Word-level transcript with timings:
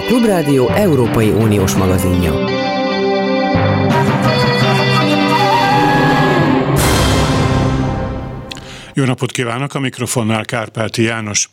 a 0.00 0.02
Klubrádió 0.02 0.68
Európai 0.68 1.28
Uniós 1.28 1.74
magazinja. 1.74 2.32
Jó 8.94 9.04
napot 9.04 9.30
kívánok, 9.32 9.74
a 9.74 9.78
mikrofonnál 9.78 10.44
Kárpáti 10.44 11.02
János. 11.02 11.50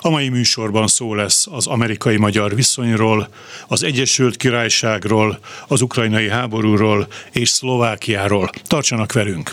A 0.00 0.10
mai 0.10 0.28
műsorban 0.28 0.86
szó 0.86 1.14
lesz 1.14 1.46
az 1.50 1.66
amerikai-magyar 1.66 2.54
viszonyról, 2.54 3.28
az 3.68 3.82
Egyesült 3.82 4.36
Királyságról, 4.36 5.38
az 5.68 5.80
ukrajnai 5.80 6.28
háborúról 6.28 7.06
és 7.32 7.48
Szlovákiáról. 7.48 8.50
Tartsanak 8.66 9.12
velünk! 9.12 9.52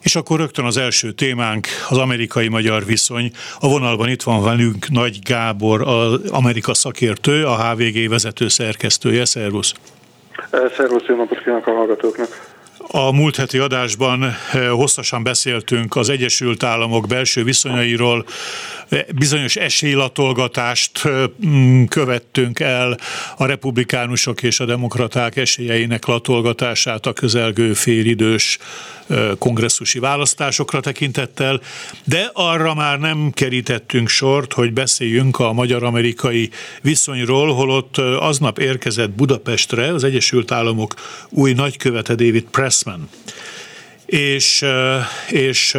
És 0.00 0.16
akkor 0.16 0.38
rögtön 0.38 0.64
az 0.64 0.76
első 0.76 1.12
témánk, 1.12 1.66
az 1.88 1.98
amerikai-magyar 1.98 2.84
viszony. 2.84 3.30
A 3.60 3.68
vonalban 3.68 4.08
itt 4.08 4.22
van 4.22 4.42
velünk 4.42 4.88
Nagy 4.90 5.18
Gábor, 5.22 5.82
az 5.82 6.30
Amerika 6.30 6.74
szakértő, 6.74 7.44
a 7.44 7.70
HVG 7.70 8.08
vezető 8.08 8.48
szerkesztője. 8.48 9.24
Szervusz! 9.24 9.74
Szervusz, 10.76 11.06
jó 11.06 11.16
napot 11.16 11.38
kívánok 11.38 11.66
a 11.66 11.72
hallgatóknak! 11.72 12.56
A 12.90 13.12
múlt 13.12 13.36
heti 13.36 13.58
adásban 13.58 14.24
hosszasan 14.70 15.22
beszéltünk 15.22 15.96
az 15.96 16.08
Egyesült 16.08 16.62
Államok 16.62 17.06
belső 17.06 17.44
viszonyairól, 17.44 18.24
bizonyos 19.14 19.56
esélylatolgatást 19.56 21.02
mm, 21.46 21.84
követtünk 21.84 22.60
el, 22.60 22.98
a 23.36 23.46
republikánusok 23.46 24.42
és 24.42 24.60
a 24.60 24.64
demokraták 24.64 25.36
esélyeinek 25.36 26.06
latolgatását 26.06 27.06
a 27.06 27.12
közelgő 27.12 27.72
félidős 27.72 28.58
kongresszusi 29.38 29.98
választásokra 29.98 30.80
tekintettel, 30.80 31.60
de 32.04 32.30
arra 32.32 32.74
már 32.74 32.98
nem 32.98 33.30
kerítettünk 33.34 34.08
sort, 34.08 34.52
hogy 34.52 34.72
beszéljünk 34.72 35.38
a 35.38 35.52
magyar-amerikai 35.52 36.50
viszonyról, 36.82 37.54
holott 37.54 37.98
aznap 37.98 38.58
érkezett 38.58 39.10
Budapestre 39.10 39.92
az 39.92 40.04
Egyesült 40.04 40.50
Államok 40.50 40.94
új 41.28 41.52
nagykövete 41.52 42.14
David 42.14 42.44
Press 42.50 42.78
Pressman. 42.78 43.08
És, 44.08 44.64
és 45.30 45.76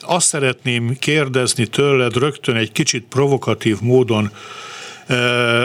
azt 0.00 0.26
szeretném 0.26 0.96
kérdezni 0.98 1.66
tőled 1.66 2.16
rögtön 2.16 2.56
egy 2.56 2.72
kicsit 2.72 3.04
provokatív 3.08 3.80
módon, 3.80 4.30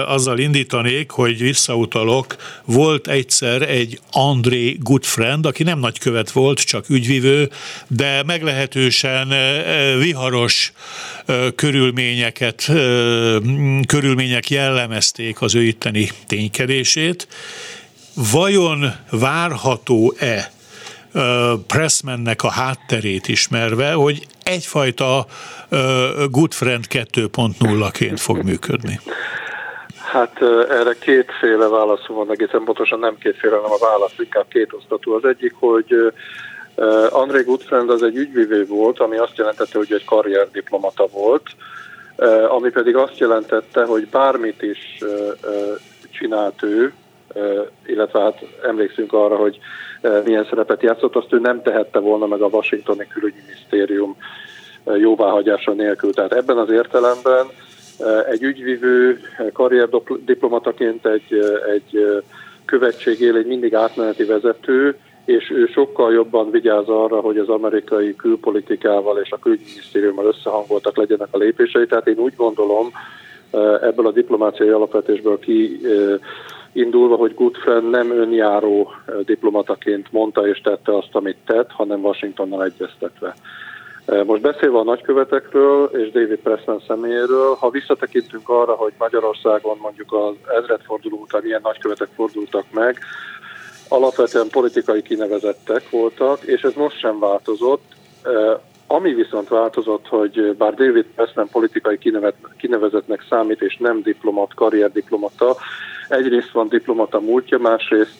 azzal 0.06 0.40
indítanék, 0.40 1.12
hogy 1.12 1.38
visszautalok, 1.38 2.36
volt 2.66 3.08
egyszer 3.08 3.62
egy 3.62 4.00
André 4.12 4.78
Goodfriend, 4.80 5.46
aki 5.46 5.64
nem 5.64 5.80
nagykövet 5.80 6.32
volt, 6.32 6.60
csak 6.60 6.90
ügyvivő, 6.90 7.50
de 7.88 8.24
meglehetősen 8.26 9.34
viharos 10.00 10.74
körülményeket, 11.56 12.64
körülmények 13.86 14.50
jellemezték 14.50 15.42
az 15.42 15.56
ő 15.56 15.64
itteni 15.64 16.10
ténykedését. 16.28 17.28
Vajon 18.32 18.94
várható-e 19.10 20.53
Pressmannek 21.68 22.44
a 22.44 22.52
hátterét 22.52 23.28
ismerve, 23.28 23.92
hogy 23.92 24.28
egyfajta 24.44 25.26
Good 26.30 26.54
Friend 26.54 26.84
2.0-ként 26.90 28.20
fog 28.20 28.44
működni? 28.44 29.00
Hát 30.12 30.42
erre 30.70 30.96
kétféle 31.00 31.68
válaszom 31.68 32.16
van, 32.16 32.32
egészen 32.32 32.64
pontosan 32.64 33.00
nem 33.00 33.18
kétféle, 33.18 33.56
hanem 33.56 33.72
a 33.72 33.86
válasz 33.86 34.14
inkább 34.18 34.46
kétosztatú. 34.50 35.14
Az 35.14 35.26
egyik, 35.26 35.54
hogy 35.60 36.14
André 37.10 37.42
Goodfriend 37.42 37.90
az 37.90 38.04
egy 38.04 38.16
ügyvívő 38.16 38.66
volt, 38.66 39.00
ami 39.00 39.18
azt 39.18 39.38
jelentette, 39.38 39.78
hogy 39.78 39.94
egy 39.94 40.06
karrierdiplomata 40.06 41.08
volt, 41.12 41.44
ami 42.48 42.70
pedig 42.70 42.96
azt 42.96 43.18
jelentette, 43.18 43.86
hogy 43.86 44.08
bármit 44.08 44.62
is 44.62 44.98
csinált 46.12 46.64
ő, 46.64 46.94
illetve 47.86 48.20
hát 48.20 48.46
emlékszünk 48.64 49.14
arra, 49.14 49.36
hogy 49.36 49.60
milyen 50.26 50.46
szerepet 50.50 50.82
játszott, 50.82 51.16
azt 51.16 51.34
ő 51.34 51.40
nem 51.40 51.62
tehette 51.62 52.00
volna 52.00 52.26
meg 52.26 52.42
a 52.42 52.48
Washingtoni 52.48 53.08
külügyminisztérium 53.08 54.18
jóváhagyása 54.98 55.72
nélkül. 55.72 56.14
Tehát 56.14 56.34
ebben 56.34 56.58
az 56.58 56.70
értelemben 56.70 57.46
egy 58.30 58.44
ügyvivő 58.44 59.20
karrierdiplomataként 59.54 61.06
egy, 61.06 61.58
egy 61.74 62.22
követség 62.66 63.20
él, 63.22 63.36
egy 63.36 63.46
mindig 63.46 63.76
átmeneti 63.76 64.24
vezető, 64.24 64.98
és 65.26 65.52
ő 65.52 65.66
sokkal 65.66 66.14
jobban 66.14 66.52
vigyáz 66.52 66.88
arra, 66.88 67.20
hogy 67.20 67.38
az 67.38 67.50
amerikai 67.50 68.16
külpolitikával 68.16 69.18
és 69.18 69.32
a 69.32 69.40
külügyminisztériummal 69.40 70.26
összehangoltak 70.26 70.98
legyenek 70.98 71.28
a 71.32 71.38
lépései. 71.38 71.86
Tehát 71.86 72.08
én 72.08 72.18
úgy 72.18 72.36
gondolom, 72.36 72.92
ebből 73.82 74.08
a 74.08 74.12
diplomáciai 74.12 74.70
alapvetésből 74.70 75.40
ki 75.40 75.80
indulva, 76.74 77.16
hogy 77.16 77.34
Goodfriend 77.34 77.90
nem 77.90 78.12
önjáró 78.12 78.92
diplomataként 79.26 80.12
mondta 80.12 80.48
és 80.48 80.62
tette 80.62 80.98
azt, 80.98 81.16
amit 81.16 81.38
tett, 81.46 81.72
hanem 81.72 82.04
Washingtonnal 82.04 82.64
egyeztetve. 82.64 83.36
Most 84.26 84.42
beszélve 84.42 84.78
a 84.78 84.84
nagykövetekről 84.84 85.86
és 85.86 86.12
David 86.12 86.40
Pressman 86.40 86.84
személyéről, 86.88 87.56
ha 87.60 87.70
visszatekintünk 87.70 88.50
arra, 88.50 88.74
hogy 88.74 88.94
Magyarországon 88.98 89.78
mondjuk 89.82 90.14
az 90.14 90.36
ezredforduló 90.62 91.18
után 91.18 91.42
milyen 91.44 91.62
nagykövetek 91.64 92.10
fordultak 92.16 92.66
meg, 92.72 92.98
alapvetően 93.90 94.48
politikai 94.50 95.02
kinevezettek 95.02 95.90
voltak, 95.90 96.44
és 96.44 96.62
ez 96.62 96.74
most 96.74 97.00
sem 97.00 97.20
változott. 97.20 97.84
Ami 98.94 99.14
viszont 99.14 99.48
változott, 99.48 100.08
hogy 100.08 100.56
bár 100.58 100.74
David 100.74 101.06
Pressman 101.16 101.48
politikai 101.52 101.98
kinevezetnek 102.58 103.26
számít, 103.30 103.62
és 103.62 103.78
nem 103.78 104.02
diplomat, 104.02 104.54
karrierdiplomata, 104.54 105.56
egyrészt 106.10 106.52
van 106.52 106.68
diplomata 106.68 107.20
múltja, 107.20 107.58
másrészt 107.58 108.16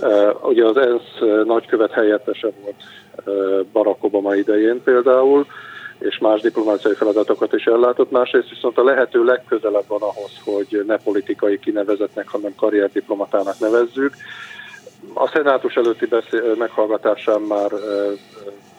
uh, 0.00 0.48
ugye 0.48 0.64
az 0.64 0.76
ENSZ 0.76 1.44
nagykövet 1.44 1.92
helyettese 1.92 2.50
volt 2.62 2.82
uh, 3.24 3.66
Barack 3.72 4.04
Obama 4.04 4.34
idején 4.34 4.82
például, 4.82 5.46
és 5.98 6.18
más 6.18 6.40
diplomáciai 6.40 6.94
feladatokat 6.94 7.52
is 7.52 7.64
ellátott, 7.64 8.10
másrészt 8.10 8.50
viszont 8.50 8.78
a 8.78 8.84
lehető 8.84 9.24
legközelebb 9.24 9.86
van 9.88 10.02
ahhoz, 10.02 10.32
hogy 10.44 10.84
ne 10.86 10.96
politikai 10.96 11.58
kinevezetnek, 11.58 12.28
hanem 12.28 12.54
karrierdiplomatának 12.56 13.58
nevezzük. 13.58 14.14
A 15.14 15.28
szenátus 15.28 15.74
előtti 15.74 16.06
beszél, 16.06 16.54
meghallgatásán 16.58 17.40
már 17.40 17.70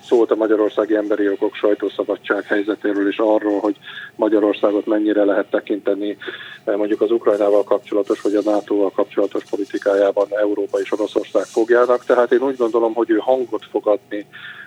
szólt 0.07 0.31
a 0.31 0.35
magyarországi 0.35 0.95
emberi 0.95 1.23
jogok 1.23 1.55
sajtószabadság 1.55 2.43
helyzetéről 2.43 3.07
és 3.07 3.17
arról, 3.17 3.59
hogy 3.59 3.75
Magyarországot 4.16 4.85
mennyire 4.85 5.23
lehet 5.23 5.49
tekinteni 5.49 6.17
eh, 6.63 6.75
mondjuk 6.75 7.01
az 7.01 7.11
Ukrajnával 7.11 7.63
kapcsolatos 7.63 8.21
vagy 8.21 8.35
a 8.35 8.41
NATO-val 8.49 8.91
kapcsolatos 8.91 9.43
politikájában 9.49 10.27
Európa 10.29 10.79
és 10.79 10.91
Oroszország 10.91 11.43
fogjának. 11.43 12.05
Tehát 12.05 12.31
én 12.31 12.41
úgy 12.41 12.57
gondolom, 12.57 12.93
hogy 12.93 13.09
ő 13.09 13.17
hangot 13.17 13.66
fog 13.71 13.88
adni 13.88 14.25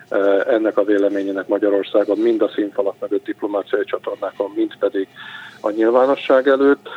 eh, 0.09 0.39
ennek 0.47 0.77
a 0.77 0.83
véleményének 0.83 1.47
Magyarországon, 1.47 2.17
mind 2.17 2.41
a 2.41 2.51
színfalak 2.55 2.95
mögött 2.99 3.25
diplomáciai 3.25 3.83
csatornákon, 3.83 4.51
mind 4.55 4.77
pedig 4.79 5.07
a 5.61 5.69
nyilvánosság 5.69 6.47
előtt 6.47 6.87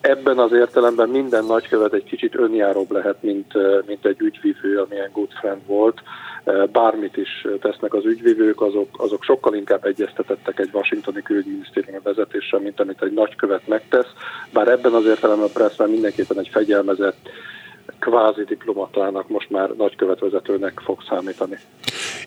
ebben 0.00 0.38
az 0.38 0.52
értelemben 0.52 1.08
minden 1.08 1.44
nagykövet 1.44 1.92
egy 1.92 2.04
kicsit 2.04 2.34
önjáróbb 2.34 2.90
lehet, 2.90 3.22
mint, 3.22 3.54
eh, 3.54 3.78
mint 3.86 4.06
egy 4.06 4.20
ügyvívő, 4.20 4.78
amilyen 4.78 5.10
good 5.12 5.30
friend 5.40 5.66
volt 5.66 6.02
bármit 6.72 7.16
is 7.16 7.46
tesznek 7.60 7.94
az 7.94 8.04
ügyvívők, 8.04 8.60
azok, 8.60 8.88
azok 8.92 9.22
sokkal 9.22 9.54
inkább 9.54 9.84
egyeztetettek 9.84 10.58
egy 10.58 10.70
washingtoni 10.72 11.22
külügyminisztérium 11.22 12.00
vezetéssel, 12.02 12.58
mint 12.58 12.80
amit 12.80 13.02
egy 13.02 13.12
nagykövet 13.12 13.68
megtesz, 13.68 14.12
bár 14.52 14.68
ebben 14.68 14.92
az 14.92 15.04
értelemben 15.04 15.48
Pressman 15.52 15.90
mindenképpen 15.90 16.38
egy 16.38 16.48
fegyelmezett 16.52 17.28
kvázi 17.98 18.44
diplomatának, 18.44 19.28
most 19.28 19.50
már 19.50 19.68
nagykövetvezetőnek 19.68 20.80
fog 20.84 20.98
számítani. 21.08 21.58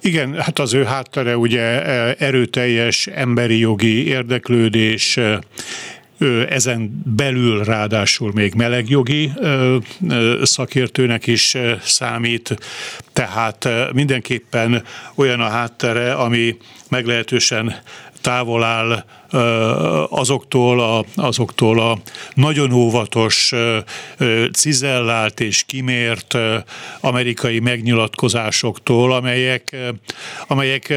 Igen, 0.02 0.34
hát 0.34 0.60
az 0.60 0.74
ő 0.74 0.84
háttere 0.84 1.38
ugye 1.38 1.84
erőteljes 2.16 3.08
emberi 3.08 3.60
jogi 3.60 4.08
érdeklődés, 4.08 5.20
ezen 6.50 7.02
belül 7.16 7.64
ráadásul 7.64 8.32
még 8.34 8.54
melegjogi 8.54 9.32
szakértőnek 10.42 11.28
is 11.28 11.58
számít, 11.82 12.56
tehát 13.14 13.68
mindenképpen 13.94 14.84
olyan 15.16 15.40
a 15.40 15.50
háttere, 15.50 16.14
ami 16.14 16.58
meglehetősen 16.90 17.76
távol 18.22 18.64
áll 18.64 19.06
azoktól 20.10 20.80
a, 20.80 21.06
azoktól 21.16 21.80
a 21.80 21.98
nagyon 22.34 22.72
óvatos, 22.72 23.54
cizellált 24.54 25.40
és 25.40 25.64
kimért 25.64 26.38
amerikai 27.00 27.60
megnyilatkozásoktól, 27.60 29.14
amelyek, 29.14 29.76
amelyek 30.48 30.94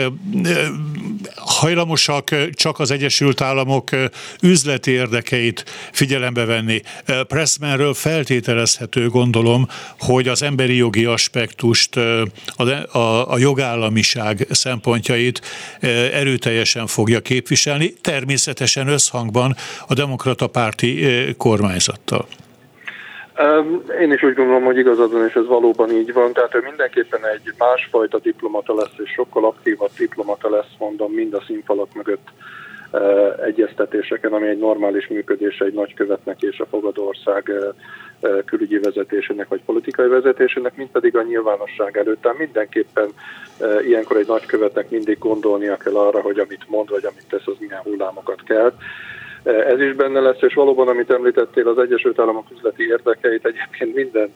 hajlamosak 1.36 2.50
csak 2.52 2.78
az 2.78 2.90
Egyesült 2.90 3.40
Államok 3.40 3.90
üzleti 4.42 4.90
érdekeit 4.90 5.64
figyelembe 5.92 6.44
venni. 6.44 6.82
Pressmanről 7.26 7.94
feltételezhető, 7.94 9.08
gondolom, 9.08 9.68
hogy 9.98 10.28
az 10.28 10.42
emberi 10.42 10.76
jogi 10.76 11.04
aspektust, 11.04 11.96
a, 12.56 12.96
a, 12.98 13.32
a 13.32 13.38
jogállamiság 13.38 14.46
szempontjait 14.50 15.40
erőteljesen 16.12 16.86
fogja 16.86 17.20
képviselni. 17.20 17.94
Természetesen 18.24 18.88
összhangban 18.88 19.54
a 19.88 19.94
demokrata 19.94 20.46
párti 20.46 21.06
kormányzattal. 21.36 22.26
Én 24.00 24.12
is 24.12 24.22
úgy 24.22 24.34
gondolom, 24.34 24.64
hogy 24.64 24.78
igazad 24.78 25.12
van, 25.12 25.26
és 25.28 25.34
ez 25.34 25.46
valóban 25.46 25.90
így 25.90 26.12
van. 26.12 26.32
Tehát 26.32 26.54
ő 26.54 26.60
mindenképpen 26.64 27.26
egy 27.26 27.54
másfajta 27.58 28.18
diplomata 28.18 28.74
lesz, 28.74 28.96
és 29.04 29.10
sokkal 29.10 29.44
aktívabb 29.44 29.90
diplomata 29.98 30.50
lesz, 30.50 30.72
mondom, 30.78 31.12
mind 31.12 31.34
a 31.34 31.42
színfalak 31.46 31.94
mögött 31.94 32.28
egyeztetéseken, 33.44 34.32
ami 34.32 34.48
egy 34.48 34.58
normális 34.58 35.08
működése 35.08 35.64
egy 35.64 35.74
nagykövetnek 35.74 36.42
és 36.42 36.58
a 36.58 36.66
fogadó 36.66 37.06
ország 37.06 37.52
külügyi 38.44 38.78
vezetésének 38.78 39.48
vagy 39.48 39.60
politikai 39.66 40.08
vezetésének, 40.08 40.76
mint 40.76 40.90
pedig 40.90 41.16
a 41.16 41.22
nyilvánosság 41.22 41.96
előtt. 41.96 42.20
Tehát 42.22 42.38
mindenképpen 42.38 43.08
ilyenkor 43.86 44.16
egy 44.16 44.26
nagykövetnek 44.26 44.90
mindig 44.90 45.18
gondolnia 45.18 45.76
kell 45.76 45.96
arra, 45.96 46.20
hogy 46.20 46.38
amit 46.38 46.68
mond 46.68 46.90
vagy 46.90 47.04
amit 47.04 47.26
tesz, 47.28 47.46
az 47.46 47.56
milyen 47.58 47.80
hullámokat 47.82 48.42
kelt. 48.42 48.74
Ez 49.42 49.80
is 49.80 49.92
benne 49.92 50.20
lesz, 50.20 50.42
és 50.42 50.54
valóban, 50.54 50.88
amit 50.88 51.10
említettél, 51.10 51.68
az 51.68 51.78
Egyesült 51.78 52.18
Államok 52.18 52.46
üzleti 52.52 52.86
érdekeit 52.86 53.46
egyébként 53.46 53.94
minden 53.94 54.32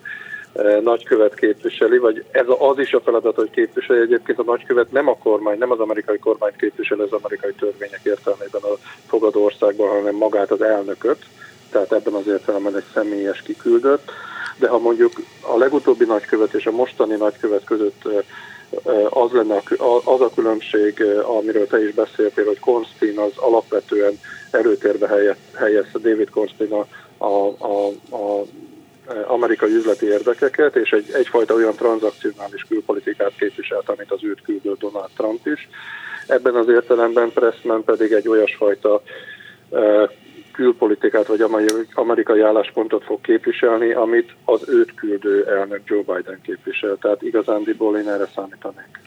nagykövet 0.83 1.33
képviseli, 1.33 1.97
vagy 1.97 2.23
ez 2.31 2.45
az 2.59 2.79
is 2.79 2.93
a 2.93 3.01
feladat, 3.01 3.35
hogy 3.35 3.49
képviseli. 3.49 3.99
Egyébként 3.99 4.39
a 4.39 4.43
nagykövet 4.43 4.91
nem 4.91 5.07
a 5.07 5.17
kormány, 5.17 5.57
nem 5.57 5.71
az 5.71 5.79
amerikai 5.79 6.17
kormányt 6.17 6.55
képviseli 6.55 7.01
az 7.01 7.11
amerikai 7.11 7.51
törvények 7.59 7.99
értelmében 8.03 8.61
a 8.61 8.77
fogadó 9.07 9.43
országban, 9.43 9.89
hanem 9.89 10.15
magát 10.15 10.51
az 10.51 10.61
elnököt, 10.61 11.25
tehát 11.71 11.91
ebben 11.91 12.13
az 12.13 12.27
értelemben 12.27 12.75
egy 12.75 12.83
személyes 12.93 13.41
kiküldött. 13.41 14.11
De 14.57 14.67
ha 14.67 14.79
mondjuk 14.79 15.11
a 15.41 15.57
legutóbbi 15.57 16.05
nagykövet 16.05 16.53
és 16.53 16.65
a 16.65 16.71
mostani 16.71 17.15
nagykövet 17.15 17.63
között 17.63 18.07
az 19.09 19.31
lenne 19.31 19.61
az 20.03 20.21
a 20.21 20.31
különbség, 20.35 21.03
amiről 21.39 21.67
te 21.67 21.83
is 21.83 21.93
beszéltél, 21.93 22.45
hogy 22.45 22.59
Kornstein 22.59 23.19
az 23.19 23.31
alapvetően 23.35 24.19
erőtérbe 24.51 25.07
helyezte 25.55 25.99
David 25.99 26.29
Kornstein 26.29 26.71
a, 26.71 26.85
a, 27.17 27.55
a, 27.57 27.87
a 28.15 28.45
amerikai 29.27 29.73
üzleti 29.73 30.05
érdekeket, 30.05 30.75
és 30.75 30.89
egy, 30.91 31.11
egyfajta 31.13 31.53
olyan 31.53 31.75
tranzakcionális 31.75 32.65
külpolitikát 32.69 33.33
képviselt, 33.39 33.89
amit 33.89 34.11
az 34.11 34.23
őt 34.23 34.41
küldő 34.41 34.75
Donald 34.79 35.09
Trump 35.17 35.45
is. 35.45 35.69
Ebben 36.27 36.55
az 36.55 36.67
értelemben 36.67 37.31
Pressman 37.31 37.83
pedig 37.83 38.11
egy 38.11 38.27
olyasfajta 38.27 39.01
külpolitikát 40.59 41.27
vagy 41.27 41.45
amerikai 41.93 42.41
álláspontot 42.41 43.03
fog 43.03 43.21
képviselni, 43.21 43.91
amit 43.91 44.35
az 44.45 44.61
őt 44.67 44.93
küldő 44.95 45.45
elnök 45.59 45.81
Joe 45.85 46.01
Biden 46.01 46.39
képvisel. 46.43 46.97
Tehát 47.01 47.21
igazándiból 47.21 47.97
én 47.97 48.07
erre 48.07 48.27
számítanék. 48.35 48.99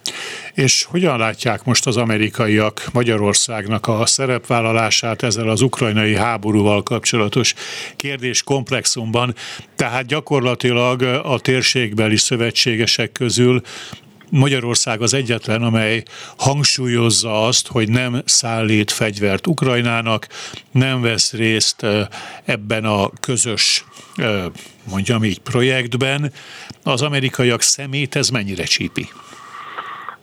És 0.54 0.84
hogyan 0.84 1.19
látják 1.19 1.64
most 1.64 1.87
az 1.87 1.96
amerikaiak 1.96 2.82
Magyarországnak 2.93 3.88
a 3.88 4.06
szerepvállalását 4.06 5.22
ezzel 5.22 5.49
az 5.49 5.60
ukrajnai 5.60 6.14
háborúval 6.14 6.82
kapcsolatos 6.82 7.55
kérdés 7.96 8.43
komplexumban? 8.43 9.34
Tehát 9.76 10.06
gyakorlatilag 10.06 11.02
a 11.02 11.40
térségbeli 11.40 12.16
szövetségesek 12.16 13.12
közül 13.12 13.60
Magyarország 14.34 15.00
az 15.00 15.14
egyetlen, 15.14 15.62
amely 15.62 16.02
hangsúlyozza 16.37 17.46
azt, 17.46 17.69
hogy 17.69 17.88
nem 17.88 18.23
szállít 18.25 18.90
fegyvert 18.90 19.46
Ukrajnának, 19.46 20.26
nem 20.70 21.00
vesz 21.02 21.32
részt 21.32 21.87
ebben 22.44 22.84
a 22.84 23.11
közös, 23.20 23.84
mondjam 24.90 25.25
így, 25.25 25.40
projektben. 25.40 26.32
Az 26.84 27.02
amerikaiak 27.02 27.61
szemét 27.61 28.17
ez 28.17 28.29
mennyire 28.29 28.64
csípi? 28.64 29.08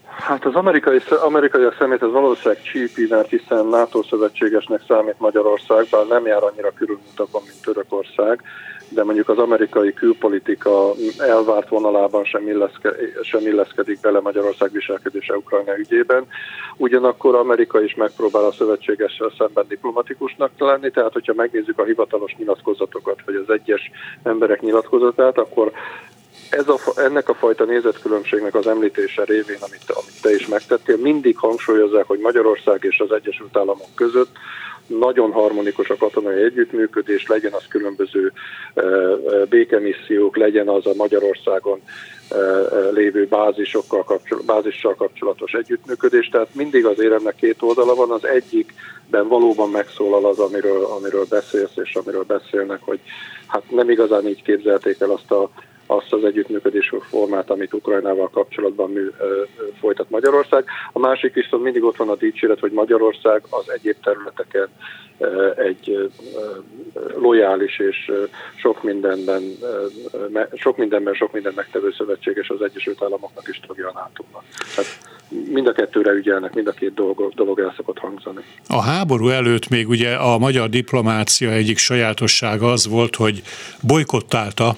Hát 0.06 0.46
az 0.46 0.56
amerikai, 0.56 1.02
amerikai 1.22 1.64
a 1.64 1.74
szemét 1.80 2.02
az 2.02 2.12
valószínűleg 2.12 2.62
csípi, 2.62 3.06
mert 3.10 3.30
hiszen 3.30 3.66
NATO 3.66 4.04
szövetségesnek 4.04 4.82
számít 4.88 5.20
Magyarország, 5.20 5.88
bár 5.92 6.06
nem 6.06 6.26
jár 6.26 6.44
annyira 6.44 6.72
körülmutakon, 6.72 7.42
mint 7.46 7.62
Törökország, 7.62 8.44
de 8.90 9.04
mondjuk 9.04 9.30
az 9.30 9.38
amerikai 9.38 9.94
külpolitika 9.94 10.92
elvárt 11.18 11.70
vonalában 11.70 12.24
sem, 12.24 12.48
illeszke, 12.48 12.96
sem 13.22 13.48
illeszkedik 13.48 14.00
bele 14.00 14.20
Magyarország 14.20 14.72
viselkedése 14.72 15.36
Ukrajna 15.36 15.78
ügyében. 15.78 16.26
Ugyanakkor 16.78 17.36
Amerika 17.36 17.82
is 17.84 17.96
megpróbál 17.96 18.46
a 18.46 18.52
szövetségessel 18.52 19.32
szemben 19.38 19.66
diplomatikusnak 19.68 20.52
lenni, 20.58 20.92
tehát 20.92 21.14
hogyha 21.14 21.34
megnézzük 21.36 21.80
a 21.80 21.84
hivatalos 21.84 22.36
nyilatkozatokat, 22.38 23.20
vagy 23.26 23.36
az 23.36 23.50
egyes 23.54 23.92
emberek 24.24 24.62
nyilatkozatát, 24.62 25.38
akkor 25.38 25.72
ez 26.50 26.68
a, 26.68 26.78
ennek 26.96 27.30
a 27.30 27.34
fajta 27.34 27.64
nézetkülönbségnek 27.64 28.56
az 28.56 28.68
említése 28.68 29.24
révén, 29.24 29.58
amit, 29.60 29.84
amit 29.88 30.22
te 30.22 30.34
is 30.34 30.48
megtettél, 30.48 30.98
mindig 30.98 31.38
hangsúlyozzák, 31.38 32.06
hogy 32.08 32.20
Magyarország 32.20 32.84
és 32.84 33.00
az 33.00 33.12
Egyesült 33.12 33.58
Államok 33.58 33.96
között 33.96 34.32
nagyon 34.90 35.32
harmonikus 35.32 35.90
a 35.90 35.96
katonai 35.96 36.44
együttműködés, 36.44 37.28
legyen 37.28 37.54
az 37.54 37.64
különböző 37.70 38.32
e, 38.74 38.82
e, 38.82 39.46
békemissziók, 39.50 40.38
legyen 40.38 40.68
az 40.68 40.86
a 40.86 40.94
Magyarországon 40.96 41.82
e, 42.30 42.36
lévő 42.92 43.26
bázisokkal 43.26 44.04
kapcsolatos, 44.04 44.48
bázissal 44.48 44.96
kapcsolatos 44.96 45.54
együttműködés. 45.54 46.30
Tehát 46.30 46.56
mindig 46.56 46.86
az 46.86 47.00
éremnek 47.00 47.36
két 47.36 47.62
oldala 47.62 47.96
van, 47.96 48.12
az 48.12 48.26
egyikben 48.26 49.28
valóban 49.28 49.70
megszólal 49.70 50.26
az, 50.26 50.40
amiről, 50.40 50.84
amiről 50.84 51.26
beszélsz, 51.30 51.78
és 51.84 51.96
amiről 51.96 52.24
beszélnek, 52.24 52.80
hogy 52.82 53.00
hát 53.48 53.64
nem 53.70 53.90
igazán 53.90 54.28
így 54.28 54.44
képzelték 54.44 55.00
el 55.00 55.12
azt 55.12 55.32
a 55.32 55.50
azt 55.92 56.14
az 56.14 56.24
együttműködés 56.24 56.94
formát, 57.10 57.50
amit 57.50 57.74
Ukrajnával 57.74 58.30
kapcsolatban 58.30 58.92
mű, 58.92 59.10
folytat 59.80 60.10
Magyarország. 60.10 60.66
A 60.92 61.00
másik 61.00 61.34
viszont 61.34 61.64
mindig 61.64 61.84
ott 61.84 61.98
van 61.98 62.10
a 62.10 62.16
dicséret, 62.16 62.60
hogy 62.60 62.72
Magyarország 62.72 63.42
az 63.50 63.72
egyéb 63.72 63.96
területeken 64.04 64.68
egy 65.56 66.12
lojális 67.18 67.80
és 67.80 68.12
sok 68.56 68.84
mindenben, 68.84 69.42
sok 70.54 70.78
mindenben 70.78 71.14
sok 71.14 71.34
minden 71.34 71.54
megtevő 71.56 71.94
szövetséges 71.98 72.50
az 72.50 72.62
Egyesült 72.62 73.04
Államoknak 73.04 73.48
is 73.48 73.60
tagja 73.68 73.88
a 73.88 73.92
NATO-nak. 73.94 74.44
Hát 74.76 74.86
mind 75.52 75.68
a 75.68 75.72
kettőre 75.72 76.12
ügyelnek, 76.12 76.54
mind 76.54 76.68
a 76.68 76.72
két 76.72 76.94
dolog, 76.94 77.34
dolog 77.36 77.60
el 77.60 77.74
szokott 77.76 77.98
hangzani. 77.98 78.44
A 78.68 78.82
háború 78.82 79.30
előtt 79.30 79.70
még 79.70 79.90
ugye 79.90 80.14
a 80.16 80.38
magyar 80.38 80.70
diplomácia 80.70 81.52
egyik 81.52 81.78
sajátossága 81.78 82.72
az 82.72 82.88
volt, 82.88 83.16
hogy 83.16 83.42
bolykottálta 83.88 84.76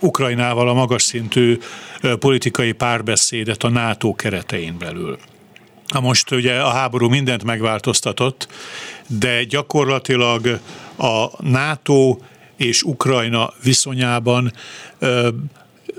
Ukrajnával 0.00 0.68
a 0.68 0.74
magas 0.74 1.02
szintű 1.02 1.58
politikai 2.18 2.72
párbeszédet 2.72 3.62
a 3.62 3.68
NATO 3.68 4.14
keretein 4.14 4.78
belül. 4.78 5.18
Na 5.88 6.00
most 6.00 6.30
ugye 6.30 6.60
a 6.60 6.70
háború 6.70 7.08
mindent 7.08 7.44
megváltoztatott, 7.44 8.48
de 9.06 9.44
gyakorlatilag 9.44 10.60
a 10.96 11.48
NATO 11.48 12.18
és 12.56 12.82
Ukrajna 12.82 13.52
viszonyában 13.62 14.52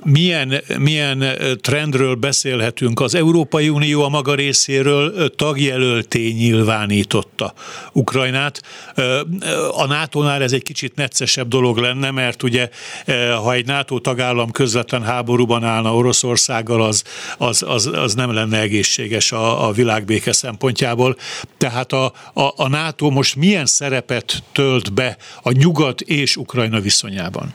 milyen, 0.04 0.62
milyen 0.78 1.24
trendről 1.62 2.16
beszélhetünk? 2.16 3.00
Az 3.00 3.16
Európai 3.16 3.70
Unió 3.70 4.04
a 4.04 4.10
maga 4.10 4.36
részéről 4.36 5.36
tagjelölté 5.36 6.30
nyilvánította 6.30 7.54
Ukrajnát. 7.92 8.62
A 9.72 9.86
NATO-nál 9.86 10.42
ez 10.42 10.52
egy 10.52 10.64
kicsit 10.64 10.96
neccesebb 10.96 11.48
dolog 11.48 11.78
lenne, 11.78 12.12
mert 12.12 12.44
ugye 12.44 12.70
ha 13.44 13.54
egy 13.54 13.66
NATO 13.66 14.00
tagállam 14.00 14.52
közvetlen 14.52 15.04
háborúban 15.04 15.64
állna 15.64 15.96
Oroszországgal, 15.96 16.84
az, 16.84 17.04
az, 17.38 17.64
az, 17.68 17.86
az 17.94 18.14
nem 18.14 18.34
lenne 18.34 18.60
egészséges 18.60 19.32
a, 19.32 19.68
a 19.68 19.72
világbéke 19.72 20.32
szempontjából. 20.32 21.16
Tehát 21.58 21.94
a, 21.94 22.06
a, 22.34 22.54
a 22.56 22.68
NATO 22.68 23.10
most 23.10 23.36
milyen 23.36 23.66
szerepet 23.66 24.44
tölt 24.52 24.94
be 24.94 25.18
a 25.42 25.52
nyugat 25.52 26.02
és 26.02 26.36
Ukrajna 26.36 26.80
viszonyában? 26.80 27.54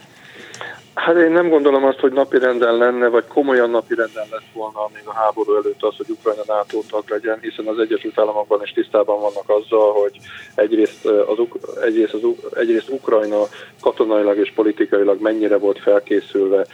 Hát 0.93 1.15
én 1.17 1.31
nem 1.31 1.49
gondolom 1.49 1.85
azt, 1.85 1.99
hogy 1.99 2.11
napirenden 2.11 2.77
lenne, 2.77 3.07
vagy 3.07 3.27
komolyan 3.27 3.69
napirenden 3.69 4.27
lett 4.31 4.51
volna 4.53 4.89
még 4.93 5.01
a 5.05 5.13
háború 5.13 5.55
előtt 5.55 5.83
az, 5.83 5.97
hogy 5.97 6.09
Ukrajna 6.09 6.41
NATO 6.47 6.81
tag 6.89 7.03
legyen, 7.07 7.37
hiszen 7.41 7.67
az 7.67 7.79
Egyesült 7.79 8.19
Államokban 8.19 8.61
is 8.63 8.71
tisztában 8.71 9.19
vannak 9.19 9.49
azzal, 9.49 9.93
hogy 9.93 10.17
egyrészt, 10.55 11.05
az, 11.05 11.37
egyrészt, 11.81 12.13
az, 12.13 12.21
egyrészt 12.53 12.89
Ukrajna 12.89 13.41
katonailag 13.81 14.37
és 14.37 14.51
politikailag 14.55 15.21
mennyire 15.21 15.57
volt 15.57 15.79
felkészülve 15.79 16.65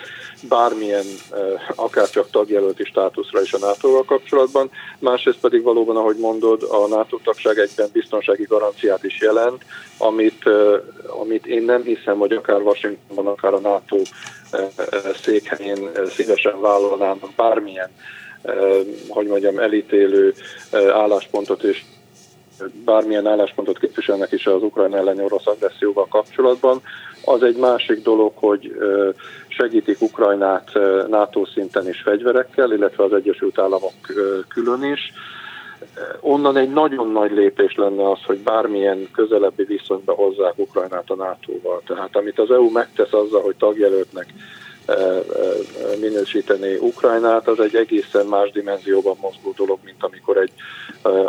bármilyen, 0.49 1.05
akár 1.75 2.09
csak 2.09 2.29
tagjelölti 2.29 2.83
státuszra 2.83 3.41
is 3.41 3.53
a 3.53 3.57
NATO-val 3.59 4.03
kapcsolatban, 4.03 4.69
másrészt 4.99 5.39
pedig 5.39 5.63
valóban, 5.63 5.97
ahogy 5.97 6.17
mondod, 6.17 6.63
a 6.63 6.87
NATO 6.87 7.17
tagság 7.23 7.57
egyben 7.57 7.87
biztonsági 7.93 8.43
garanciát 8.43 9.03
is 9.03 9.19
jelent, 9.19 9.63
amit, 9.97 10.49
amit 11.21 11.45
én 11.45 11.63
nem 11.63 11.83
hiszem, 11.83 12.17
hogy 12.17 12.31
akár 12.31 12.61
Washingtonban, 12.61 13.27
akár 13.27 13.53
a 13.53 13.59
NATO 13.59 13.97
székhelyén 15.21 15.89
szívesen 16.09 16.61
vállalnának 16.61 17.33
bármilyen, 17.35 17.89
hogy 19.07 19.27
mondjam, 19.27 19.59
elítélő 19.59 20.33
álláspontot 20.71 21.63
és 21.63 21.83
bármilyen 22.85 23.27
álláspontot 23.27 23.79
képviselnek 23.79 24.31
is 24.31 24.45
az 24.45 24.63
Ukrajna 24.63 24.97
elleni 24.97 25.23
orosz 25.23 25.47
agresszióval 25.47 26.07
kapcsolatban. 26.07 26.81
Az 27.25 27.43
egy 27.43 27.55
másik 27.57 28.03
dolog, 28.03 28.31
hogy 28.35 28.75
segítik 29.47 30.01
Ukrajnát 30.01 30.71
NATO 31.07 31.45
szinten 31.45 31.87
is 31.87 32.01
fegyverekkel, 32.01 32.71
illetve 32.71 33.03
az 33.03 33.13
Egyesült 33.13 33.59
Államok 33.59 33.93
külön 34.47 34.83
is 34.83 35.13
onnan 36.19 36.57
egy 36.57 36.71
nagyon 36.71 37.11
nagy 37.11 37.31
lépés 37.31 37.75
lenne 37.75 38.11
az, 38.11 38.23
hogy 38.25 38.37
bármilyen 38.37 39.09
közelebbi 39.11 39.63
viszonyba 39.63 40.13
hozzák 40.13 40.57
Ukrajnát 40.57 41.09
a 41.09 41.15
NATO-val. 41.15 41.81
Tehát 41.85 42.15
amit 42.15 42.39
az 42.39 42.51
EU 42.51 42.69
megtesz 42.69 43.13
azzal, 43.13 43.41
hogy 43.41 43.55
tagjelöltnek 43.55 44.33
minősíteni 45.99 46.75
Ukrajnát, 46.75 47.47
az 47.47 47.59
egy 47.59 47.75
egészen 47.75 48.25
más 48.25 48.51
dimenzióban 48.51 49.17
mozgó 49.21 49.53
dolog, 49.55 49.79
mint 49.83 50.03
amikor 50.03 50.37
egy, 50.37 50.51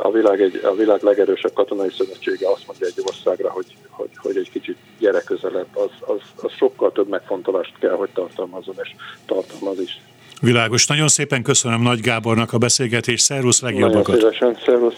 a, 0.02 0.10
világ 0.10 0.40
egy, 0.40 0.60
a 0.64 0.74
világ 0.74 1.02
legerősebb 1.02 1.52
katonai 1.52 1.90
szövetsége 1.90 2.50
azt 2.50 2.66
mondja 2.66 2.86
egy 2.86 3.02
országra, 3.06 3.50
hogy, 3.50 3.76
hogy, 3.88 4.10
hogy 4.16 4.36
egy 4.36 4.50
kicsit 4.50 4.76
gyere 4.98 5.20
közelebb, 5.20 5.76
az, 5.76 5.90
az, 6.00 6.20
az 6.42 6.52
sokkal 6.52 6.92
több 6.92 7.08
megfontolást 7.08 7.78
kell, 7.78 7.94
hogy 7.94 8.10
tartalmazon, 8.14 8.74
és 8.82 8.94
tartalmaz 9.26 9.80
is. 9.80 10.00
Világos. 10.40 10.86
Nagyon 10.86 11.08
szépen 11.08 11.42
köszönöm 11.42 11.82
Nagy 11.82 12.00
Gábornak 12.00 12.52
a 12.52 12.58
beszélgetést. 12.58 13.24
Szervusz, 13.24 13.60
legjobbakat! 13.60 14.06
Nagyon 14.06 14.32
szívesen, 14.32 14.58
szervusz! 14.64 14.94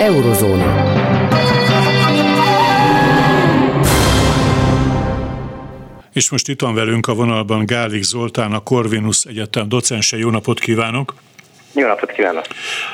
Eurozóna. 0.00 0.96
És 6.12 6.30
most 6.30 6.48
itt 6.48 6.60
van 6.60 6.74
velünk 6.74 7.06
a 7.06 7.14
vonalban 7.14 7.66
Gálik 7.66 8.02
Zoltán, 8.02 8.52
a 8.52 8.60
Corvinus 8.60 9.24
Egyetem 9.24 9.68
docense. 9.68 10.16
Jó 10.18 10.30
napot 10.30 10.58
kívánok! 10.58 11.14
Jó 11.72 11.86
napot 11.86 12.12
kívánok! 12.12 12.46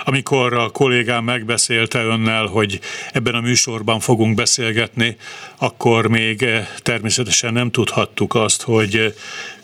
Amikor 0.05 0.53
a 0.55 0.69
kollégám 0.69 1.25
megbeszélte 1.25 2.03
önnel, 2.03 2.47
hogy 2.47 2.81
ebben 3.13 3.35
a 3.35 3.41
műsorban 3.41 4.01
fogunk 4.01 4.35
beszélgetni, 4.35 5.17
akkor 5.59 6.07
még 6.07 6.43
eh, 6.43 6.67
természetesen 6.83 7.53
nem 7.53 7.71
tudhattuk 7.71 8.35
azt, 8.35 8.63
hogy 8.63 8.97
eh, 8.97 9.13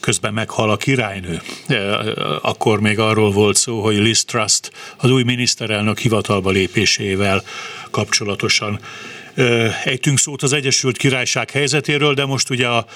közben 0.01 0.33
meghal 0.33 0.71
a 0.71 0.77
királynő. 0.77 1.41
Eh, 1.67 1.99
akkor 2.43 2.81
még 2.81 2.99
arról 2.99 3.31
volt 3.31 3.57
szó, 3.57 3.83
hogy 3.83 3.97
Liz 3.97 4.25
Trust 4.25 4.71
az 4.97 5.11
új 5.11 5.23
miniszterelnök 5.23 5.99
hivatalba 5.99 6.51
lépésével 6.51 7.43
kapcsolatosan 7.91 8.81
ejtünk 9.85 10.19
szót 10.19 10.43
az 10.43 10.53
Egyesült 10.53 10.97
Királyság 10.97 11.51
helyzetéről, 11.51 12.15
de 12.15 12.25
most 12.25 12.51
ugye 12.51 12.67
a, 12.67 12.87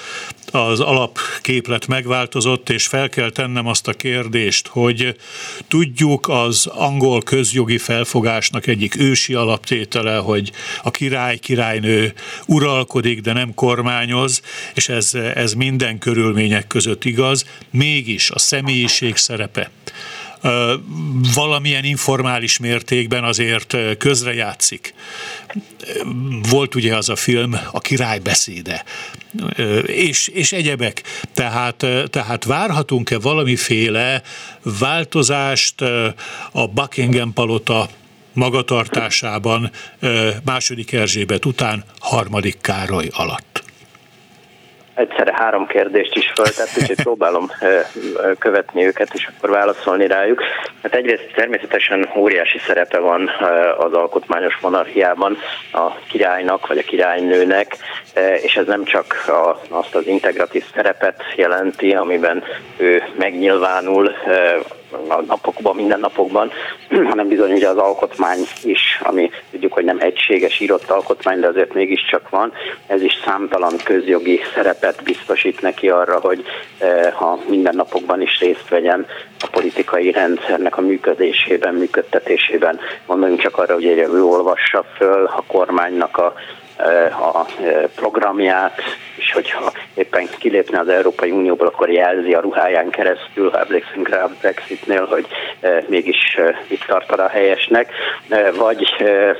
az 0.50 0.80
alapképlet 0.80 1.86
megváltozott, 1.86 2.70
és 2.70 2.86
fel 2.86 3.08
kell 3.08 3.30
tennem 3.30 3.66
azt 3.66 3.88
a 3.88 3.92
kérdést, 3.92 4.66
hogy 4.66 5.16
tudjuk 5.68 6.28
az 6.28 6.66
angol 6.66 7.22
közjogi 7.22 7.78
felfogásnak 7.78 8.66
egyik 8.66 8.98
ősi 8.98 9.34
alaptétele, 9.34 10.16
hogy 10.16 10.52
a 10.82 10.90
király, 10.90 11.36
királynő 11.36 12.12
uralkodik, 12.46 13.20
de 13.20 13.32
nem 13.32 13.54
kormányoz, 13.54 14.42
és 14.74 14.88
ez, 14.88 15.14
ez 15.34 15.52
minden 15.52 15.98
körülmények 15.98 16.66
között 16.66 17.04
igaz, 17.04 17.44
mégis 17.70 18.30
a 18.30 18.38
személyiség 18.38 19.16
szerepe 19.16 19.70
valamilyen 21.34 21.84
informális 21.84 22.58
mértékben 22.58 23.24
azért 23.24 23.76
közrejátszik. 23.98 24.94
Volt 26.50 26.74
ugye 26.74 26.96
az 26.96 27.08
a 27.08 27.16
film, 27.16 27.56
a 27.72 27.80
király 27.80 28.18
beszéde, 28.18 28.84
és, 29.86 30.28
és 30.28 30.52
egyebek. 30.52 31.02
Tehát, 31.34 31.86
tehát 32.10 32.44
várhatunk-e 32.44 33.18
valamiféle 33.18 34.22
változást 34.62 35.80
a 36.52 36.66
Buckingham 36.66 37.32
palota 37.32 37.88
magatartásában 38.32 39.70
második 40.44 40.92
Erzsébet 40.92 41.44
után 41.44 41.84
harmadik 41.98 42.60
Károly 42.60 43.08
alatt? 43.12 43.63
Egyszerre 44.94 45.32
három 45.36 45.66
kérdést 45.66 46.14
is 46.16 46.32
föltett, 46.34 46.80
úgyhogy 46.80 47.02
próbálom 47.02 47.50
követni 48.38 48.86
őket, 48.86 49.08
és 49.12 49.30
akkor 49.36 49.50
válaszolni 49.50 50.06
rájuk. 50.06 50.42
Hát 50.82 50.94
egyrészt 50.94 51.32
természetesen 51.34 52.10
óriási 52.16 52.58
szerepe 52.58 52.98
van 52.98 53.30
az 53.78 53.92
alkotmányos 53.92 54.58
monarchiában 54.60 55.38
a 55.72 55.96
királynak, 56.08 56.66
vagy 56.66 56.78
a 56.78 56.82
királynőnek, 56.82 57.76
és 58.42 58.56
ez 58.56 58.66
nem 58.66 58.84
csak 58.84 59.24
azt 59.68 59.94
az 59.94 60.06
integratív 60.06 60.64
szerepet 60.74 61.22
jelenti, 61.36 61.92
amiben 61.92 62.42
ő 62.76 63.02
megnyilvánul 63.18 64.14
a 65.08 65.22
napokban, 65.26 65.76
minden 65.76 66.00
napokban, 66.00 66.50
hanem 67.10 67.28
bizony 67.28 67.52
ugye 67.52 67.68
az 67.68 67.76
alkotmány 67.76 68.38
is, 68.62 69.00
ami 69.02 69.30
tudjuk, 69.50 69.72
hogy 69.72 69.84
nem 69.84 70.00
egységes 70.00 70.60
írott 70.60 70.90
alkotmány, 70.90 71.40
de 71.40 71.46
azért 71.46 71.74
mégiscsak 71.74 72.28
van. 72.28 72.52
Ez 72.86 73.02
is 73.02 73.18
számtalan 73.24 73.76
közjogi 73.84 74.40
szerepet 74.54 75.02
biztosít 75.02 75.60
neki 75.60 75.88
arra, 75.88 76.20
hogy 76.20 76.44
eh, 76.78 77.12
ha 77.12 77.38
minden 77.48 77.74
napokban 77.76 78.22
is 78.22 78.38
részt 78.40 78.68
vegyen 78.68 79.06
a 79.40 79.48
politikai 79.50 80.10
rendszernek 80.10 80.76
a 80.76 80.80
működésében, 80.80 81.74
működtetésében. 81.74 82.80
Gondoljunk 83.06 83.40
csak 83.40 83.58
arra, 83.58 83.74
hogy 83.74 83.84
ő 83.84 84.24
olvassa 84.24 84.84
föl 84.96 85.24
a 85.24 85.44
kormánynak 85.46 86.16
a 86.16 86.34
a 87.20 87.46
programját, 87.94 88.82
és 89.16 89.32
hogyha 89.32 89.72
éppen 89.94 90.28
kilépne 90.38 90.78
az 90.78 90.88
Európai 90.88 91.30
Unióból, 91.30 91.66
akkor 91.66 91.90
jelzi 91.90 92.34
a 92.34 92.40
ruháján 92.40 92.90
keresztül, 92.90 93.50
ha 93.50 93.60
emlékszünk 93.60 94.08
rá 94.08 94.22
a 94.22 94.30
Brexitnél, 94.40 95.06
hogy 95.06 95.26
mégis 95.86 96.38
itt 96.68 96.84
tartana 96.86 97.28
helyesnek, 97.28 97.92
vagy 98.56 98.86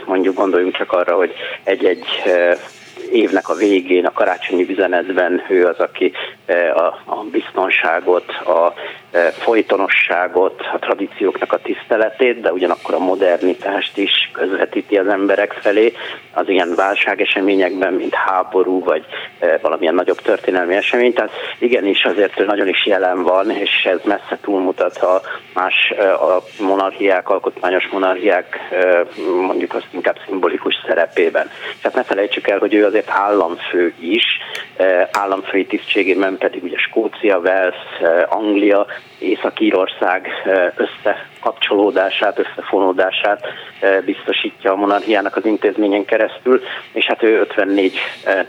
mondjuk 0.07 0.35
gondoljunk 0.35 0.77
csak 0.77 0.93
arra, 0.93 1.17
hogy 1.17 1.35
egy-egy 1.65 2.07
évnek 3.11 3.49
a 3.49 3.55
végén, 3.55 4.07
a 4.07 4.13
karácsonyi 4.13 4.67
üzenetben 4.69 5.45
ő 5.49 5.67
az, 5.67 5.79
aki 5.79 6.13
a 7.07 7.15
biztonságot, 7.31 8.29
a 8.31 8.75
folytonosságot, 9.39 10.61
a 10.73 10.79
tradícióknak 10.79 11.53
a 11.53 11.59
tiszteletét, 11.59 12.41
de 12.41 12.53
ugyanakkor 12.53 12.95
a 12.95 12.99
modernitást 12.99 13.99
is 13.99 14.31
közvetíti 14.33 14.97
az 14.97 15.09
emberek 15.09 15.53
felé 15.53 15.93
az 16.33 16.49
ilyen 16.49 16.75
válságeseményekben, 16.77 17.93
mint 17.93 18.15
háború, 18.15 18.85
vagy 18.85 19.05
valamilyen 19.61 19.95
nagyobb 19.95 20.21
történelmi 20.21 20.75
esemény. 20.75 21.13
Tehát 21.13 21.33
igenis 21.59 22.05
azért 22.05 22.47
nagyon 22.47 22.69
is 22.69 22.87
jelen 22.87 23.23
van, 23.23 23.51
és 23.51 23.85
ez 23.85 24.01
messze 24.05 24.39
túlmutat 24.41 24.97
a 24.97 25.21
más 25.55 25.91
a 26.01 26.63
monarchiák, 26.63 27.29
alkotmányos 27.29 27.89
monarchiák 27.93 28.59
mondjuk 29.47 29.75
azt 29.75 29.89
inkább 29.91 30.17
szimbolikus 30.27 30.75
szerepében. 30.87 31.51
Tehát 31.83 31.97
ne 31.97 32.03
felejtsük 32.03 32.49
el, 32.49 32.59
hogy 32.59 32.75
ő 32.75 32.85
azért 32.85 33.11
államfő 33.11 33.93
is, 33.99 34.25
államfői 35.13 35.67
tisztségében 35.67 36.37
pedig 36.39 36.63
ugye 36.63 36.79
Skócia, 36.79 37.39
Wales, 37.39 37.75
Anglia, 38.29 38.87
Észak-Írország 39.19 40.29
összekapcsolódását, 40.77 42.39
összefonódását 42.39 43.47
biztosítja 44.05 44.73
a 44.73 44.77
monarchiának 44.77 45.37
az 45.37 45.45
intézményen 45.45 46.05
keresztül, 46.05 46.63
és 46.93 47.05
hát 47.07 47.23
ő 47.23 47.39
54 47.39 47.99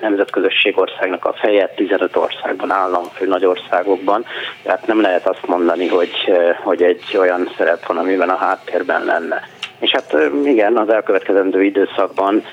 nemzetközösség 0.01 0.77
országnak 0.77 1.25
a 1.25 1.33
feje, 1.33 1.67
15 1.75 2.15
országban 2.15 2.71
államfő 2.71 3.27
nagy 3.27 3.45
országokban, 3.45 4.25
tehát 4.63 4.87
nem 4.87 5.01
lehet 5.01 5.27
azt 5.27 5.47
mondani, 5.47 5.87
hogy, 5.87 6.31
hogy 6.63 6.83
egy 6.83 7.17
olyan 7.17 7.49
szerep 7.57 7.85
van, 7.85 7.97
amiben 7.97 8.29
a 8.29 8.35
háttérben 8.35 9.05
lenne. 9.05 9.47
És 9.79 9.91
hát 9.91 10.15
igen, 10.43 10.77
az 10.77 10.89
elkövetkezendő 10.89 11.63
időszakban 11.63 12.43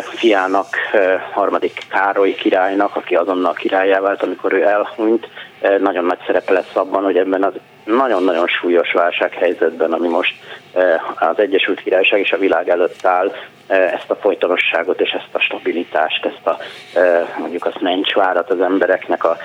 fiának, 0.00 0.66
harmadik 1.32 1.80
Károly 1.88 2.34
királynak, 2.34 2.96
aki 2.96 3.14
azonnal 3.14 3.52
királyá 3.52 4.00
vált, 4.00 4.22
amikor 4.22 4.52
ő 4.52 4.62
elhunyt, 4.62 5.28
nagyon 5.80 6.04
nagy 6.04 6.18
szerepe 6.26 6.52
lesz 6.52 6.76
abban, 6.76 7.02
hogy 7.02 7.16
ebben 7.16 7.42
az 7.42 7.52
nagyon-nagyon 7.84 8.46
súlyos 8.46 8.92
válsághelyzetben, 8.92 9.92
ami 9.92 10.08
most 10.08 10.34
az 11.18 11.38
Egyesült 11.38 11.80
Királyság 11.80 12.20
és 12.20 12.32
a 12.32 12.38
világ 12.38 12.68
előtt 12.68 13.04
áll, 13.04 13.32
ezt 13.66 14.10
a 14.10 14.14
folytonosságot 14.14 15.00
és 15.00 15.10
ezt 15.10 15.34
a 15.34 15.40
stabilitást, 15.40 16.24
ezt 16.24 16.46
a 16.46 16.58
mondjuk 17.38 17.64
az 17.64 17.74
mencsvárat 17.80 18.50
az 18.50 18.60
embereknek 18.60 19.24
a, 19.24 19.36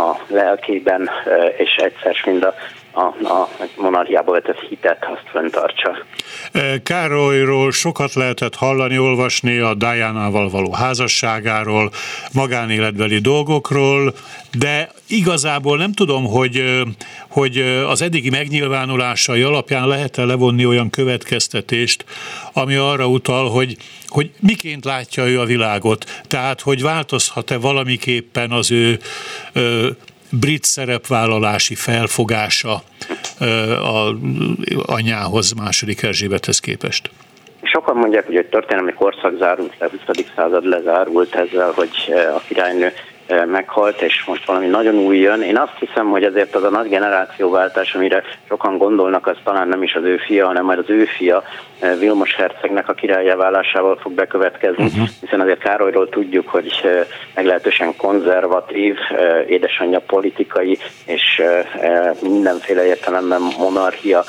a 0.00 0.18
lelkében, 0.26 1.10
és 1.56 1.74
egyszer 1.74 2.16
mind 2.24 2.42
a 2.42 2.54
a, 2.92 3.02
a 3.28 3.48
monarchiába 3.76 4.32
vetett 4.32 4.60
hitet 4.60 5.04
azt 5.04 5.30
fenntartsa. 5.32 5.96
Károlyról 6.82 7.72
sokat 7.72 8.14
lehetett 8.14 8.54
hallani, 8.54 8.98
olvasni 8.98 9.58
a 9.58 9.74
Diana-val 9.74 10.50
való 10.50 10.72
házasságáról, 10.72 11.92
magánéletbeli 12.32 13.18
dolgokról, 13.18 14.14
de 14.58 14.90
igazából 15.08 15.76
nem 15.76 15.92
tudom, 15.92 16.24
hogy, 16.24 16.82
hogy 17.28 17.58
az 17.88 18.02
eddigi 18.02 18.30
megnyilvánulásai 18.30 19.42
alapján 19.42 19.88
lehet-e 19.88 20.24
levonni 20.24 20.66
olyan 20.66 20.90
következtetést, 20.90 22.04
ami 22.52 22.74
arra 22.74 23.06
utal, 23.06 23.50
hogy, 23.50 23.76
hogy 24.08 24.30
miként 24.40 24.84
látja 24.84 25.26
ő 25.26 25.40
a 25.40 25.44
világot, 25.44 26.22
tehát 26.26 26.60
hogy 26.60 26.82
változhat-e 26.82 27.58
valamiképpen 27.58 28.50
az 28.50 28.70
ő 28.70 28.98
brit 30.30 30.64
szerepvállalási 30.64 31.74
felfogása 31.74 32.82
a 33.82 34.14
anyához, 34.86 35.52
második 35.52 36.02
Erzsébethez 36.02 36.58
képest? 36.58 37.10
Sokan 37.62 37.96
mondják, 37.96 38.26
hogy 38.26 38.36
egy 38.36 38.48
történelmi 38.48 38.92
korszak 38.92 39.36
zárult 39.38 39.78
le, 39.78 39.88
20. 40.06 40.24
század 40.36 40.64
lezárult 40.64 41.34
ezzel, 41.34 41.70
hogy 41.70 41.90
a 42.36 42.40
királynő 42.46 42.92
meghalt, 43.46 44.02
és 44.02 44.24
most 44.26 44.46
valami 44.46 44.66
nagyon 44.66 44.94
új 44.94 45.18
jön. 45.18 45.42
Én 45.42 45.56
azt 45.56 45.78
hiszem, 45.78 46.10
hogy 46.10 46.22
azért 46.22 46.54
az 46.54 46.62
a 46.62 46.70
nagy 46.70 46.88
generációváltás, 46.88 47.94
amire 47.94 48.22
sokan 48.48 48.78
gondolnak, 48.78 49.26
az 49.26 49.36
talán 49.44 49.68
nem 49.68 49.82
is 49.82 49.94
az 49.94 50.04
ő 50.04 50.16
fia, 50.16 50.46
hanem 50.46 50.64
majd 50.64 50.78
az 50.78 50.90
ő 50.90 51.04
fia, 51.04 51.42
Vilmos 51.98 52.34
hercegnek 52.34 52.88
a 52.88 52.92
királyá 52.92 53.34
válásával 53.34 53.96
fog 53.96 54.12
bekövetkezni, 54.12 54.84
uh-huh. 54.84 55.08
hiszen 55.20 55.40
azért 55.40 55.58
Károlyról 55.58 56.08
tudjuk, 56.08 56.48
hogy 56.48 56.72
meglehetősen 57.34 57.96
konzervatív, 57.96 58.96
édesanyja 59.46 60.00
politikai 60.00 60.78
és 61.06 61.42
mindenféle 62.22 62.84
értelemben 62.86 63.40
monarchia 63.58 64.24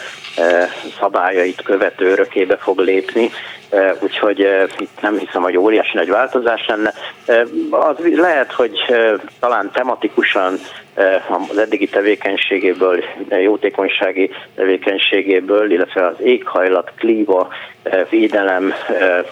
szabályait 1.00 1.62
követő 1.62 2.12
örökébe 2.12 2.58
fog 2.58 2.79
lépni, 2.79 3.29
úgyhogy 4.00 4.40
itt 4.78 5.01
nem 5.01 5.18
hiszem, 5.18 5.42
hogy 5.42 5.58
óriási 5.58 5.98
nagy 5.98 6.10
változás 6.10 6.66
lenne. 6.68 6.94
Az 7.70 7.96
lehet, 8.16 8.51
hogy 8.51 8.80
talán 9.40 9.72
tematikusan 9.74 10.54
az 11.50 11.58
eddigi 11.58 11.88
tevékenységéből, 11.88 13.04
jótékonysági 13.30 14.30
tevékenységéből, 14.56 15.72
illetve 15.72 16.06
az 16.06 16.16
éghajlat, 16.20 16.92
klíma, 16.98 17.48
védelem 18.10 18.74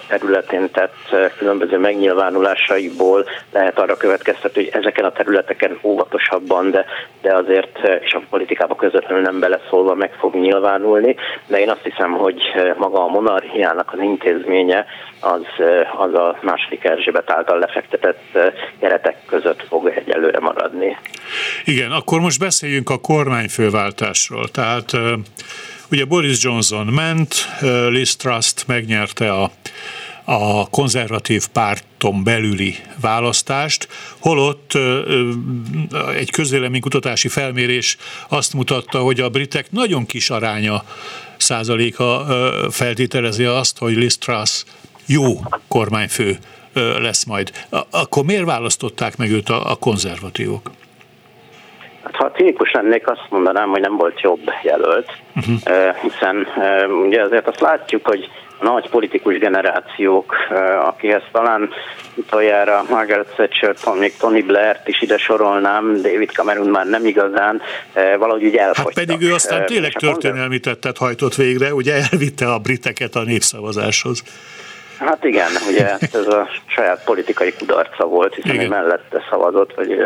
területén 0.08 0.70
tett 0.70 0.96
különböző 1.38 1.78
megnyilvánulásaiból 1.78 3.26
lehet 3.52 3.78
arra 3.78 3.96
következtetni, 3.96 4.64
hogy 4.64 4.80
ezeken 4.80 5.04
a 5.04 5.12
területeken 5.12 5.78
óvatosabban, 5.82 6.70
de, 6.70 6.84
de 7.22 7.34
azért, 7.34 7.78
és 8.00 8.12
a 8.12 8.22
politikába 8.30 8.74
közvetlenül 8.74 9.22
nem 9.22 9.40
beleszólva 9.40 9.94
meg 9.94 10.12
fog 10.18 10.34
nyilvánulni, 10.34 11.16
de 11.46 11.60
én 11.60 11.70
azt 11.70 11.84
hiszem, 11.84 12.12
hogy 12.12 12.42
maga 12.76 13.04
a 13.04 13.08
monarchiának 13.08 13.90
az 13.92 13.98
intézménye 14.30 14.84
az, 15.20 15.42
az 15.96 16.14
a 16.14 16.38
második 16.42 16.84
Erzsébet 16.84 17.30
által 17.30 17.58
lefektetett 17.58 18.38
keretek 18.80 19.16
között 19.26 19.62
fog 19.68 19.86
egyelőre 19.88 20.40
maradni. 20.40 20.96
Igen, 21.64 21.90
akkor 21.90 22.20
most 22.20 22.38
beszéljünk 22.38 22.90
a 22.90 22.98
kormányfőváltásról. 22.98 24.48
Tehát 24.48 24.92
ugye 25.90 26.04
Boris 26.04 26.42
Johnson 26.42 26.86
ment, 26.86 27.34
Liz 27.88 28.16
Trust 28.16 28.66
megnyerte 28.66 29.32
a 29.32 29.50
a 30.24 30.68
konzervatív 30.70 31.46
párton 31.52 32.24
belüli 32.24 32.76
választást, 33.00 33.88
holott 34.18 34.78
egy 36.16 36.30
közvéleménykutatási 36.30 37.28
felmérés 37.28 37.96
azt 38.28 38.54
mutatta, 38.54 38.98
hogy 38.98 39.20
a 39.20 39.28
britek 39.28 39.70
nagyon 39.70 40.06
kis 40.06 40.30
aránya 40.30 40.82
százaléka 41.40 42.24
feltételezi 42.70 43.44
azt, 43.44 43.78
hogy 43.78 43.96
Liz 43.96 44.18
Truss 44.18 44.64
jó 45.06 45.22
kormányfő 45.68 46.36
lesz 46.98 47.24
majd. 47.24 47.50
Akkor 47.90 48.24
miért 48.24 48.44
választották 48.44 49.16
meg 49.16 49.30
őt 49.30 49.48
a 49.48 49.76
konzervatívok? 49.80 50.70
Hát, 52.02 52.16
ha 52.16 52.30
cinikus 52.30 52.72
lennék, 52.72 53.08
azt 53.08 53.26
mondanám, 53.30 53.68
hogy 53.68 53.80
nem 53.80 53.96
volt 53.96 54.20
jobb 54.20 54.50
jelölt, 54.62 55.10
uh-huh. 55.36 55.56
hiszen 56.02 56.46
ugye 57.06 57.22
azért 57.22 57.48
azt 57.48 57.60
látjuk, 57.60 58.06
hogy 58.06 58.28
a 58.48 58.49
nagy 58.60 58.88
politikus 58.88 59.38
generációk, 59.38 60.34
akihez 60.80 61.22
talán 61.32 61.70
utoljára 62.14 62.84
Margaret 62.90 63.26
Thatcher, 63.26 63.74
még 63.98 64.16
Tony 64.16 64.46
Blair-t 64.46 64.88
is 64.88 65.02
ide 65.02 65.18
sorolnám, 65.18 65.94
David 65.94 66.30
Cameron 66.30 66.68
már 66.68 66.86
nem 66.86 67.06
igazán, 67.06 67.60
valahogy 67.94 68.44
úgy 68.44 68.56
elfogytak. 68.56 68.94
Hát 68.94 69.06
pedig 69.06 69.28
ő 69.28 69.34
aztán 69.34 69.66
tényleg 69.66 69.92
történelmi 69.92 70.58
tettet 70.58 70.98
hajtott 70.98 71.34
végre, 71.34 71.74
ugye 71.74 71.94
elvitte 72.10 72.52
a 72.52 72.58
briteket 72.58 73.14
a 73.14 73.22
népszavazáshoz. 73.22 74.22
Hát 75.00 75.24
igen, 75.24 75.48
ugye 75.68 75.86
ez 76.12 76.26
a 76.26 76.48
saját 76.66 77.04
politikai 77.04 77.52
kudarca 77.58 78.06
volt, 78.06 78.34
hiszen 78.34 78.54
igen. 78.54 78.68
mellette 78.68 79.22
szavazott, 79.30 79.74
vagy 79.74 79.96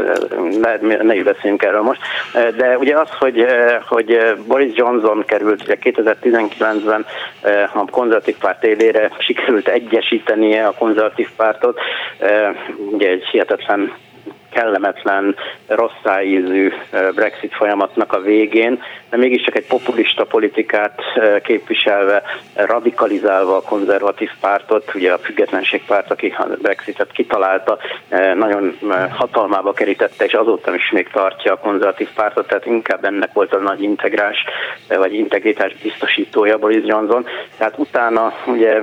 ne, 0.61 0.97
ne 1.03 1.15
is 1.15 1.23
beszéljünk 1.23 1.63
erről 1.63 1.83
most. 1.83 2.01
De 2.33 2.79
ugye 2.79 2.99
az, 2.99 3.09
hogy, 3.19 3.47
hogy 3.89 4.35
Boris 4.47 4.73
Johnson 4.75 5.25
került 5.27 5.63
ugye 5.63 5.77
2019-ben 5.81 7.07
a 7.73 7.85
konzervatív 7.91 8.37
párt 8.37 8.65
élére, 8.65 9.11
sikerült 9.19 9.69
egyesítenie 9.69 10.67
a 10.67 10.75
konzervatív 10.79 11.29
pártot, 11.37 11.79
ugye 12.91 13.09
egy 13.09 13.25
hihetetlen 13.25 13.93
kellemetlen, 14.55 15.37
rosszáízű 15.67 16.73
Brexit 17.15 17.55
folyamatnak 17.55 18.13
a 18.13 18.21
végén, 18.21 18.83
de 19.11 19.17
mégiscsak 19.17 19.57
egy 19.57 19.67
populista 19.67 20.25
politikát 20.25 21.01
képviselve, 21.43 22.23
radikalizálva 22.55 23.57
a 23.57 23.63
konzervatív 23.63 24.31
pártot, 24.41 24.95
ugye 24.95 25.13
a 25.13 25.19
függetlenségpárt, 25.19 26.11
aki 26.11 26.35
a 26.39 26.47
Brexitet 26.63 27.13
kitalálta, 27.13 27.79
nagyon 28.35 28.79
hatalmába 29.11 29.73
kerítette, 29.73 30.25
és 30.25 30.33
azóta 30.33 30.75
is 30.75 30.91
még 30.91 31.09
tartja 31.09 31.53
a 31.53 31.59
konzervatív 31.59 32.09
pártot, 32.15 32.47
tehát 32.47 32.67
inkább 32.67 33.05
ennek 33.05 33.33
volt 33.33 33.53
a 33.53 33.59
nagy 33.59 33.83
integrás, 33.83 34.45
vagy 34.89 35.15
integritás 35.15 35.77
biztosítója 35.83 36.59
Boris 36.59 36.83
Johnson. 36.87 37.27
Tehát 37.59 37.75
utána 37.77 38.33
ugye 38.47 38.83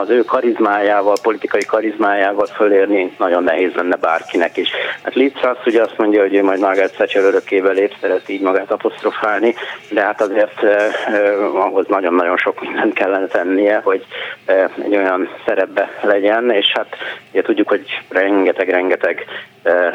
az 0.00 0.10
ő 0.10 0.24
karizmájával, 0.24 1.16
politikai 1.22 1.64
karizmájával 1.64 2.46
fölérni 2.46 3.14
nagyon 3.18 3.42
nehéz 3.42 3.72
lenne 3.74 3.96
bárkinek 3.96 4.56
is. 4.56 4.68
Hát 5.02 5.12
Truss 5.12 5.66
ugye 5.66 5.82
azt 5.82 5.98
mondja, 5.98 6.20
hogy 6.20 6.34
ő 6.34 6.42
majd 6.42 6.60
Margaret 6.60 6.92
Thatcher 6.92 7.24
örökével 7.24 7.72
lép, 7.72 7.94
szeret 8.00 8.28
így 8.28 8.40
magát 8.40 8.70
apostrofálni, 8.70 9.54
de 9.90 10.02
hát 10.02 10.20
azért 10.20 10.62
eh, 10.62 11.54
ahhoz 11.54 11.86
nagyon-nagyon 11.86 12.36
sok 12.36 12.60
mindent 12.60 12.94
kellene 12.94 13.26
tennie, 13.26 13.80
hogy 13.84 14.04
eh, 14.44 14.64
egy 14.84 14.96
olyan 14.96 15.28
szerepbe 15.46 15.90
legyen, 16.02 16.50
és 16.50 16.72
hát 16.74 16.96
ugye 17.30 17.42
tudjuk, 17.42 17.68
hogy 17.68 18.02
rengeteg-rengeteg 18.08 19.24
eh, 19.62 19.94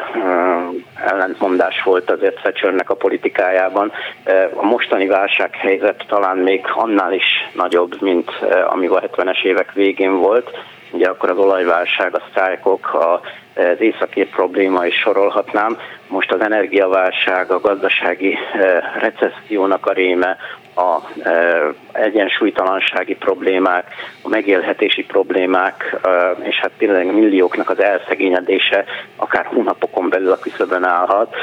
ellentmondás 1.05 1.83
volt 1.83 2.09
azért 2.09 2.41
Thatchernek 2.41 2.89
a 2.89 2.95
politikájában. 2.95 3.91
Eh, 4.23 4.49
a 4.53 4.65
mostani 4.65 5.07
válsághelyzet 5.07 6.05
talán 6.07 6.37
még 6.37 6.65
annál 6.73 7.13
is 7.13 7.49
nagyobb, 7.53 8.01
mint 8.01 8.31
eh, 8.41 8.73
ami 8.73 8.87
a 8.87 9.01
70-es 9.01 9.43
évek 9.43 9.73
végén 9.73 10.17
volt. 10.17 10.49
Ugye 10.91 11.07
akkor 11.07 11.29
az 11.29 11.37
olajválság, 11.37 12.15
a 12.15 12.23
sztrájkok, 12.29 12.93
a 12.93 13.21
az 13.55 13.81
északi 13.81 14.25
probléma 14.25 14.85
is 14.85 14.95
sorolhatnám. 14.95 15.77
Most 16.07 16.31
az 16.31 16.41
energiaválság, 16.41 17.51
a 17.51 17.59
gazdasági 17.59 18.33
eh, 18.33 18.81
recessziónak 18.99 19.85
a 19.85 19.93
réme, 19.93 20.37
a 20.75 20.97
eh, 21.23 21.61
egyensúlytalansági 21.91 23.15
problémák, 23.15 23.85
a 24.21 24.27
megélhetési 24.29 25.03
problémák, 25.03 25.99
eh, 26.03 26.47
és 26.47 26.55
hát 26.55 26.71
tényleg 26.77 27.13
millióknak 27.13 27.69
az 27.69 27.79
elszegényedése 27.79 28.85
akár 29.15 29.45
hónapokon 29.45 30.09
belül 30.09 30.31
a 30.31 30.39
küszöbön 30.39 30.83
állhat. 30.83 31.35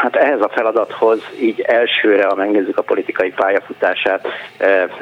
Hát 0.00 0.16
ehhez 0.16 0.40
a 0.40 0.48
feladathoz 0.48 1.20
így 1.40 1.60
elsőre, 1.60 2.26
ha 2.26 2.34
megnézzük 2.34 2.78
a 2.78 2.82
politikai 2.82 3.30
pályafutását, 3.30 4.26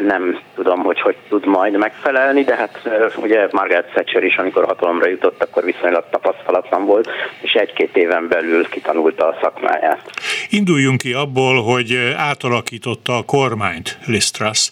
nem 0.06 0.40
tudom, 0.54 0.82
hogy 0.82 1.00
hogy 1.00 1.16
tud 1.28 1.46
majd 1.46 1.76
megfelelni, 1.76 2.44
de 2.44 2.54
hát 2.54 2.88
ugye 3.16 3.48
Margaret 3.50 3.90
Thatcher 3.90 4.22
is, 4.22 4.36
amikor 4.36 4.64
hatalomra 4.64 5.08
jutott, 5.08 5.42
akkor 5.42 5.64
viszonylag 5.64 6.04
tapasztalatlan 6.10 6.84
volt, 6.84 7.10
és 7.40 7.52
egy-két 7.52 7.96
éven 7.96 8.28
belül 8.28 8.68
kitanulta 8.68 9.26
a 9.26 9.38
szakmáját. 9.40 10.10
Induljunk 10.50 10.98
ki 10.98 11.12
abból, 11.12 11.62
hogy 11.62 12.14
átalakította 12.16 13.16
a 13.16 13.22
kormányt 13.22 13.98
Liz 14.06 14.30
Truss, 14.30 14.70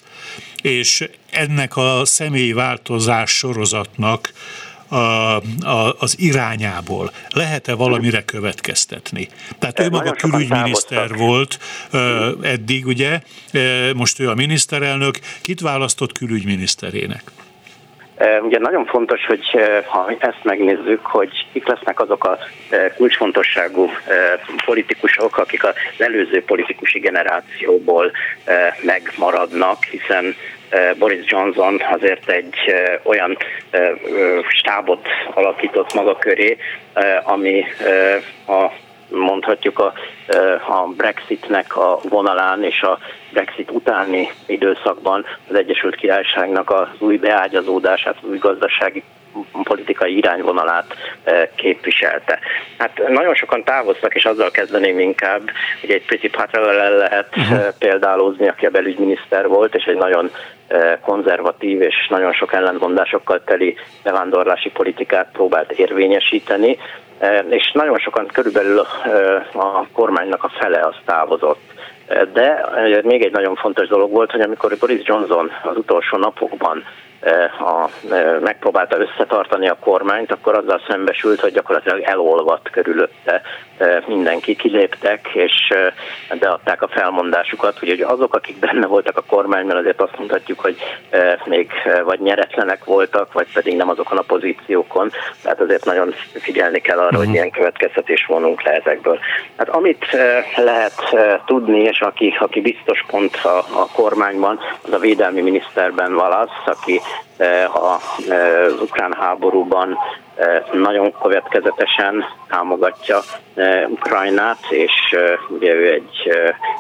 és 0.63 1.09
ennek 1.31 1.77
a 1.77 2.01
személyi 2.05 2.53
változás 2.53 3.31
sorozatnak 3.31 4.29
a, 4.89 4.97
a, 4.97 5.95
az 5.99 6.17
irányából 6.19 7.11
lehet-e 7.35 7.75
valamire 7.75 8.25
következtetni? 8.25 9.29
Tehát 9.59 9.81
ő 9.81 9.89
maga 9.89 10.11
külügyminiszter 10.11 11.15
volt 11.17 11.59
eddig, 12.43 12.87
ugye, 12.87 13.21
most 13.95 14.21
ő 14.21 14.29
a 14.29 14.35
miniszterelnök, 14.35 15.19
kit 15.43 15.61
választott 15.61 16.13
külügyminiszterének? 16.13 17.23
Ugye 18.43 18.59
nagyon 18.59 18.85
fontos, 18.85 19.27
hogy 19.27 19.45
ha 19.87 20.11
ezt 20.19 20.41
megnézzük, 20.43 21.07
hogy 21.07 21.47
kik 21.53 21.67
lesznek 21.67 22.01
azok 22.01 22.25
a 22.25 22.39
kulcsfontosságú 22.97 23.91
politikusok, 24.65 25.39
akik 25.39 25.65
az 25.65 25.75
előző 25.99 26.45
politikusi 26.45 26.99
generációból 26.99 28.13
megmaradnak, 28.83 29.85
hiszen 29.85 30.35
Boris 30.99 31.31
Johnson 31.31 31.81
azért 31.93 32.31
egy 32.31 32.55
olyan 33.03 33.39
stábot 34.49 35.07
alakított 35.35 35.95
maga 35.95 36.17
köré, 36.17 36.57
ami 37.25 37.65
a 38.47 38.71
mondhatjuk 39.09 39.79
a, 39.79 39.93
a 40.69 40.87
Brexitnek 40.97 41.77
a 41.77 41.99
vonalán 42.09 42.65
és 42.65 42.81
a 42.83 42.99
Brexit 43.33 43.71
utáni 43.71 44.31
időszakban 44.47 45.25
az 45.49 45.55
Egyesült 45.55 45.95
Királyságnak 45.95 46.71
az 46.71 46.89
új 46.99 47.17
beágyazódását, 47.17 48.17
az 48.23 48.29
új 48.29 48.39
gazdasági 48.39 49.03
politikai 49.63 50.17
irányvonalát 50.17 50.95
képviselte. 51.55 52.39
Hát 52.79 53.01
nagyon 53.09 53.35
sokan 53.35 53.65
távoztak, 53.65 54.15
és 54.15 54.25
azzal 54.25 54.51
kezdeném 54.51 55.01
inkább, 55.01 55.51
hogy 55.81 55.91
egy 55.91 56.05
Priti 56.05 56.29
Patel 56.29 56.97
lehet 56.97 57.37
uh-huh. 57.37 57.67
példálózni, 57.79 58.49
aki 58.49 58.67
a 58.67 58.71
belügyminiszter 58.71 59.49
volt, 59.49 59.75
és 59.75 59.85
egy 59.85 59.97
nagyon 59.97 60.31
konzervatív 61.01 61.81
és 61.81 62.07
nagyon 62.09 62.33
sok 62.33 62.53
ellentmondásokkal 62.53 63.45
teli 63.45 63.77
bevándorlási 64.03 64.71
politikát 64.71 65.29
próbált 65.33 65.73
érvényesíteni, 65.73 66.79
és 67.49 67.71
nagyon 67.73 67.99
sokan, 67.99 68.27
körülbelül 68.27 68.79
a 69.53 69.87
kormánynak 69.93 70.45
a 70.45 70.53
fele 70.59 70.81
az 70.81 70.95
távozott. 71.05 71.61
De 72.33 72.67
még 73.03 73.23
egy 73.25 73.33
nagyon 73.33 73.55
fontos 73.55 73.89
dolog 73.89 74.11
volt, 74.11 74.31
hogy 74.31 74.41
amikor 74.41 74.77
Boris 74.81 75.01
Johnson 75.03 75.51
az 75.63 75.77
utolsó 75.77 76.17
napokban 76.17 76.85
a, 77.59 77.91
megpróbálta 78.41 78.99
összetartani 78.99 79.69
a 79.69 79.77
kormányt, 79.81 80.33
akkor 80.33 80.55
azzal 80.55 80.81
szembesült, 80.89 81.41
hogy 81.41 81.53
gyakorlatilag 81.53 82.01
elolvadt 82.01 82.71
körülötte 82.71 83.43
mindenki, 84.07 84.57
kiléptek, 84.57 85.29
és 85.33 85.53
beadták 86.39 86.83
a 86.83 86.89
felmondásukat, 86.89 87.79
úgyhogy 87.83 88.01
azok, 88.01 88.35
akik 88.35 88.59
benne 88.59 88.87
voltak 88.87 89.17
a 89.17 89.25
kormányban, 89.27 89.77
azért 89.77 90.01
azt 90.01 90.19
mondhatjuk, 90.19 90.61
hogy 90.61 90.77
még 91.45 91.71
vagy 92.05 92.21
nyeretlenek 92.21 92.85
voltak, 92.85 93.33
vagy 93.33 93.53
pedig 93.53 93.77
nem 93.77 93.89
azokon 93.89 94.19
a 94.19 94.23
pozíciókon, 94.23 95.11
tehát 95.43 95.61
azért 95.61 95.85
nagyon 95.85 96.15
figyelni 96.33 96.81
kell 96.81 96.99
arra, 96.99 97.17
hogy 97.17 97.25
mhm. 97.25 97.31
milyen 97.31 97.51
következtetés 97.51 98.27
vonunk 98.27 98.63
le 98.63 98.71
ezekből. 98.71 99.19
Hát 99.57 99.69
amit 99.69 100.07
lehet 100.57 101.17
tudni, 101.47 101.81
és 101.81 102.01
aki, 102.01 102.37
aki 102.39 102.61
biztos 102.61 103.05
pont 103.07 103.37
a, 103.43 103.59
a 103.59 103.89
kormányban, 103.93 104.61
az 104.83 104.93
a 104.93 104.99
védelmi 104.99 105.41
miniszterben 105.41 106.15
Valasz, 106.15 106.67
aki 106.67 107.01
az 107.73 108.81
ukrán 108.81 109.13
háborúban 109.13 109.99
nagyon 110.73 111.15
következetesen 111.23 112.25
támogatja 112.49 113.21
Ukrajnát, 113.89 114.59
és 114.71 115.17
ugye 115.49 115.75
ő 115.75 115.93
egy 115.93 116.31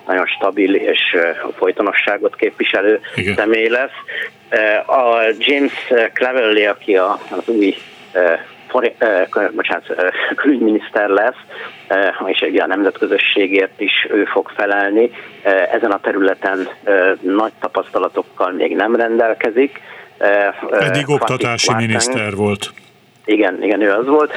nagyon 0.06 0.26
stabil 0.26 0.74
és 0.74 1.16
folytonosságot 1.56 2.36
képviselő 2.36 3.00
Igen. 3.14 3.34
személy 3.34 3.68
lesz. 3.68 3.96
A 4.86 5.34
James 5.38 5.92
Cleverly, 6.12 6.66
aki 6.66 6.96
az 6.96 7.48
új 7.48 7.76
bocsánat, 9.54 9.94
külügyminiszter 10.36 11.08
lesz, 11.08 11.40
és 12.26 12.40
ugye 12.40 12.62
a 12.62 12.66
nemzetközösségért 12.66 13.80
is 13.80 14.06
ő 14.10 14.24
fog 14.24 14.50
felelni. 14.56 15.10
Ezen 15.72 15.90
a 15.90 16.00
területen 16.00 16.68
nagy 17.20 17.52
tapasztalatokkal 17.60 18.50
még 18.50 18.76
nem 18.76 18.96
rendelkezik, 18.96 19.80
eddig 20.70 21.08
oktatási 21.08 21.74
miniszter 21.74 22.34
volt. 22.34 22.72
Igen, 23.24 23.62
igen, 23.62 23.80
ő 23.80 23.92
az 23.92 24.06
volt. 24.06 24.32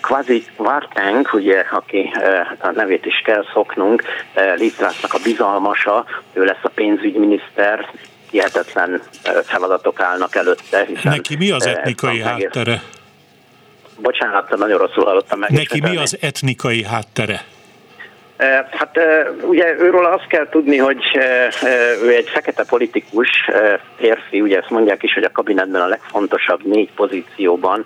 Kvazi 0.00 0.44
Varteng, 0.56 1.28
ugye, 1.32 1.64
aki 1.70 2.12
a 2.58 2.70
nevét 2.70 3.06
is 3.06 3.22
kell 3.24 3.44
szoknunk, 3.52 4.02
Litvátnak 4.56 5.14
a 5.14 5.18
bizalmasa, 5.24 6.04
ő 6.32 6.44
lesz 6.44 6.62
a 6.62 6.68
pénzügyminiszter, 6.68 7.90
hihetetlen 8.30 9.02
feladatok 9.44 10.00
állnak 10.00 10.34
előtte. 10.34 10.84
Hiszen 10.84 11.12
Neki 11.12 11.36
mi 11.36 11.50
az 11.50 11.66
etnikai 11.66 12.20
háttere? 12.20 12.82
Bocsánat, 13.96 14.56
nagyon 14.56 14.78
rosszul 14.78 15.04
hallottam 15.04 15.38
meg. 15.38 15.50
Neki 15.50 15.80
mi 15.80 15.96
az 15.96 16.18
etnikai 16.20 16.84
háttere? 16.84 17.44
Hát 18.70 18.98
ugye 19.42 19.74
őről 19.78 20.04
azt 20.04 20.26
kell 20.26 20.48
tudni, 20.48 20.76
hogy 20.76 21.18
ő 22.02 22.14
egy 22.14 22.28
fekete 22.28 22.64
politikus, 22.68 23.50
férfi, 23.96 24.40
ugye 24.40 24.58
ezt 24.58 24.70
mondják 24.70 25.02
is, 25.02 25.14
hogy 25.14 25.24
a 25.24 25.32
kabinetben 25.32 25.80
a 25.80 25.86
legfontosabb 25.86 26.64
négy 26.64 26.92
pozícióban 26.92 27.84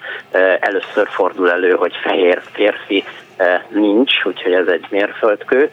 először 0.61 1.09
fordul 1.09 1.51
elő, 1.51 1.71
hogy 1.71 1.93
fehér 2.03 2.41
férfi 2.53 3.05
nincs, 3.69 4.25
úgyhogy 4.25 4.53
ez 4.53 4.67
egy 4.67 4.87
mérföldkő. 4.91 5.71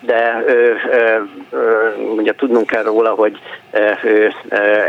De 0.00 0.44
ő, 0.46 0.76
ugye 2.16 2.34
tudnunk 2.34 2.66
kell 2.66 2.82
róla, 2.82 3.10
hogy 3.10 3.38
ő 4.02 4.32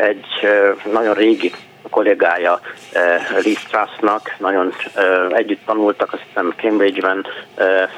egy 0.02 0.48
nagyon 0.92 1.14
régi 1.14 1.52
kollégája 1.92 2.60
eh, 2.92 3.28
Lee 3.44 3.56
Strassnak, 3.56 4.36
nagyon 4.38 4.74
eh, 4.96 5.30
együtt 5.30 5.66
tanultak, 5.66 6.14
azt 6.14 6.24
hiszem 6.28 6.54
Cambridge-ben, 6.58 7.26
eh, 7.56 7.90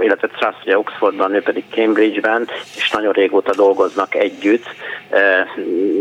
illetve 0.00 0.28
Strass 0.34 0.54
ugye 0.62 0.78
Oxfordban, 0.78 1.34
ő 1.34 1.42
pedig 1.42 1.64
Cambridge-ben, 1.70 2.48
és 2.76 2.90
nagyon 2.90 3.12
régóta 3.12 3.54
dolgoznak 3.54 4.14
együtt, 4.14 4.66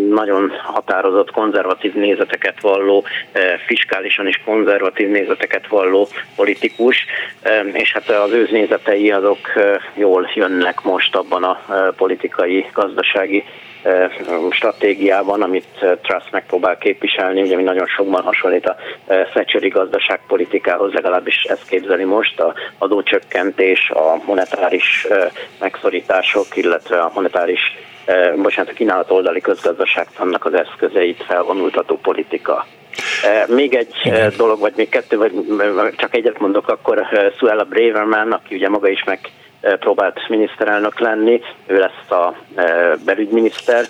nagyon 0.09 0.51
határozott 0.63 1.31
konzervatív 1.31 1.93
nézeteket 1.93 2.61
valló, 2.61 3.05
fiskálisan 3.65 4.27
is 4.27 4.41
konzervatív 4.45 5.09
nézeteket 5.09 5.67
valló 5.67 6.07
politikus, 6.35 7.05
és 7.71 7.93
hát 7.93 8.09
az 8.09 8.31
ő 8.31 8.47
nézetei 8.51 9.11
azok 9.11 9.39
jól 9.93 10.29
jönnek 10.33 10.81
most 10.81 11.15
abban 11.15 11.43
a 11.43 11.59
politikai, 11.97 12.65
gazdasági 12.73 13.43
stratégiában, 14.49 15.41
amit 15.41 15.85
Truss 16.01 16.29
megpróbál 16.31 16.77
képviselni, 16.77 17.41
ugye 17.41 17.55
mi 17.55 17.63
nagyon 17.63 17.85
sokban 17.85 18.23
hasonlít 18.23 18.65
a 18.65 18.75
Thatcheri 19.33 19.67
gazdaságpolitikához, 19.67 20.93
legalábbis 20.93 21.43
ezt 21.43 21.67
képzeli 21.67 22.03
most, 22.03 22.39
a 22.39 22.53
adócsökkentés, 22.77 23.89
a 23.89 24.21
monetáris 24.25 25.07
megszorítások, 25.59 26.45
illetve 26.53 26.99
a 26.99 27.11
monetáris 27.13 27.61
bocsánat, 28.35 28.71
a 28.71 28.75
kínálat 28.75 29.11
oldali 29.11 29.41
közgazdaságtannak 29.41 30.45
az 30.45 30.53
eszközeit 30.53 31.23
felvonultató 31.23 31.97
politika. 31.97 32.65
Még 33.47 33.75
egy 33.75 33.93
Igen. 34.03 34.33
dolog, 34.37 34.59
vagy 34.59 34.73
még 34.75 34.89
kettő, 34.89 35.17
vagy 35.17 35.31
csak 35.95 36.15
egyet 36.15 36.39
mondok, 36.39 36.67
akkor 36.67 37.07
Suella 37.37 37.63
Braverman, 37.63 38.31
aki 38.31 38.55
ugye 38.55 38.69
maga 38.69 38.87
is 38.87 39.03
meg 39.03 39.19
próbált 39.61 40.29
miniszterelnök 40.29 40.99
lenni, 40.99 41.41
ő 41.65 41.79
lesz 41.79 42.11
a 42.11 42.35
belügyminiszter, 43.05 43.85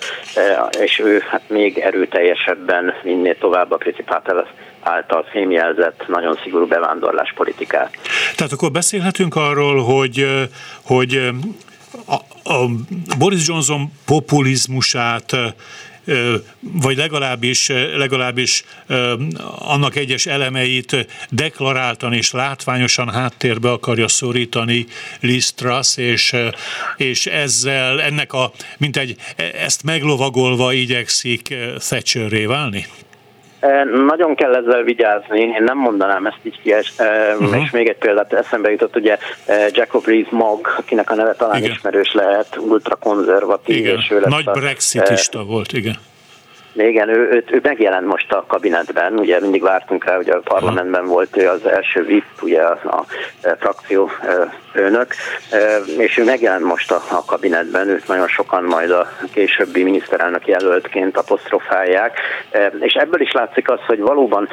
és 0.80 0.98
ő 0.98 1.22
hát 1.30 1.42
még 1.48 1.78
erőteljesebben 1.78 2.94
vinné 3.02 3.32
tovább 3.32 3.70
a 3.70 3.76
Principátel 3.76 4.48
által 4.80 5.26
fémjelzett 5.30 6.04
nagyon 6.06 6.38
szigorú 6.42 6.66
bevándorláspolitikát. 6.66 7.90
Tehát 8.36 8.52
akkor 8.52 8.70
beszélhetünk 8.70 9.36
arról, 9.36 9.84
hogy, 9.84 10.26
hogy 10.82 11.30
a, 12.06 12.14
a 12.52 12.66
Boris 13.18 13.48
Johnson 13.48 13.92
populizmusát 14.06 15.36
vagy 16.60 16.96
legalábbis, 16.96 17.68
legalábbis 17.96 18.64
annak 19.58 19.96
egyes 19.96 20.26
elemeit 20.26 21.06
deklaráltan 21.30 22.12
és 22.12 22.30
látványosan 22.30 23.10
háttérbe 23.10 23.70
akarja 23.70 24.08
szorítani 24.08 24.86
Liz 25.20 25.54
és, 25.96 26.36
és 26.96 27.26
ezzel 27.26 28.02
ennek 28.02 28.32
a, 28.32 28.52
mint 28.78 28.96
egy, 28.96 29.16
ezt 29.36 29.82
meglovagolva 29.82 30.72
igyekszik 30.72 31.54
Thatcherré 31.78 32.44
válni? 32.44 32.86
Nagyon 34.06 34.34
kell 34.34 34.54
ezzel 34.54 34.82
vigyázni, 34.82 35.40
én 35.40 35.62
nem 35.62 35.78
mondanám 35.78 36.26
ezt 36.26 36.40
így 36.42 36.60
ki, 36.62 36.74
uh-huh. 36.98 37.62
és 37.62 37.70
még 37.70 37.88
egy 37.88 37.96
példát 37.96 38.32
eszembe 38.32 38.70
jutott, 38.70 38.96
ugye 38.96 39.18
Jacob 39.70 40.06
Rees-Mogg, 40.06 40.66
akinek 40.76 41.10
a 41.10 41.14
neve 41.14 41.34
talán 41.34 41.56
igen. 41.56 41.70
ismerős 41.70 42.12
lehet, 42.12 42.56
ultrakonzervatív, 42.56 43.76
igen. 43.76 43.96
és 43.96 44.10
ő 44.10 44.20
lesz 44.20 44.30
Nagy 44.30 44.48
a, 44.48 44.50
brexitista 44.50 45.44
volt, 45.44 45.72
igen. 45.72 45.96
Igen, 46.74 47.08
ő, 47.08 47.30
ő, 47.30 47.44
ő 47.50 47.60
megjelent 47.62 48.06
most 48.06 48.32
a 48.32 48.44
kabinetben, 48.46 49.18
ugye 49.18 49.40
mindig 49.40 49.62
vártunk 49.62 50.04
rá, 50.04 50.16
hogy 50.16 50.28
a 50.28 50.40
parlamentben 50.44 51.06
volt 51.06 51.36
ő 51.36 51.48
az 51.48 51.66
első 51.66 52.04
VIP, 52.04 52.24
ugye 52.42 52.62
a, 52.62 52.78
a 52.84 53.04
frakció 53.58 54.10
főnök, 54.72 55.14
és 55.98 56.18
ő 56.18 56.24
megjelent 56.24 56.64
most 56.64 56.90
a, 56.90 57.02
a 57.10 57.24
kabinetben, 57.24 57.88
őt 57.88 58.08
nagyon 58.08 58.28
sokan 58.28 58.64
majd 58.64 58.90
a 58.90 59.08
későbbi 59.32 59.82
miniszterelnök 59.82 60.46
jelöltként 60.46 61.16
apostrofálják, 61.16 62.18
és 62.80 62.92
ebből 62.92 63.20
is 63.20 63.32
látszik 63.32 63.70
az, 63.70 63.78
hogy 63.86 63.98
valóban 63.98 64.48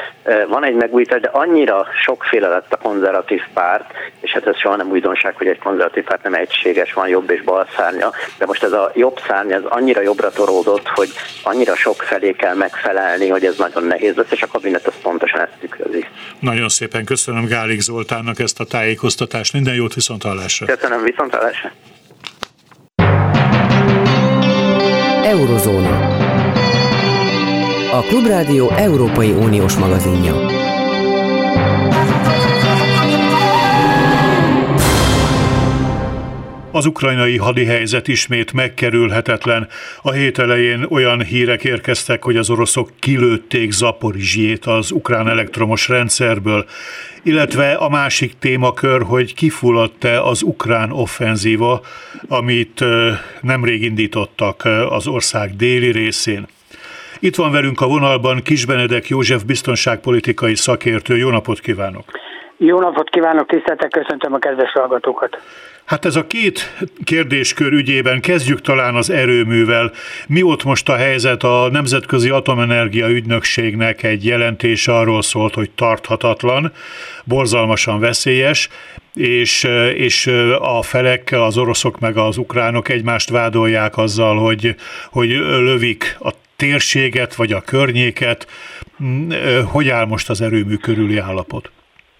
van 0.47 0.65
egy 0.65 0.75
megújítás, 0.75 1.21
de 1.21 1.29
annyira 1.33 1.87
sokféle 2.03 2.47
lett 2.47 2.73
a 2.73 2.77
konzervatív 2.77 3.41
párt, 3.53 3.93
és 4.19 4.31
hát 4.31 4.47
ez 4.47 4.59
soha 4.59 4.75
nem 4.75 4.89
újdonság, 4.89 5.35
hogy 5.35 5.47
egy 5.47 5.59
konzervatív 5.59 6.03
párt 6.03 6.23
nem 6.23 6.33
egységes, 6.33 6.93
van 6.93 7.07
jobb 7.07 7.29
és 7.29 7.41
bal 7.41 7.67
szárnya, 7.75 8.11
de 8.37 8.45
most 8.45 8.63
ez 8.63 8.71
a 8.71 8.91
jobb 8.95 9.19
szárny, 9.27 9.51
ez 9.51 9.63
annyira 9.63 10.01
jobbra 10.01 10.29
toródott, 10.29 10.87
hogy 10.87 11.09
annyira 11.43 11.75
sok 11.75 12.01
felé 12.01 12.31
kell 12.31 12.55
megfelelni, 12.55 13.29
hogy 13.29 13.45
ez 13.45 13.57
nagyon 13.57 13.83
nehéz 13.83 14.15
lesz, 14.15 14.31
és 14.31 14.41
a 14.41 14.47
kabinet 14.47 14.87
az 14.87 14.93
pontosan 15.01 15.39
ezt 15.39 15.57
tükrözi. 15.59 16.05
Nagyon 16.39 16.69
szépen 16.69 17.05
köszönöm 17.05 17.45
Gálik 17.45 17.79
Zoltánnak 17.79 18.39
ezt 18.39 18.59
a 18.59 18.65
tájékoztatást. 18.65 19.53
Minden 19.53 19.73
jót 19.75 19.93
viszont 20.07 20.23
hallásra. 20.23 20.65
Köszönöm, 20.65 21.03
viszont 21.03 21.35
hallásra. 21.35 21.71
Eurozóna. 25.23 26.07
A 27.91 28.01
Klubrádió 28.01 28.69
Európai 28.69 29.31
Uniós 29.31 29.75
magazinja. 29.75 30.33
Az 36.75 36.85
ukrajnai 36.85 37.37
hadihelyzet 37.37 38.07
ismét 38.07 38.53
megkerülhetetlen. 38.53 39.67
A 40.01 40.11
hét 40.11 40.39
elején 40.39 40.85
olyan 40.89 41.23
hírek 41.23 41.63
érkeztek, 41.63 42.23
hogy 42.23 42.37
az 42.37 42.49
oroszok 42.49 42.89
kilőtték 42.99 43.71
Zaporizsjét 43.71 44.65
az 44.65 44.91
ukrán 44.91 45.27
elektromos 45.29 45.87
rendszerből, 45.87 46.65
illetve 47.23 47.73
a 47.73 47.89
másik 47.89 48.33
témakör, 48.39 49.01
hogy 49.01 49.33
kifulladt-e 49.33 50.21
az 50.21 50.41
ukrán 50.41 50.91
offenzíva, 50.91 51.81
amit 52.27 52.83
nemrég 53.41 53.83
indítottak 53.83 54.67
az 54.89 55.07
ország 55.07 55.55
déli 55.55 55.91
részén. 55.91 56.47
Itt 57.19 57.35
van 57.35 57.51
velünk 57.51 57.81
a 57.81 57.87
vonalban 57.87 58.41
Kisbenedek 58.41 59.07
József 59.07 59.43
biztonságpolitikai 59.43 60.55
szakértő. 60.55 61.17
Jó 61.17 61.29
napot 61.29 61.59
kívánok! 61.59 62.11
Jó 62.57 62.79
napot 62.79 63.09
kívánok, 63.09 63.47
tiszteltek, 63.47 63.89
köszöntöm 63.89 64.33
a 64.33 64.37
kedves 64.37 64.71
hallgatókat! 64.71 65.37
Hát 65.85 66.05
ez 66.05 66.15
a 66.15 66.27
két 66.27 66.77
kérdéskör 67.03 67.73
ügyében 67.73 68.21
kezdjük 68.21 68.61
talán 68.61 68.95
az 68.95 69.09
erőművel. 69.09 69.91
Mi 70.27 70.43
ott 70.43 70.63
most 70.63 70.89
a 70.89 70.95
helyzet? 70.95 71.43
A 71.43 71.69
Nemzetközi 71.71 72.29
Atomenergia 72.29 73.09
Ügynökségnek 73.09 74.03
egy 74.03 74.25
jelentése 74.25 74.93
arról 74.95 75.21
szólt, 75.21 75.53
hogy 75.53 75.71
tarthatatlan, 75.71 76.71
borzalmasan 77.23 77.99
veszélyes, 77.99 78.69
és, 79.13 79.63
és 79.95 80.27
a 80.59 80.81
felek, 80.81 81.29
az 81.31 81.57
oroszok 81.57 81.99
meg 81.99 82.17
az 82.17 82.37
ukránok 82.37 82.89
egymást 82.89 83.29
vádolják 83.29 83.97
azzal, 83.97 84.37
hogy, 84.37 84.75
hogy 85.11 85.29
lövik 85.39 86.17
a 86.19 86.29
térséget 86.55 87.35
vagy 87.35 87.51
a 87.51 87.61
környéket. 87.61 88.47
Hogy 89.71 89.89
áll 89.89 90.05
most 90.05 90.29
az 90.29 90.41
erőmű 90.41 90.75
körüli 90.75 91.17
állapot? 91.17 91.71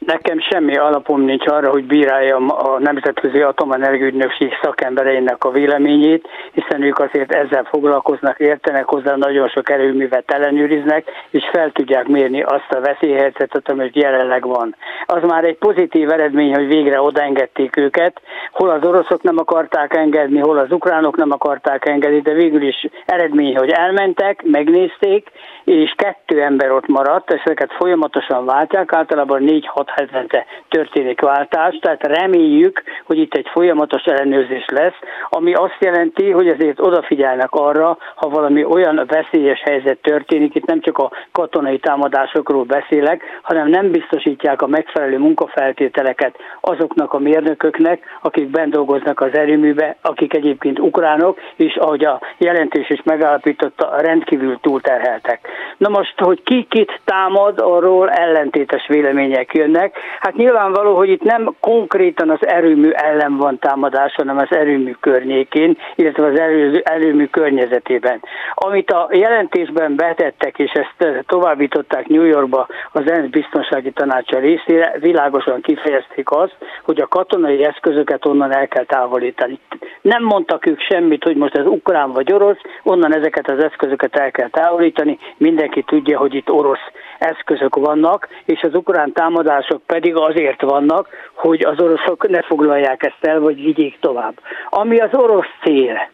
Nekem 0.06 0.40
semmi 0.40 0.78
alapom 0.78 1.22
nincs 1.22 1.48
arra, 1.48 1.70
hogy 1.70 1.86
bíráljam 1.86 2.50
a 2.50 2.80
Nemzetközi 2.80 3.42
Atomenergia 3.42 4.06
Ügynökség 4.06 4.52
szakembereinek 4.62 5.44
a 5.44 5.52
véleményét, 5.52 6.28
hiszen 6.52 6.82
ők 6.82 7.00
azért 7.00 7.34
ezzel 7.34 7.64
foglalkoznak, 7.64 8.40
értenek 8.40 8.86
hozzá, 8.86 9.16
nagyon 9.16 9.48
sok 9.48 9.70
erőművet 9.70 10.32
ellenőriznek, 10.32 11.06
és 11.30 11.50
fel 11.52 11.72
tudják 11.72 12.08
mérni 12.08 12.42
azt 12.42 12.72
a 12.72 12.80
veszélyhelyzetet, 12.80 13.70
ami 13.70 13.90
jelenleg 13.94 14.48
van. 14.48 14.76
Az 15.06 15.24
már 15.24 15.44
egy 15.44 15.58
pozitív 15.58 16.12
eredmény, 16.12 16.56
hogy 16.56 16.68
végre 16.68 17.02
odaengedték 17.02 17.78
őket, 17.78 18.22
hol 18.52 18.70
az 18.70 18.84
oroszok 18.84 19.22
nem 19.22 19.38
akarták 19.38 19.94
engedni, 19.94 20.40
hol 20.40 20.58
az 20.58 20.72
ukránok 20.72 21.16
nem 21.16 21.32
akarták 21.32 21.86
engedni, 21.86 22.22
de 22.22 22.34
végül 22.34 22.62
is 22.62 22.88
eredmény, 23.06 23.58
hogy 23.58 23.70
elmentek, 23.70 24.44
megnézték, 24.44 25.32
és 25.64 25.94
kettő 25.96 26.42
ember 26.42 26.72
ott 26.72 26.88
maradt, 26.88 27.34
és 27.34 27.42
ezeket 27.44 27.74
folyamatosan 27.74 28.46
váltják, 28.46 28.94
általában 28.94 29.44
4-6 29.46 29.94
hetente 29.96 30.46
történik 30.70 31.22
váltás, 31.22 31.78
tehát 31.82 32.08
reméljük, 32.08 32.84
hogy 33.06 33.18
itt 33.18 33.34
egy 33.34 33.48
folyamatos 33.52 34.04
ellenőrzés 34.04 34.66
lesz, 34.68 35.00
ami 35.30 35.54
azt 35.54 35.78
jelenti, 35.80 36.32
hogy 36.32 36.48
azért 36.48 36.80
odafigyelnek 36.80 37.52
arra, 37.52 37.98
ha 38.16 38.30
valami 38.30 38.64
olyan 38.64 39.06
veszélyes 39.08 39.62
helyzet 39.62 39.98
történik, 40.02 40.56
itt 40.56 40.66
nem 40.66 40.82
csak 40.82 40.98
a 40.98 41.12
katonai 41.32 41.80
támadásokról 41.80 42.64
beszélek, 42.64 43.24
hanem 43.42 43.68
nem 43.68 43.92
biztosítják 43.92 44.62
a 44.62 44.68
megfelelő 44.68 45.18
munkafeltételeket 45.18 46.36
azoknak 46.62 47.14
a 47.14 47.20
mérnököknek, 47.20 48.04
akik 48.22 48.48
bent 48.48 48.72
dolgoznak 48.72 49.22
az 49.22 49.34
erőműbe, 49.34 49.96
akik 50.02 50.34
egyébként 50.34 50.80
ukránok, 50.80 51.40
és 51.56 51.76
ahogy 51.76 52.06
a 52.06 52.22
jelentés 52.38 52.90
is 52.90 53.02
megállapította, 53.04 54.02
rendkívül 54.02 54.60
túlterheltek. 54.62 55.48
Na 55.78 55.90
most, 55.90 56.20
hogy 56.20 56.44
ki 56.44 56.66
kit 56.70 57.02
támad, 57.06 57.60
arról 57.60 58.10
ellentétes 58.10 58.88
vélemények 58.88 59.54
jönnek. 59.54 59.85
Hát 60.20 60.36
nyilvánvaló, 60.36 60.96
hogy 60.96 61.10
itt 61.10 61.24
nem 61.24 61.56
konkrétan 61.60 62.30
az 62.30 62.48
erőmű 62.48 62.90
ellen 62.90 63.38
van 63.38 63.60
támadás, 63.60 64.14
hanem 64.16 64.38
az 64.38 64.48
erőmű 64.50 64.96
környékén, 65.00 65.78
illetve 65.96 66.26
az 66.26 66.40
erő, 66.40 66.82
erőmű 66.84 67.26
környezetében. 67.26 68.22
Amit 68.54 68.92
a 68.92 69.10
jelentésben 69.12 69.96
betettek, 69.96 70.60
és 70.60 70.72
ezt 70.72 71.26
továbbították 71.28 72.08
New 72.08 72.24
Yorkba 72.24 72.68
az 72.92 73.12
ENSZ 73.12 73.30
biztonsági 73.30 73.92
tanácsa 73.92 74.40
részére, 74.40 74.96
világosan 75.00 75.62
kifejezték 75.62 76.32
azt, 76.32 76.56
hogy 76.84 77.00
a 77.02 77.08
katonai 77.08 77.64
eszközöket 77.64 78.26
onnan 78.26 78.52
el 78.52 78.68
kell 78.68 78.86
távolítani. 78.86 79.60
Nem 80.02 80.24
mondtak 80.24 80.66
ők 80.66 80.80
semmit, 80.80 81.24
hogy 81.24 81.36
most 81.36 81.58
ez 81.58 81.66
ukrán 81.66 82.12
vagy 82.12 82.34
orosz, 82.34 82.62
onnan 82.84 83.16
ezeket 83.16 83.50
az 83.50 83.64
eszközöket 83.64 84.16
el 84.16 84.32
kell 84.32 84.50
távolítani, 84.50 85.18
mindenki 85.38 85.84
tudja, 85.84 86.18
hogy 86.18 86.34
itt 86.34 86.50
orosz 86.50 86.92
eszközök 87.20 87.76
vannak, 87.76 88.28
és 88.46 88.62
az 88.62 88.76
ukrán 88.76 89.12
támadások 89.14 89.82
pedig 89.86 90.16
azért 90.16 90.62
vannak, 90.62 91.08
hogy 91.34 91.66
az 91.66 91.82
oroszok 91.82 92.28
ne 92.28 92.42
foglalják 92.42 93.04
ezt 93.04 93.26
el, 93.26 93.40
vagy 93.40 93.64
vigyék 93.64 94.00
tovább. 94.00 94.40
Ami 94.70 95.00
az 95.00 95.10
orosz 95.14 95.54
cél, 95.64 96.10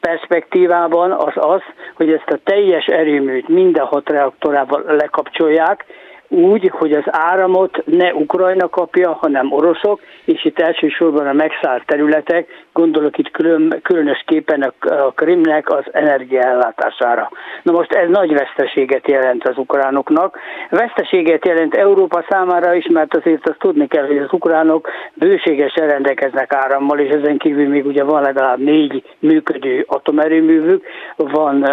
perspektívában 0.00 1.12
az 1.12 1.32
az, 1.34 1.60
hogy 1.94 2.12
ezt 2.12 2.30
a 2.30 2.40
teljes 2.44 2.86
erőműt 2.86 3.48
minden 3.48 3.84
hat 3.84 4.08
reaktorával 4.08 4.82
lekapcsolják, 4.86 5.84
úgy, 6.32 6.70
hogy 6.74 6.92
az 6.92 7.04
áramot 7.06 7.82
ne 7.84 8.14
Ukrajna 8.14 8.68
kapja, 8.68 9.12
hanem 9.12 9.52
oroszok, 9.52 10.00
és 10.24 10.44
itt 10.44 10.58
elsősorban 10.58 11.26
a 11.26 11.32
megszállt 11.32 11.86
területek, 11.86 12.46
gondolok 12.72 13.18
itt 13.18 13.30
külön, 13.30 13.80
különösképpen 13.82 14.62
a, 14.62 14.94
a 14.94 15.12
Krimnek 15.12 15.70
az 15.70 15.84
energiaellátására. 15.92 17.30
Na 17.62 17.72
most 17.72 17.92
ez 17.92 18.08
nagy 18.08 18.32
veszteséget 18.32 19.08
jelent 19.08 19.48
az 19.48 19.56
ukránoknak. 19.58 20.38
Veszteséget 20.70 21.46
jelent 21.46 21.74
Európa 21.74 22.24
számára 22.28 22.74
is, 22.74 22.86
mert 22.88 23.16
azért 23.16 23.48
azt 23.48 23.58
tudni 23.58 23.86
kell, 23.86 24.06
hogy 24.06 24.18
az 24.18 24.32
ukránok 24.32 24.88
bőségesen 25.14 25.88
rendelkeznek 25.88 26.52
árammal, 26.54 26.98
és 26.98 27.10
ezen 27.10 27.38
kívül 27.38 27.68
még 27.68 27.86
ugye 27.86 28.04
van 28.04 28.22
legalább 28.22 28.58
négy 28.58 29.02
működő 29.18 29.84
atomerőművük, 29.88 30.84
van 31.16 31.56
uh, 31.56 31.68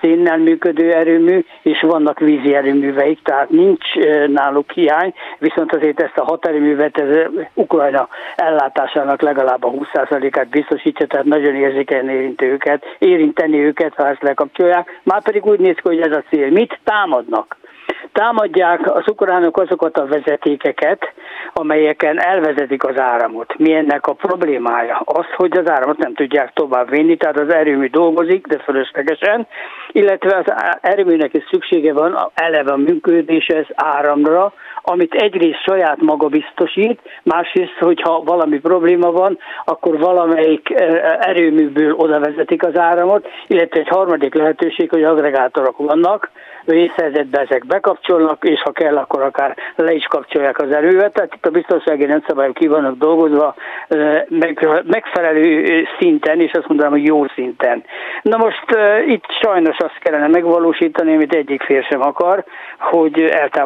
szénnel 0.00 0.38
működő 0.38 0.92
erőmű, 0.92 1.44
és 1.62 1.80
vannak 1.80 2.18
vízi 2.18 2.54
erőműveik, 2.54 3.22
tehát 3.22 3.50
nincs 3.50 3.95
náluk 4.26 4.70
hiány, 4.70 5.14
viszont 5.38 5.74
azért 5.74 6.00
ezt 6.00 6.18
a 6.18 6.24
haterőművet 6.24 6.98
ez 6.98 7.26
Ukrajna 7.54 8.08
ellátásának 8.36 9.22
legalább 9.22 9.64
a 9.64 9.70
20%-át 9.70 10.48
biztosítja, 10.48 11.06
tehát 11.06 11.26
nagyon 11.26 11.54
érzékenyen 11.54 12.08
érinti 12.08 12.44
őket, 12.44 12.84
érinteni 12.98 13.58
őket, 13.58 13.94
ha 13.94 14.08
ezt 14.08 14.22
lekapcsolják. 14.22 15.00
Már 15.02 15.22
pedig 15.22 15.46
úgy 15.46 15.60
néz 15.60 15.74
ki, 15.74 15.82
hogy 15.82 16.00
ez 16.00 16.16
a 16.16 16.24
cél. 16.30 16.50
Mit 16.50 16.78
támadnak? 16.84 17.56
támadják 18.16 18.94
az 18.94 19.08
ukránok 19.08 19.58
azokat 19.58 19.98
a 19.98 20.06
vezetékeket, 20.06 21.12
amelyeken 21.52 22.20
elvezetik 22.20 22.84
az 22.84 22.98
áramot. 22.98 23.58
Mi 23.58 23.72
ennek 23.72 24.06
a 24.06 24.12
problémája? 24.12 25.02
Az, 25.04 25.26
hogy 25.36 25.56
az 25.58 25.70
áramot 25.70 25.98
nem 25.98 26.14
tudják 26.14 26.52
tovább 26.52 26.90
vinni, 26.90 27.16
tehát 27.16 27.38
az 27.38 27.54
erőmű 27.54 27.86
dolgozik, 27.86 28.46
de 28.46 28.58
fölöslegesen, 28.58 29.46
illetve 29.92 30.36
az 30.36 30.52
erőműnek 30.80 31.34
is 31.34 31.44
szüksége 31.50 31.92
van 31.92 32.30
eleve 32.34 32.72
a 32.72 32.76
működéshez 32.76 33.66
áramra, 33.86 34.52
amit 34.82 35.14
egyrészt 35.14 35.62
saját 35.62 36.00
maga 36.00 36.26
biztosít, 36.28 37.00
másrészt, 37.22 37.76
hogyha 37.78 38.22
valami 38.24 38.58
probléma 38.58 39.10
van, 39.10 39.38
akkor 39.64 39.98
valamelyik 39.98 40.70
erőműből 41.20 41.92
oda 41.92 42.20
vezetik 42.20 42.66
az 42.66 42.78
áramot, 42.78 43.28
illetve 43.46 43.80
egy 43.80 43.88
harmadik 43.88 44.34
lehetőség, 44.34 44.90
hogy 44.90 45.04
agregátorok 45.04 45.76
vannak, 45.76 46.30
vészhelyzetben 46.64 47.46
ezek 47.48 47.66
bekapcsolnak, 47.66 48.44
és 48.44 48.62
ha 48.62 48.72
kell, 48.72 48.96
akkor 48.96 49.22
akár 49.22 49.56
le 49.76 49.92
is 49.92 50.04
kapcsolják 50.04 50.58
az 50.58 50.70
erővet. 50.70 51.12
Tehát 51.12 51.34
itt 51.34 51.46
a 51.46 51.50
biztonsági 51.50 52.06
rendszabályok 52.06 52.54
ki 52.54 52.66
vannak 52.66 52.96
dolgozva 52.96 53.54
megfelelő 54.84 55.84
szinten, 55.98 56.40
és 56.40 56.52
azt 56.52 56.68
mondanám, 56.68 56.92
hogy 56.92 57.04
jó 57.04 57.26
szinten. 57.34 57.84
Na 58.22 58.36
most 58.36 58.64
itt 59.06 59.24
sajnos 59.42 59.76
azt 59.78 59.98
kellene 59.98 60.26
megvalósítani, 60.26 61.14
amit 61.14 61.34
egyik 61.34 61.62
fél 61.62 61.82
sem 61.82 62.02
akar, 62.02 62.44
hogy 62.78 63.20
eltávolítani 63.20 63.65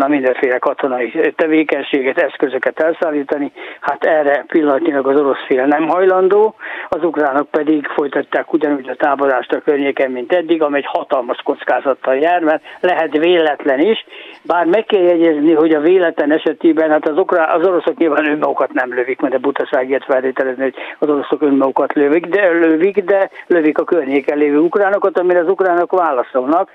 a 0.00 0.08
mindenféle 0.08 0.58
katonai 0.58 1.32
tevékenységet, 1.36 2.18
eszközöket 2.18 2.80
elszállítani. 2.80 3.52
Hát 3.80 4.04
erre 4.04 4.44
pillanatnyilag 4.46 5.06
az 5.06 5.20
orosz 5.20 5.44
fél 5.46 5.64
nem 5.64 5.88
hajlandó, 5.88 6.54
az 6.88 7.04
ukránok 7.04 7.50
pedig 7.50 7.86
folytatták 7.86 8.52
ugyanúgy 8.52 8.88
a 8.88 8.94
támadást 8.94 9.52
a 9.52 9.60
környéken, 9.60 10.10
mint 10.10 10.32
eddig, 10.32 10.62
amely 10.62 10.78
egy 10.78 10.98
hatalmas 10.98 11.38
kockázattal 11.44 12.16
jár 12.16 12.42
mert 12.42 12.62
lehet 12.80 13.18
véletlen 13.18 13.80
is, 13.80 14.06
bár 14.42 14.66
meg 14.66 14.84
kell 14.84 15.02
jegyezni, 15.02 15.52
hogy 15.52 15.74
a 15.74 15.80
véletlen 15.80 16.32
esetében, 16.32 16.90
hát 16.90 17.08
az, 17.08 17.18
okra, 17.18 17.44
az 17.44 17.66
oroszok 17.66 17.96
nyilván 17.96 18.30
önmagukat 18.30 18.72
nem 18.72 18.94
lövik, 18.94 19.20
mert 19.20 19.34
a 19.34 19.38
butaságért 19.38 20.04
feltételezni, 20.04 20.62
hogy 20.62 20.74
az 20.98 21.08
oroszok 21.08 21.42
önmagukat 21.42 21.92
lövik, 21.92 22.26
de 22.26 22.50
lövik, 22.50 23.04
de 23.04 23.30
lövik 23.46 23.78
a 23.78 23.84
környéken 23.84 24.38
lévő 24.38 24.58
ukránokat, 24.58 25.18
amire 25.18 25.38
az 25.38 25.48
ukránok 25.48 25.92
válaszolnak. 25.92 26.70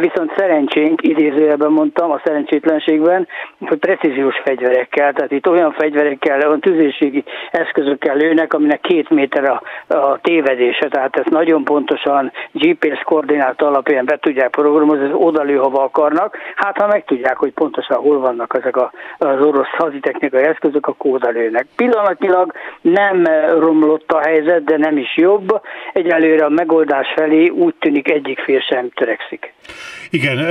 Viszont 0.00 0.32
szerencsénk, 0.36 1.02
idézőjelben 1.02 1.72
mondtam, 1.98 2.10
a 2.10 2.20
szerencsétlenségben, 2.24 3.28
hogy 3.60 3.78
precíziós 3.78 4.40
fegyverekkel, 4.44 5.12
tehát 5.12 5.30
itt 5.32 5.48
olyan 5.48 5.72
fegyverekkel, 5.72 6.46
olyan 6.46 6.60
tüzérségi 6.60 7.24
eszközökkel 7.50 8.16
lőnek, 8.16 8.52
aminek 8.52 8.80
két 8.80 9.10
méter 9.10 9.44
a, 9.44 9.62
a 9.94 10.18
tévedése, 10.20 10.88
tehát 10.88 11.16
ezt 11.16 11.28
nagyon 11.28 11.64
pontosan 11.64 12.32
GPS 12.52 13.02
koordinát 13.04 13.62
alapján 13.62 14.04
be 14.04 14.18
tudják 14.18 14.50
programozni, 14.50 15.10
odalő, 15.12 15.56
hova 15.56 15.82
akarnak. 15.82 16.36
Hát 16.54 16.76
ha 16.76 16.86
megtudják, 16.86 17.36
hogy 17.36 17.52
pontosan 17.52 17.96
hol 17.96 18.18
vannak 18.18 18.54
ezek 18.58 18.76
a, 18.76 18.90
az 19.18 19.40
orosz 19.40 19.74
haditechnikai 19.76 20.42
eszközök, 20.42 20.86
akkor 20.86 21.12
odalőnek. 21.12 21.66
Pillanatnyilag 21.76 22.52
nem 22.80 23.24
romlott 23.58 24.12
a 24.12 24.20
helyzet, 24.20 24.64
de 24.64 24.76
nem 24.76 24.96
is 24.96 25.16
jobb. 25.16 25.60
Egyelőre 25.92 26.44
a 26.44 26.48
megoldás 26.48 27.12
felé 27.16 27.48
úgy 27.48 27.74
tűnik 27.78 28.10
egyik 28.10 28.38
fél 28.38 28.60
sem 28.60 28.90
törekszik. 28.90 29.52
Igen, 30.10 30.46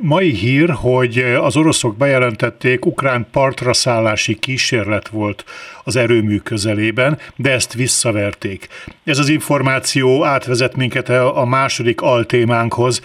mai 0.00 0.30
hír, 0.30 0.70
hogy 0.70 1.18
az 1.18 1.56
oroszok 1.56 1.96
bejelentették, 1.96 2.86
ukrán 2.86 3.26
partra 3.30 3.72
szállási 3.72 4.34
kísérlet 4.34 5.08
volt 5.08 5.44
az 5.84 5.96
erőmű 5.96 6.38
közelében, 6.38 7.18
de 7.36 7.50
ezt 7.50 7.74
visszaverték. 7.74 8.68
Ez 9.04 9.18
az 9.18 9.28
információ 9.28 10.24
átvezet 10.24 10.76
minket 10.76 11.08
a 11.08 11.44
második 11.44 12.00
altémánkhoz, 12.00 13.00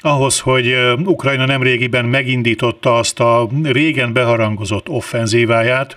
ahhoz, 0.00 0.40
hogy 0.40 0.76
Ukrajna 1.04 1.46
nemrégiben 1.46 2.04
megindította 2.04 2.96
azt 2.98 3.20
a 3.20 3.48
régen 3.62 4.12
beharangozott 4.12 4.88
offenzíváját, 4.88 5.96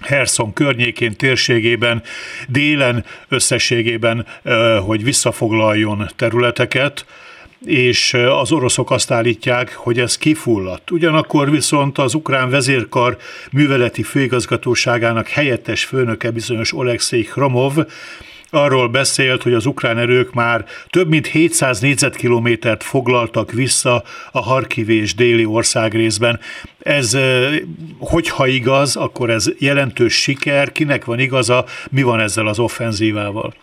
Herson 0.00 0.52
környékén, 0.52 1.16
térségében, 1.16 2.02
délen 2.48 3.04
összességében, 3.28 4.26
hogy 4.86 5.04
visszafoglaljon 5.04 6.10
területeket, 6.16 7.06
és 7.64 8.14
az 8.14 8.52
oroszok 8.52 8.90
azt 8.90 9.10
állítják, 9.10 9.74
hogy 9.74 9.98
ez 9.98 10.18
kifulladt. 10.18 10.90
Ugyanakkor 10.90 11.50
viszont 11.50 11.98
az 11.98 12.14
ukrán 12.14 12.50
vezérkar 12.50 13.16
műveleti 13.52 14.02
főigazgatóságának 14.02 15.28
helyettes 15.28 15.84
főnöke 15.84 16.30
bizonyos 16.30 16.74
Oleksiy 16.74 17.28
Hromov 17.32 17.72
arról 18.50 18.88
beszélt, 18.88 19.42
hogy 19.42 19.54
az 19.54 19.66
ukrán 19.66 19.98
erők 19.98 20.32
már 20.32 20.64
több 20.90 21.08
mint 21.08 21.26
700 21.26 21.80
négyzetkilométert 21.80 22.82
foglaltak 22.82 23.52
vissza 23.52 24.02
a 24.32 24.40
Harkiv 24.40 25.14
déli 25.16 25.44
országrészben. 25.44 26.40
Ez, 26.78 27.16
hogyha 27.98 28.46
igaz, 28.46 28.96
akkor 28.96 29.30
ez 29.30 29.46
jelentős 29.58 30.14
siker, 30.14 30.72
kinek 30.72 31.04
van 31.04 31.18
igaza, 31.18 31.64
mi 31.90 32.02
van 32.02 32.20
ezzel 32.20 32.46
az 32.46 32.58
offenzívával? 32.58 33.54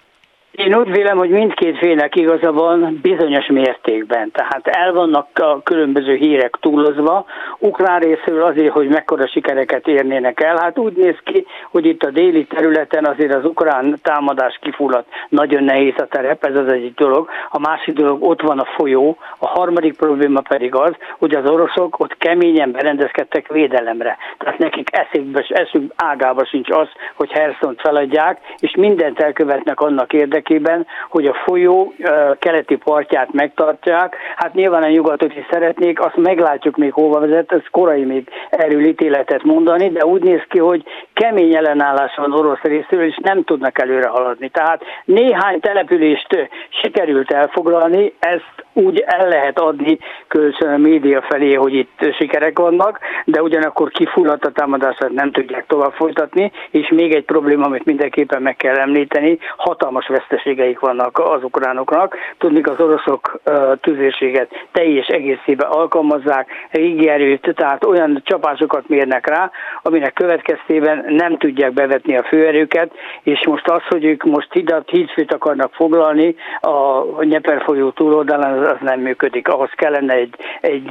Én 0.56 0.76
úgy 0.76 0.92
vélem, 0.92 1.18
hogy 1.18 1.30
mindkét 1.30 1.78
félnek 1.78 2.16
igaza 2.16 2.52
van 2.52 3.00
bizonyos 3.02 3.48
mértékben. 3.48 4.32
Tehát 4.32 4.68
el 4.68 4.94
vannak 4.94 5.28
a 5.34 5.62
különböző 5.64 6.16
hírek 6.16 6.58
túlozva. 6.60 7.26
Ukrán 7.60 8.00
részről 8.00 8.44
azért, 8.44 8.74
hogy 8.74 8.88
mekkora 8.88 9.28
sikereket 9.28 9.88
érnének 9.88 10.42
el. 10.42 10.58
Hát 10.58 10.78
úgy 10.78 10.94
néz 10.96 11.16
ki, 11.24 11.46
hogy 11.72 11.86
itt 11.86 12.04
a 12.04 12.10
déli 12.10 12.46
területen 12.46 13.06
azért 13.06 13.34
az 13.34 13.46
ukrán 13.46 13.96
támadás 14.02 14.60
kifulladt. 14.62 15.08
Nagyon 15.30 15.64
nehéz 15.64 15.94
a 15.98 16.06
terep, 16.06 16.46
ez 16.46 16.56
az 16.56 16.68
egyik 16.68 16.96
dolog. 16.96 17.30
A 17.50 17.60
másik 17.60 17.94
dolog, 17.94 18.24
ott 18.24 18.42
van 18.42 18.60
a 18.60 18.68
folyó. 18.78 19.18
A 19.38 19.48
harmadik 19.48 19.98
probléma 19.98 20.42
pedig 20.42 20.76
az, 20.76 20.94
hogy 21.18 21.36
az 21.36 21.50
oroszok 21.50 22.00
ott 22.00 22.18
keményen 22.18 22.72
berendezkedtek 22.72 23.48
védelemre. 23.48 24.18
Tehát 24.38 24.58
nekik 24.58 24.90
eszükbe, 24.92 25.46
eszük 25.50 25.94
ágába 25.96 26.46
sincs 26.46 26.70
az, 26.70 26.88
hogy 27.14 27.32
Herszont 27.32 27.82
feladják, 27.82 28.40
és 28.60 28.76
mindent 28.76 29.20
elkövetnek 29.20 29.80
annak 29.80 30.14
érdekében, 30.14 30.44
érdekében, 30.50 30.88
hogy 31.10 31.26
a 31.26 31.34
folyó 31.46 31.94
keleti 32.40 32.76
partját 32.76 33.34
megtartják. 33.34 34.16
Hát 34.36 34.54
nyilván 34.54 34.84
a 34.84 34.90
nyugatot 34.90 35.36
is 35.36 35.46
szeretnék, 35.50 36.00
azt 36.00 36.16
meglátjuk 36.16 36.78
még 36.78 36.94
hova 36.94 37.20
vezet, 37.20 37.52
ez 37.52 37.62
korai 37.72 38.04
még 38.04 38.30
erről 38.50 38.86
ítéletet 38.86 39.44
mondani, 39.44 39.90
de 39.90 40.06
úgy 40.06 40.24
néz 40.24 40.42
ki, 40.50 40.60
hogy 40.60 40.84
kemény 41.14 41.56
ellenállás 41.56 42.16
van 42.16 42.34
orosz 42.34 42.62
részéről, 42.62 43.06
és 43.06 43.18
nem 43.22 43.44
tudnak 43.44 43.82
előre 43.82 44.08
haladni. 44.08 44.50
Tehát 44.50 44.82
néhány 45.06 45.60
települést 45.60 46.50
sikerült 46.70 47.32
elfoglalni, 47.32 48.14
ezt 48.20 48.66
úgy 48.74 49.04
el 49.06 49.28
lehet 49.28 49.60
adni 49.60 49.98
kölcsön 50.28 50.74
a 50.74 50.78
média 50.78 51.22
felé, 51.22 51.54
hogy 51.54 51.74
itt 51.74 52.14
sikerek 52.18 52.60
vannak, 52.60 53.00
de 53.26 53.42
ugyanakkor 53.42 53.90
kifulladt 53.90 54.46
a 54.46 54.52
támadását 54.52 55.10
nem 55.12 55.32
tudják 55.32 55.66
tovább 55.68 55.92
folytatni, 55.92 56.52
és 56.72 56.90
még 56.90 57.14
egy 57.14 57.26
probléma, 57.26 57.66
amit 57.66 57.86
mindenképpen 57.86 58.42
meg 58.42 58.56
kell 58.56 58.76
említeni, 58.76 59.38
hatalmas 59.58 60.08
veszteségeik 60.36 60.80
vannak 60.80 61.20
az 61.20 61.44
ukránoknak. 61.44 62.16
Tudni, 62.38 62.62
az 62.62 62.80
oroszok 62.80 63.40
tüzérséget 63.82 64.50
teljes 64.72 65.08
egészében 65.08 65.68
alkalmazzák, 65.68 66.48
régi 66.72 67.10
erőt, 67.10 67.54
tehát 67.56 67.86
olyan 67.86 68.22
csapásokat 68.26 68.88
mérnek 68.88 69.28
rá, 69.28 69.52
aminek 69.82 70.14
következtében 70.14 71.06
nem 71.08 71.38
tudják 71.38 71.74
bevetni 71.74 72.18
a 72.18 72.24
főerőket, 72.24 72.92
és 73.24 73.46
most 73.48 73.70
az, 73.70 73.82
hogy 73.90 74.06
ők 74.06 74.24
most 74.24 74.54
hidat, 74.54 74.90
hídfőt 74.90 75.34
akarnak 75.34 75.74
foglalni 75.74 76.36
a 76.60 77.24
Nyeper 77.24 77.62
folyó 77.64 77.90
túloldalán, 77.90 78.64
az 78.64 78.78
nem 78.82 79.00
működik. 79.00 79.48
Ahhoz 79.48 79.70
kellene 79.76 80.14
egy, 80.14 80.36
egy 80.62 80.88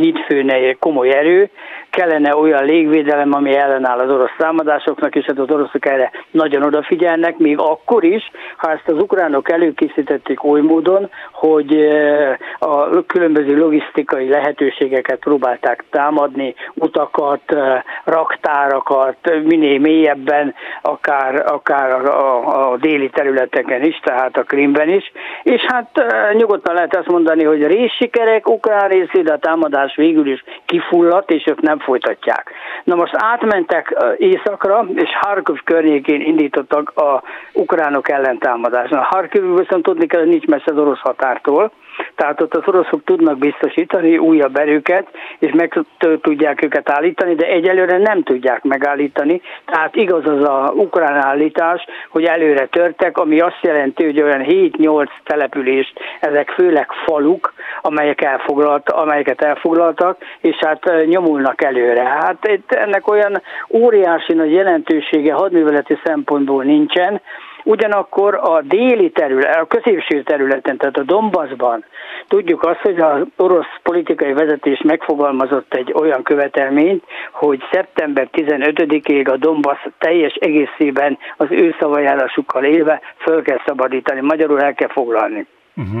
hídfőne 0.00 0.72
komoly 0.72 1.10
erő, 1.10 1.50
kellene 1.90 2.36
olyan 2.36 2.64
légvédelem, 2.64 3.32
ami 3.32 3.56
ellenáll 3.56 3.98
az 3.98 4.10
orosz 4.10 4.36
támadásoknak, 4.38 5.14
és 5.14 5.24
hát 5.24 5.38
az 5.38 5.50
oroszok 5.50 5.86
erre 5.86 6.10
nagyon 6.30 6.62
odafigyelnek, 6.62 7.38
még 7.38 7.58
akkor 7.58 8.04
is, 8.04 8.30
ha 8.56 8.70
ezt 8.84 8.96
az 8.96 9.02
ukránok 9.02 9.50
előkészítették 9.50 10.44
oly 10.44 10.60
módon, 10.60 11.10
hogy 11.32 11.74
eh, 11.76 12.36
a 12.58 13.04
különböző 13.06 13.56
logisztikai 13.56 14.28
lehetőségeket 14.28 15.18
próbálták 15.18 15.84
támadni, 15.90 16.54
utakat, 16.74 17.40
eh, 17.46 17.82
raktárakat, 18.04 19.16
minél 19.44 19.78
mélyebben, 19.78 20.54
akár, 20.82 21.52
akár 21.52 22.04
a, 22.04 22.70
a 22.72 22.76
déli 22.76 23.10
területeken 23.10 23.82
is, 23.82 24.00
tehát 24.04 24.36
a 24.36 24.42
Krimben 24.42 24.88
is, 24.88 25.12
és 25.42 25.62
hát 25.68 25.90
eh, 25.94 26.34
nyugodtan 26.34 26.74
lehet 26.74 26.96
azt 26.96 27.08
mondani, 27.08 27.44
hogy 27.44 27.66
részsikerek, 27.66 28.48
ukrán 28.48 28.88
részére 28.88 29.32
a 29.32 29.38
támadás 29.38 29.96
végül 29.96 30.26
is 30.26 30.44
kifulladt, 30.66 31.30
és 31.30 31.44
ők 31.46 31.60
nem 31.60 31.78
folytatják. 31.78 32.50
Na 32.84 32.94
most 32.94 33.12
átmentek 33.16 34.04
északra, 34.16 34.86
és 34.94 35.08
Harkov 35.20 35.58
környékén 35.64 36.20
indítottak 36.20 36.92
a 36.94 37.22
ukránok 37.52 38.08
ellen 38.08 38.38
támadást. 38.62 38.92
A 38.92 39.06
Harkov 39.10 39.58
viszont 39.58 39.82
tudni 39.82 40.06
kell, 40.06 40.20
hogy 40.20 40.28
nincs 40.28 40.46
messze 40.46 40.70
az 40.72 40.78
orosz 40.78 41.00
határtól, 41.00 41.72
tehát 42.14 42.40
ott 42.40 42.54
az 42.54 42.62
oroszok 42.66 43.04
tudnak 43.04 43.38
biztosítani 43.38 44.18
újabb 44.18 44.56
erőket, 44.56 45.06
és 45.38 45.52
meg 45.52 45.80
tudják 46.20 46.64
őket 46.64 46.90
állítani, 46.90 47.34
de 47.34 47.46
egyelőre 47.46 47.98
nem 47.98 48.22
tudják 48.22 48.62
megállítani. 48.62 49.40
Tehát 49.64 49.96
igaz 49.96 50.26
az 50.26 50.48
a 50.48 50.72
ukrán 50.74 51.16
állítás, 51.16 51.84
hogy 52.08 52.24
előre 52.24 52.66
törtek, 52.66 53.18
ami 53.18 53.40
azt 53.40 53.58
jelenti, 53.60 54.04
hogy 54.04 54.22
olyan 54.22 54.44
7-8 54.48 55.06
települést, 55.24 56.00
ezek 56.20 56.50
főleg 56.50 56.92
faluk, 57.06 57.52
amelyek 57.82 58.22
elfoglalt, 58.22 58.90
amelyeket 58.90 59.42
elfoglaltak, 59.42 60.18
és 60.40 60.56
hát 60.56 61.06
nyomulnak 61.06 61.62
előre. 61.62 62.02
Hát 62.02 62.48
itt 62.48 62.72
ennek 62.72 63.10
olyan 63.10 63.42
óriási 63.68 64.32
nagy 64.32 64.52
jelentősége 64.52 65.32
hadműveleti 65.32 65.98
szempontból 66.04 66.64
nincsen, 66.64 67.20
Ugyanakkor 67.64 68.34
a 68.34 68.60
déli 68.62 69.10
terület, 69.10 69.56
a 69.56 69.66
középső 69.66 70.22
területen, 70.22 70.76
tehát 70.76 70.96
a 70.96 71.02
Donbassban 71.02 71.84
tudjuk 72.28 72.62
azt, 72.62 72.80
hogy 72.80 72.98
az 72.98 73.22
orosz 73.36 73.78
politikai 73.82 74.32
vezetés 74.32 74.82
megfogalmazott 74.84 75.74
egy 75.74 75.92
olyan 75.94 76.22
követelményt, 76.22 77.04
hogy 77.32 77.62
szeptember 77.72 78.28
15-ig 78.32 79.32
a 79.32 79.36
Donbass 79.36 79.86
teljes 79.98 80.34
egészében 80.34 81.18
az 81.36 81.46
ő 81.50 81.74
szavajárásukkal 81.80 82.64
élve 82.64 83.00
föl 83.16 83.42
kell 83.42 83.60
szabadítani, 83.66 84.20
magyarul 84.20 84.60
el 84.60 84.74
kell 84.74 84.88
foglalni. 84.88 85.46
Uh-huh. 85.76 86.00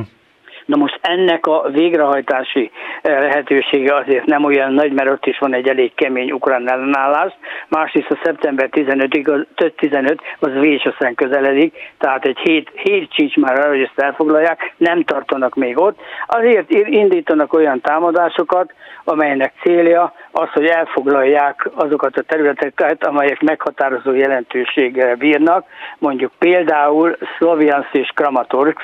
Na 0.66 0.76
most 0.76 0.98
ennek 1.00 1.46
a 1.46 1.68
végrehajtási 1.72 2.70
eh, 3.02 3.20
lehetősége 3.20 3.94
azért 3.94 4.26
nem 4.26 4.44
olyan 4.44 4.72
nagy, 4.72 4.92
mert 4.92 5.10
ott 5.10 5.26
is 5.26 5.38
van 5.38 5.54
egy 5.54 5.68
elég 5.68 5.94
kemény 5.94 6.32
ukrán 6.32 6.70
ellenállás. 6.70 7.32
Másrészt 7.68 8.10
a 8.10 8.20
szeptember 8.22 8.68
15-ig, 8.72 9.46
15 9.76 10.20
az 10.38 10.52
vésesen 10.52 11.14
közeledik, 11.14 11.74
tehát 11.98 12.24
egy 12.24 12.38
hét, 12.38 12.70
hét 12.74 13.12
sincs 13.12 13.36
már 13.36 13.58
arra, 13.58 13.68
hogy 13.68 13.82
ezt 13.82 13.98
elfoglalják, 13.98 14.74
nem 14.76 15.04
tartanak 15.04 15.54
még 15.54 15.78
ott. 15.78 16.00
Azért 16.26 16.70
indítanak 16.70 17.52
olyan 17.52 17.80
támadásokat, 17.80 18.74
amelynek 19.04 19.52
célja 19.62 20.12
az, 20.30 20.48
hogy 20.52 20.66
elfoglalják 20.66 21.68
azokat 21.74 22.16
a 22.16 22.22
területeket, 22.22 23.06
amelyek 23.06 23.40
meghatározó 23.40 24.12
jelentőséggel 24.12 25.14
bírnak, 25.16 25.66
mondjuk 25.98 26.32
például 26.38 27.16
Szloviansz 27.36 27.92
és 27.92 28.10
Kramatorsk, 28.14 28.80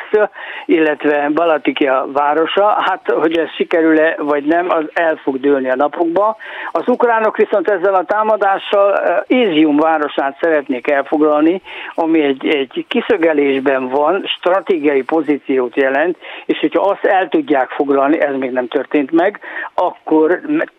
illetve 0.66 1.28
Balatikia 1.35 2.07
városa, 2.12 2.66
hát 2.66 3.11
hogy 3.11 3.38
ez 3.38 3.50
sikerül-e 3.50 4.14
vagy 4.18 4.44
nem, 4.44 4.66
az 4.70 4.85
el 4.94 5.16
fog 5.16 5.40
dőlni 5.40 5.70
a 5.70 5.76
napokba. 5.76 6.37
Az 6.72 6.88
ukránok 6.88 7.37
viszont 7.37 7.70
ezzel 7.70 7.94
a 7.94 8.04
támadással 8.04 8.94
eh, 8.96 9.18
Izium 9.26 9.76
városát 9.76 10.37
szeretnék 10.40 10.90
elfoglalni, 10.90 11.62
ami 11.94 12.22
egy, 12.22 12.46
egy 12.46 12.85
kiszögelésben 12.88 13.88
van, 13.88 14.22
stratégiai 14.26 15.02
pozíciót 15.02 15.76
jelent, 15.76 16.16
és 16.46 16.59
hogyha 16.59 16.83
azt 16.83 17.04
el 17.04 17.28
tudják 17.28 17.70
foglalni, 17.70 18.20
ez 18.20 18.35
még 18.38 18.50
nem 18.50 18.68
történt 18.68 19.11
meg, 19.11 19.40
akkor 19.74 20.07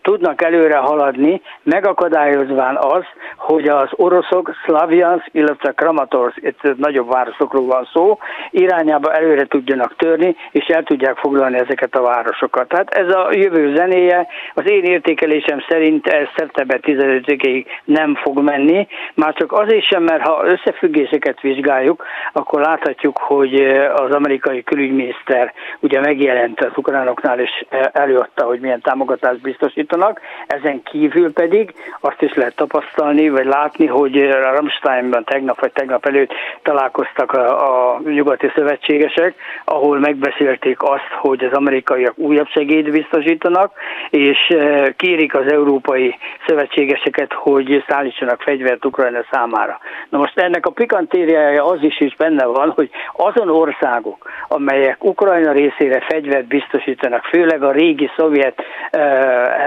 tudnak 0.02 0.42
elő 0.42 0.60
előre 0.60 0.76
haladni, 0.76 1.40
megakadályozván 1.62 2.76
az, 2.76 3.04
hogy 3.36 3.68
az 3.68 3.88
oroszok 3.90 4.52
Slaviansk, 4.64 5.28
illetve 5.32 5.72
Kramatorsk, 5.72 6.36
itt 6.42 6.76
nagyobb 6.76 7.12
városokról 7.12 7.66
van 7.66 7.88
szó, 7.92 8.18
irányába 8.50 9.12
előre 9.12 9.46
tudjanak 9.46 9.96
törni, 9.96 10.36
és 10.50 10.66
el 10.66 10.82
tudják 10.82 11.16
foglalni 11.16 11.58
ezeket 11.58 11.94
a 11.94 12.02
városokat. 12.02 12.68
Tehát 12.68 12.94
ez 12.94 13.14
a 13.14 13.28
jövő 13.32 13.74
zenéje, 13.74 14.26
az 14.54 14.70
én 14.70 14.84
értékelésem 14.84 15.64
szerint 15.68 16.06
ez 16.06 16.26
szeptember 16.36 16.80
15-ig 16.82 17.66
nem 17.84 18.14
fog 18.14 18.42
menni, 18.42 18.86
már 19.14 19.34
csak 19.34 19.52
azért 19.52 19.84
sem, 19.84 20.02
mert 20.02 20.26
ha 20.26 20.44
összefüggéseket 20.44 21.40
vizsgáljuk, 21.40 22.04
akkor 22.32 22.60
láthatjuk, 22.60 23.18
hogy 23.18 23.54
az 23.94 24.14
amerikai 24.14 24.62
külügyminiszter 24.62 25.52
ugye 25.80 26.00
megjelent 26.00 26.64
az 26.64 26.72
ukránoknál, 26.76 27.40
és 27.40 27.64
előadta, 27.92 28.44
hogy 28.44 28.60
milyen 28.60 28.80
támogatást 28.80 29.19
biztosítanak, 29.42 30.20
ezen 30.46 30.82
kívül 30.82 31.32
pedig 31.32 31.74
azt 32.00 32.22
is 32.22 32.34
lehet 32.34 32.56
tapasztalni, 32.56 33.28
vagy 33.28 33.46
látni, 33.46 33.86
hogy 33.86 34.30
Ramsteinben 34.30 35.24
tegnap 35.24 35.60
vagy 35.60 35.72
tegnap 35.72 36.06
előtt 36.06 36.32
találkoztak 36.62 37.32
a, 37.32 37.94
a 37.94 38.00
nyugati 38.04 38.50
szövetségesek, 38.54 39.34
ahol 39.64 39.98
megbeszélték 39.98 40.82
azt, 40.82 41.10
hogy 41.20 41.44
az 41.44 41.52
amerikaiak 41.52 42.18
újabb 42.18 42.48
segélyt 42.48 42.90
biztosítanak, 42.90 43.72
és 44.10 44.38
e, 44.48 44.92
kérik 44.96 45.34
az 45.34 45.52
európai 45.52 46.16
szövetségeseket, 46.46 47.32
hogy 47.32 47.84
szállítsanak 47.88 48.42
fegyvert 48.42 48.84
Ukrajna 48.84 49.24
számára. 49.30 49.78
Na 50.08 50.18
most 50.18 50.38
ennek 50.38 50.66
a 50.66 50.70
pikantériája 50.70 51.64
az 51.64 51.82
is 51.82 52.00
is 52.00 52.16
benne 52.16 52.44
van, 52.44 52.70
hogy 52.70 52.90
azon 53.12 53.48
országok, 53.48 54.30
amelyek 54.48 55.04
Ukrajna 55.04 55.52
részére 55.52 56.00
fegyvert 56.00 56.46
biztosítanak, 56.46 57.24
főleg 57.24 57.62
a 57.62 57.72
régi 57.72 58.10
szovjet 58.16 58.62
e, 58.90 59.09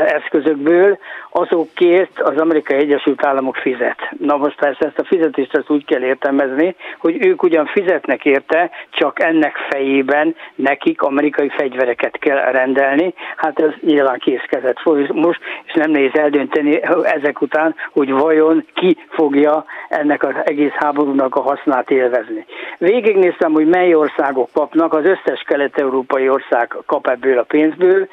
eszközökből, 0.05 0.97
azokért 1.29 2.19
az 2.19 2.37
Amerikai 2.37 2.77
Egyesült 2.77 3.25
Államok 3.25 3.55
fizet. 3.55 3.97
Na 4.19 4.37
most 4.37 4.59
persze 4.59 4.85
ezt 4.85 4.99
a 4.99 5.03
fizetést 5.03 5.57
ezt 5.57 5.69
úgy 5.69 5.85
kell 5.85 6.01
értelmezni, 6.01 6.75
hogy 6.97 7.25
ők 7.25 7.43
ugyan 7.43 7.65
fizetnek 7.65 8.25
érte, 8.25 8.69
csak 8.89 9.21
ennek 9.21 9.55
fejében 9.69 10.35
nekik 10.55 11.01
amerikai 11.01 11.49
fegyvereket 11.49 12.17
kell 12.17 12.51
rendelni. 12.51 13.13
Hát 13.35 13.59
ez 13.59 13.71
nyilván 13.81 14.19
készkezett 14.19 14.83
most, 15.13 15.39
és 15.65 15.73
nem 15.73 15.91
nehéz 15.91 16.13
eldönteni 16.13 16.81
ezek 17.03 17.41
után, 17.41 17.75
hogy 17.91 18.11
vajon 18.11 18.65
ki 18.73 18.97
fogja 19.09 19.65
ennek 19.89 20.23
az 20.23 20.35
egész 20.43 20.73
háborúnak 20.75 21.35
a 21.35 21.41
hasznát 21.41 21.91
élvezni. 21.91 22.45
Végignéztem, 22.77 23.51
hogy 23.51 23.67
mely 23.67 23.93
országok 23.93 24.49
kapnak, 24.53 24.93
az 24.93 25.05
összes 25.05 25.43
kelet-európai 25.45 26.29
ország 26.29 26.75
kap 26.85 27.07
ebből 27.07 27.37
a 27.37 27.43
pénzből, 27.43 28.07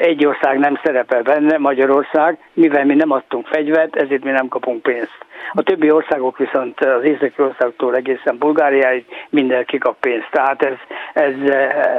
egy 0.00 0.26
ország 0.26 0.58
nem 0.60 0.80
szerepel 0.82 1.22
benne, 1.22 1.58
Magyarország, 1.58 2.38
mivel 2.52 2.84
mi 2.84 2.94
nem 2.94 3.10
adtunk 3.10 3.46
fegyvert, 3.46 3.96
ezért 3.96 4.24
mi 4.24 4.30
nem 4.30 4.48
kapunk 4.48 4.82
pénzt. 4.82 5.26
A 5.52 5.62
többi 5.62 5.90
országok 5.90 6.38
viszont 6.38 6.80
az 6.80 7.04
északi 7.04 7.42
országoktól 7.42 7.96
egészen 7.96 8.38
Bulgáriáig 8.38 9.04
mindenki 9.30 9.78
kap 9.78 9.96
pénzt. 10.00 10.28
Tehát 10.30 10.62
ez, 10.62 10.76
ez, 11.12 11.50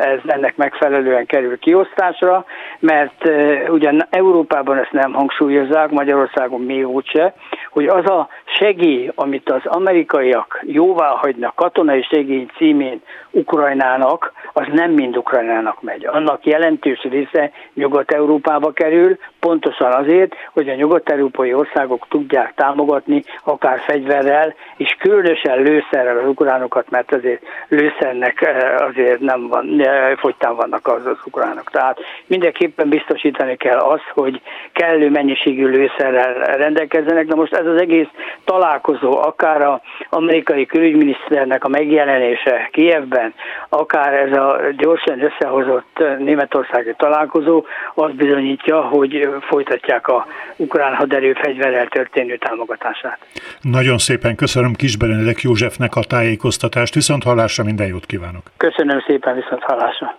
ez 0.01 0.19
ennek 0.25 0.55
megfelelően 0.55 1.25
kerül 1.25 1.59
kiosztásra, 1.59 2.45
mert 2.79 3.29
ugyan 3.67 4.07
Európában 4.09 4.77
ezt 4.77 4.91
nem 4.91 5.13
hangsúlyozzák, 5.13 5.89
Magyarországon 5.89 6.61
még 6.61 6.87
úgyse, 6.87 7.33
hogy 7.71 7.85
az 7.85 8.09
a 8.09 8.27
segély, 8.45 9.11
amit 9.15 9.49
az 9.49 9.61
amerikaiak 9.65 10.59
jóvá 10.65 11.07
hagynak 11.07 11.55
katonai 11.55 12.01
segély 12.01 12.45
címén 12.57 13.01
Ukrajnának, 13.31 14.31
az 14.53 14.65
nem 14.73 14.91
mind 14.91 15.17
Ukrajnának 15.17 15.81
megy. 15.81 16.05
Annak 16.05 16.45
jelentős 16.45 17.01
része 17.01 17.51
Nyugat-Európába 17.73 18.71
kerül, 18.71 19.17
pontosan 19.39 19.91
azért, 19.93 20.33
hogy 20.53 20.69
a 20.69 20.75
nyugat-európai 20.75 21.53
országok 21.53 22.07
tudják 22.09 22.53
támogatni 22.55 23.23
akár 23.43 23.79
fegyverrel, 23.79 24.55
és 24.77 24.95
különösen 24.99 25.61
lőszerrel 25.61 26.17
az 26.17 26.27
ukránokat, 26.27 26.89
mert 26.89 27.13
azért 27.13 27.41
lőszernek 27.67 28.41
eh, 28.41 28.88
azért 28.88 29.19
nem 29.19 29.47
van, 29.47 29.79
eh, 29.79 30.15
fogytán 30.15 30.55
vannak 30.55 30.88
az, 30.88 31.05
az 31.05 31.17
ukránok. 31.25 31.71
Tehát 31.71 31.99
mindenképpen 32.27 32.89
biztosítani 32.89 33.55
kell 33.57 33.77
azt, 33.77 34.09
hogy 34.13 34.41
kellő 34.71 35.09
mennyiségű 35.09 35.67
lőszerrel 35.67 36.34
rendelkezzenek. 36.57 37.27
Na 37.27 37.36
most 37.36 37.53
ez 37.53 37.65
az 37.65 37.82
egész 37.82 38.07
találkozó, 38.43 39.17
akár 39.17 39.61
az 39.61 39.79
amerikai 40.09 40.65
külügyminiszternek 40.65 41.63
a 41.63 41.67
megjelenése 41.67 42.69
Kievben, 42.71 43.34
akár 43.69 44.13
ez 44.13 44.38
a 44.38 44.59
gyorsan 44.77 45.21
összehozott 45.23 46.03
németországi 46.17 46.93
találkozó, 46.97 47.65
az 47.93 48.11
bizonyítja, 48.11 48.82
hogy 48.82 49.29
folytatják 49.41 50.07
a 50.07 50.27
ukrán 50.55 50.95
haderő 50.95 51.34
fegyverrel 51.34 51.88
történő 51.88 52.38
támogatását. 52.38 53.20
Nagyon 53.61 53.97
szépen 53.97 54.36
köszönöm 54.36 54.74
Kis 54.74 54.97
Benedek 54.97 55.41
Józsefnek 55.41 55.95
a 55.95 56.03
tájékoztatást, 56.03 56.93
viszont 56.93 57.24
hallásra 57.24 57.63
minden 57.63 57.88
jót 57.88 58.05
kívánok. 58.05 58.51
Köszönöm 58.57 59.03
szépen, 59.07 59.36
viszont 59.36 59.63
hallásra. 59.63 60.17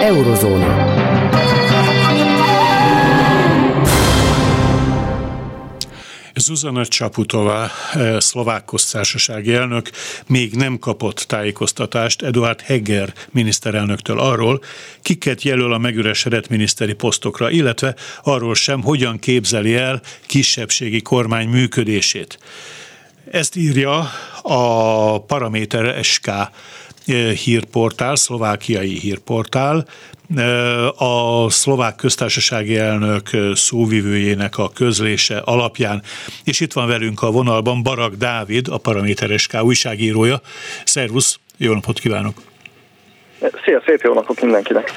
Eurozóna. 0.00 1.03
Zuzana 6.36 6.86
Csaputová, 6.86 7.70
eh, 7.92 8.20
szlovák 8.20 8.64
köztársasági 8.64 9.52
elnök 9.52 9.90
még 10.26 10.54
nem 10.54 10.78
kapott 10.78 11.24
tájékoztatást 11.28 12.22
Eduard 12.22 12.60
Heger 12.60 13.12
miniszterelnöktől 13.30 14.18
arról, 14.18 14.60
kiket 15.02 15.42
jelöl 15.42 15.72
a 15.72 15.78
megüresedett 15.78 16.48
miniszteri 16.48 16.92
posztokra, 16.92 17.50
illetve 17.50 17.94
arról 18.22 18.54
sem, 18.54 18.82
hogyan 18.82 19.18
képzeli 19.18 19.74
el 19.74 20.02
kisebbségi 20.26 21.02
kormány 21.02 21.48
működését. 21.48 22.38
Ezt 23.30 23.56
írja 23.56 24.10
a 24.42 25.18
Paraméter 25.24 26.04
SK 26.04 26.30
hírportál, 27.44 28.16
szlovákiai 28.16 28.98
hírportál, 28.98 29.86
a 30.96 31.50
szlovák 31.50 31.96
köztársasági 31.96 32.76
elnök 32.76 33.30
szóvivőjének 33.54 34.58
a 34.58 34.70
közlése 34.70 35.38
alapján. 35.38 36.02
És 36.44 36.60
itt 36.60 36.72
van 36.72 36.86
velünk 36.86 37.22
a 37.22 37.30
vonalban 37.30 37.82
Barak 37.82 38.14
Dávid, 38.14 38.68
a 38.68 38.78
Paraméteres 38.78 39.46
K 39.46 39.62
újságírója. 39.62 40.40
Szervusz, 40.84 41.38
jó 41.56 41.72
napot 41.72 41.98
kívánok! 41.98 42.53
Szia, 43.64 43.82
szép 43.86 44.00
jó 44.02 44.14
napot 44.14 44.40
mindenkinek! 44.40 44.92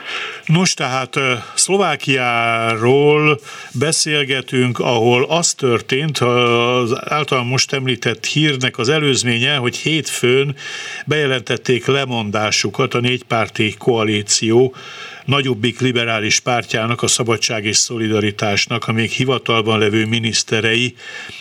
Nos, 0.46 0.74
tehát 0.74 1.16
Szlovákiáról 1.56 3.40
beszélgetünk, 3.80 4.80
ahol 4.80 5.26
az 5.30 5.54
történt, 5.54 6.18
az 6.18 6.98
általán 7.10 7.46
most 7.46 7.74
említett 7.74 8.26
hírnek 8.26 8.78
az 8.78 8.90
előzménye, 8.90 9.56
hogy 9.56 9.76
hétfőn 9.76 10.56
bejelentették 11.06 11.86
lemondásukat 11.86 12.94
a 12.94 13.00
négypárti 13.00 13.76
koalíció 13.78 14.76
nagyobbik 15.28 15.80
liberális 15.80 16.40
pártjának, 16.40 17.02
a 17.02 17.08
Szabadság 17.08 17.66
és 17.66 17.78
Szolidaritásnak 17.78 18.88
a 18.88 18.92
még 18.92 19.10
hivatalban 19.10 19.80
levő 19.80 20.06
miniszterei, 20.06 20.96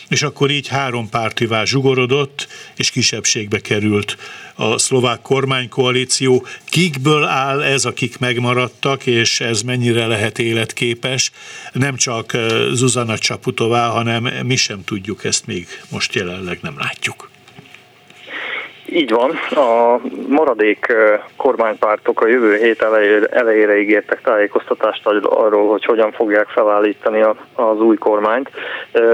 és 0.07 0.21
akkor 0.21 0.51
így 0.51 0.67
három 0.67 1.09
pártivá 1.09 1.63
zsugorodott, 1.63 2.47
és 2.75 2.91
kisebbségbe 2.91 3.59
került 3.59 4.17
a 4.55 4.77
szlovák 4.77 5.21
kormánykoalíció. 5.21 6.45
Kikből 6.65 7.23
áll 7.23 7.61
ez, 7.61 7.85
akik 7.85 8.19
megmaradtak, 8.19 9.05
és 9.05 9.41
ez 9.41 9.61
mennyire 9.61 10.07
lehet 10.07 10.39
életképes? 10.39 11.31
Nem 11.71 11.95
csak 11.95 12.33
eh, 12.33 12.47
Zuzana 12.71 13.17
Csaputová, 13.17 13.87
hanem 13.87 14.23
mi 14.23 14.55
sem 14.55 14.83
tudjuk 14.83 15.23
ezt 15.23 15.45
még 15.45 15.67
most 15.89 16.15
jelenleg 16.15 16.59
nem 16.61 16.77
látjuk. 16.77 17.29
Így 18.89 19.11
van, 19.11 19.31
a 19.49 19.99
maradék 20.27 20.93
kormánypártok 21.35 22.21
a 22.21 22.27
jövő 22.27 22.55
hét 22.55 22.81
elejére, 22.81 23.25
elejére 23.25 23.79
ígértek 23.79 24.21
tájékoztatást 24.21 25.07
arról, 25.23 25.69
hogy 25.69 25.85
hogyan 25.85 26.11
fogják 26.11 26.47
felállítani 26.47 27.21
az 27.53 27.79
új 27.79 27.97
kormányt. 27.97 28.49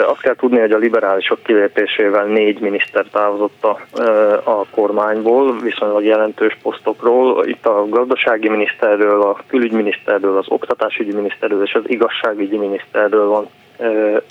Azt 0.08 0.22
kell 0.22 0.36
tudni, 0.36 0.60
hogy 0.60 0.72
a 0.72 0.78
liberálisok 0.78 1.44
kilépésével 1.44 2.26
négy 2.26 2.60
miniszter 2.60 3.06
távozott 3.12 3.64
a, 3.64 3.80
a 4.44 4.66
kormányból, 4.72 5.60
viszonylag 5.60 6.04
jelentős 6.04 6.58
posztokról. 6.62 7.48
Itt 7.48 7.66
a 7.66 7.86
gazdasági 7.90 8.50
miniszterről, 8.50 9.22
a 9.22 9.38
külügyminiszterről, 9.48 10.38
az 10.38 10.46
oktatásügyi 10.50 11.14
miniszterről 11.14 11.64
és 11.64 11.74
az 11.74 11.84
igazságügyi 11.86 12.58
miniszterről 12.58 13.28
van 13.28 13.50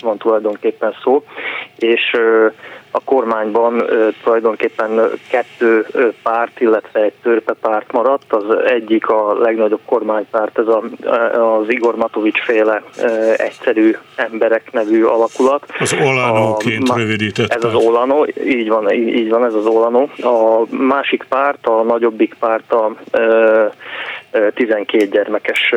van 0.01 0.17
tulajdonképpen 0.17 0.95
szó, 1.03 1.23
és 1.75 2.17
a 2.95 3.03
kormányban 3.03 3.83
tulajdonképpen 4.23 5.01
kettő 5.29 5.85
párt, 6.23 6.59
illetve 6.59 7.01
egy 7.01 7.43
párt 7.61 7.91
maradt. 7.91 8.33
Az 8.33 8.55
egyik 8.65 9.07
a 9.07 9.33
legnagyobb 9.39 9.79
kormánypárt, 9.85 10.57
ez 10.57 10.67
a, 10.67 10.83
az 11.39 11.69
Igor 11.69 11.95
Matovics 11.95 12.39
féle 12.39 12.83
egyszerű 13.37 13.95
emberek 14.15 14.71
nevű 14.71 15.03
alakulat. 15.03 15.65
Az 15.79 15.95
Olano-ként 16.01 16.89
a, 16.89 16.97
rövidített. 16.97 17.53
Ez 17.53 17.63
az 17.63 17.73
Olano, 17.73 18.25
így 18.45 18.69
van, 18.69 18.91
így 18.91 19.29
van, 19.29 19.45
ez 19.45 19.53
az 19.53 19.65
Olano. 19.65 20.01
A 20.21 20.65
másik 20.69 21.25
párt, 21.29 21.67
a 21.67 21.83
nagyobbik 21.83 22.35
párt 22.39 22.71
a 22.71 22.95
12 24.53 25.05
gyermekes 25.05 25.73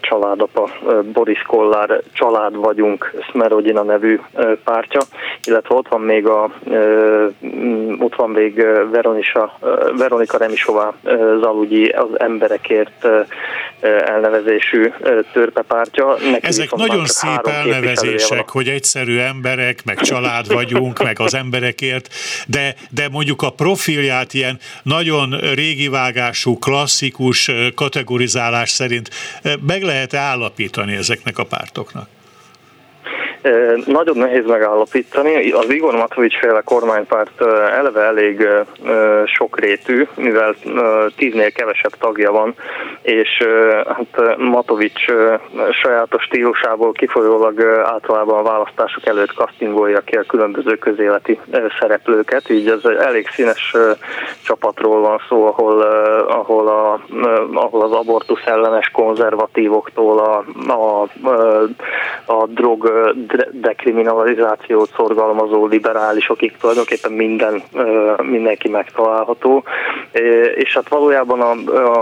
családapa, 0.00 0.70
Boris 1.12 1.42
Kollár 1.42 2.00
család 2.12 2.56
vagyunk, 2.56 3.14
Smerodina 3.30 3.82
nevű 3.82 4.20
pártja, 4.64 5.00
illetve 5.44 5.74
ott 5.74 5.88
van 5.88 6.00
még 6.00 6.26
a, 6.26 6.50
ott 7.98 8.14
van 8.14 8.30
még 8.30 8.66
Veronika, 9.96 10.38
Remisová 10.38 10.92
Zalugyi 11.40 11.88
az 11.88 12.08
emberekért 12.20 13.06
elnevezésű 13.80 14.92
törpepártja. 15.32 16.16
Neki 16.30 16.46
Ezek 16.46 16.74
nagyon 16.74 17.06
szép 17.06 17.46
elnevezések, 17.46 18.48
hogy 18.48 18.68
egyszerű 18.68 19.18
emberek, 19.18 19.84
meg 19.84 20.00
család 20.00 20.52
vagyunk, 20.52 21.02
meg 21.02 21.20
az 21.20 21.34
emberekért, 21.34 22.08
de, 22.46 22.74
de 22.90 23.08
mondjuk 23.08 23.42
a 23.42 23.50
profilját 23.50 24.34
ilyen 24.34 24.58
nagyon 24.82 25.38
régi 25.54 25.88
vágású, 25.88 26.58
klasszikus 26.58 27.50
kategorizálás 27.74 28.70
szerint 28.70 29.10
meg 29.66 29.82
lehet 29.82 30.14
állapítani 30.14 30.96
ezeknek 30.96 31.38
a 31.38 31.44
pártoknak? 31.44 32.08
Nagyon 33.84 34.16
nehéz 34.16 34.46
megállapítani. 34.46 35.50
Az 35.50 35.70
Igor 35.70 35.94
Matovics 35.94 36.38
féle 36.38 36.60
kormánypárt 36.60 37.42
eleve 37.76 38.00
elég 38.00 38.48
sokrétű, 39.24 40.06
mivel 40.14 40.54
tíznél 41.16 41.52
kevesebb 41.52 41.92
tagja 41.98 42.32
van, 42.32 42.54
és 43.02 43.46
hát 43.86 44.36
Matovics 44.36 45.04
sajátos 45.70 46.22
stílusából 46.22 46.92
kifolyólag 46.92 47.62
általában 47.84 48.38
a 48.38 48.42
választások 48.42 49.06
előtt 49.06 49.32
kasztingolja 49.34 50.00
ki 50.00 50.16
a 50.16 50.22
különböző 50.22 50.76
közéleti 50.76 51.38
szereplőket, 51.80 52.50
így 52.50 52.68
ez 52.68 52.80
egy 52.84 52.96
elég 52.96 53.28
színes 53.28 53.74
csapatról 54.42 55.00
van 55.00 55.20
szó, 55.28 55.46
ahol, 55.46 55.80
ahol, 56.28 56.68
a, 56.68 57.00
ahol 57.54 57.82
az 57.82 57.92
abortusz 57.92 58.46
ellenes 58.46 58.90
konzervatívoktól 58.92 60.18
a, 60.18 60.44
a, 60.72 61.02
a 62.24 62.46
drog 62.46 63.14
dekriminalizációt 63.50 64.90
szorgalmazó 64.96 65.66
liberálisokig 65.66 66.56
tulajdonképpen 66.56 67.12
minden, 67.12 67.62
mindenki 68.22 68.68
megtalálható. 68.68 69.64
És 70.54 70.74
hát 70.74 70.88
valójában 70.88 71.40
a, 71.40 71.52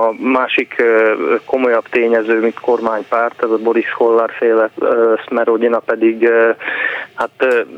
a 0.07 0.15
másik 0.19 0.83
komolyabb 1.45 1.85
tényező, 1.91 2.41
mint 2.41 2.61
kormánypárt, 2.61 3.43
ez 3.43 3.51
a 3.51 3.59
Boris 3.59 3.93
Hollár 3.93 4.31
féle 4.39 4.71
Smerodina 5.27 5.79
pedig 5.79 6.31
hát 7.15 7.31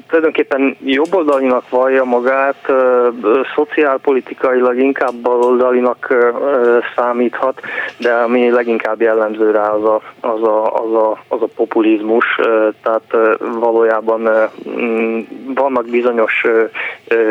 tulajdonképpen 0.09 0.76
jobboldalinak 0.84 1.68
vallja 1.68 2.05
magát, 2.05 2.72
szociálpolitikailag 3.55 4.78
inkább 4.78 5.14
baloldalinak 5.14 6.14
számíthat, 6.96 7.61
de 7.99 8.12
ami 8.12 8.51
leginkább 8.51 9.01
jellemző 9.01 9.51
rá 9.51 9.68
az 9.68 9.84
a, 9.84 10.01
az 10.20 10.42
a, 10.42 10.74
az 10.74 10.94
a, 10.94 11.11
az 11.28 11.42
a 11.42 11.49
populizmus, 11.57 12.40
tehát 12.82 13.38
valójában 13.39 14.51
mm, 14.68 15.20
vannak 15.55 15.89
bizonyos 15.89 16.45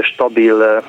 stabil 0.01 0.83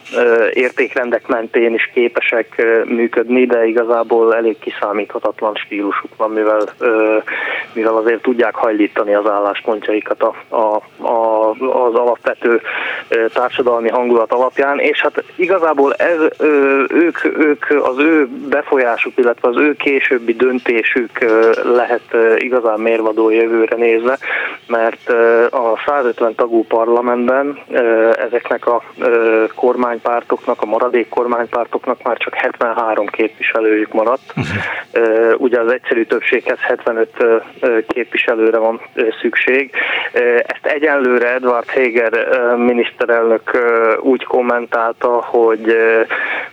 értékrendek 0.52 1.26
mentén 1.26 1.74
is 1.74 1.90
képesek 1.94 2.62
működni, 2.84 3.46
de 3.46 3.66
igazából 3.66 4.34
elég 4.34 4.58
kiszámíthatatlan 4.58 5.54
stílusuk 5.54 6.16
van, 6.16 6.30
mivel, 6.30 6.68
mivel 7.72 7.96
azért 7.96 8.22
tudják 8.22 8.54
hajlítani 8.54 9.14
az 9.14 9.26
álláspontjaikat 9.26 10.22
a, 10.22 10.34
a, 10.56 10.82
a, 11.06 11.50
az 11.86 11.94
alapvető 11.94 12.60
társadalmi 13.32 13.88
hangulat 13.88 14.32
alapján, 14.32 14.78
és 14.78 15.00
hát 15.00 15.24
igazából 15.36 15.94
ez, 15.94 16.20
ők, 16.88 17.24
ők 17.38 17.64
az 17.82 17.98
ő 17.98 18.26
befolyásuk, 18.26 19.12
illetve 19.16 19.48
az 19.48 19.56
ő 19.56 19.74
későbbi 19.74 20.34
döntésük 20.34 21.18
lehet 21.64 22.16
igazán 22.36 22.80
mérvadó 22.80 23.30
jövőre 23.30 23.76
nézve, 23.76 24.18
mert 24.66 25.08
a 25.50 25.82
150 25.86 26.34
tagú 26.34 26.64
parlamentben 26.64 27.58
ezeknek 28.28 28.66
a 28.66 28.82
kormánypártoknak, 29.54 30.62
a 30.62 30.66
maradék 30.66 31.08
kormánypártoknak 31.08 32.02
már 32.02 32.16
csak 32.16 32.34
73 32.34 33.06
képviselőjük 33.06 33.92
maradt. 33.92 34.34
Ugye 35.36 35.60
az 35.60 35.72
egyszerű 35.72 36.04
többséghez 36.04 36.58
75 36.58 37.08
képviselőre 37.86 38.58
van 38.58 38.80
szükség. 39.20 39.70
Ezt 40.46 40.66
egyenlőre 40.66 41.34
Edward 41.34 41.68
Heger 41.68 42.28
miniszterelnök 42.98 43.50
úgy 44.00 44.24
kommentálta, 44.24 45.08
hogy, 45.08 45.76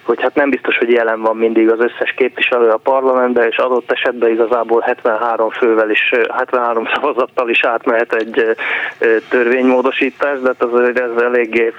hogy 0.04 0.22
hát 0.22 0.36
nem 0.36 0.50
biztos, 0.50 0.78
hogy 0.78 0.92
jelen 0.92 1.22
van 1.22 1.38
mindig 1.38 1.70
az 1.70 1.80
összes 1.80 2.14
képviselő 2.18 2.70
a 2.70 2.78
parlamentben, 2.78 3.48
és 3.48 3.58
adott 3.58 3.92
esetben 3.92 4.30
igazából 4.30 4.82
73 4.82 5.50
fővel 5.50 5.90
is, 5.90 6.12
73 6.30 6.88
szavazattal 6.94 7.50
is 7.50 7.64
átmehet 7.64 8.14
egy 8.14 8.56
törvénymódosítás, 9.30 10.40
de 10.40 10.48
hát 10.48 10.72
azért 10.72 11.00
ez 11.00 11.22
eléggé 11.22 11.74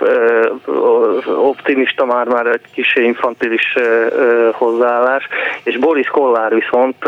optimista, 1.37 2.05
már 2.05 2.27
már 2.27 2.47
egy 2.47 2.71
kis 2.75 2.97
infantilis 2.97 3.75
hozzáállás, 4.53 5.29
és 5.63 5.77
Boris 5.77 6.09
Kollár 6.09 6.55
viszont 6.55 7.05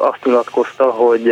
azt 0.00 0.24
nyilatkozta, 0.24 0.84
hogy 0.84 1.28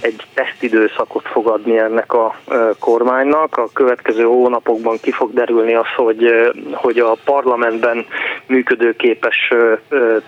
egy 0.00 0.22
tesztidőszakot 0.34 1.28
fog 1.28 1.46
adni 1.46 1.78
ennek 1.78 2.12
a 2.12 2.34
kormánynak. 2.78 3.56
A 3.56 3.68
következő 3.72 4.24
hónapokban 4.76 4.98
ki 5.02 5.10
fog 5.10 5.32
derülni 5.32 5.74
az, 5.74 5.86
hogy, 5.96 6.52
hogy 6.72 6.98
a 6.98 7.16
parlamentben 7.24 8.06
működőképes 8.46 9.52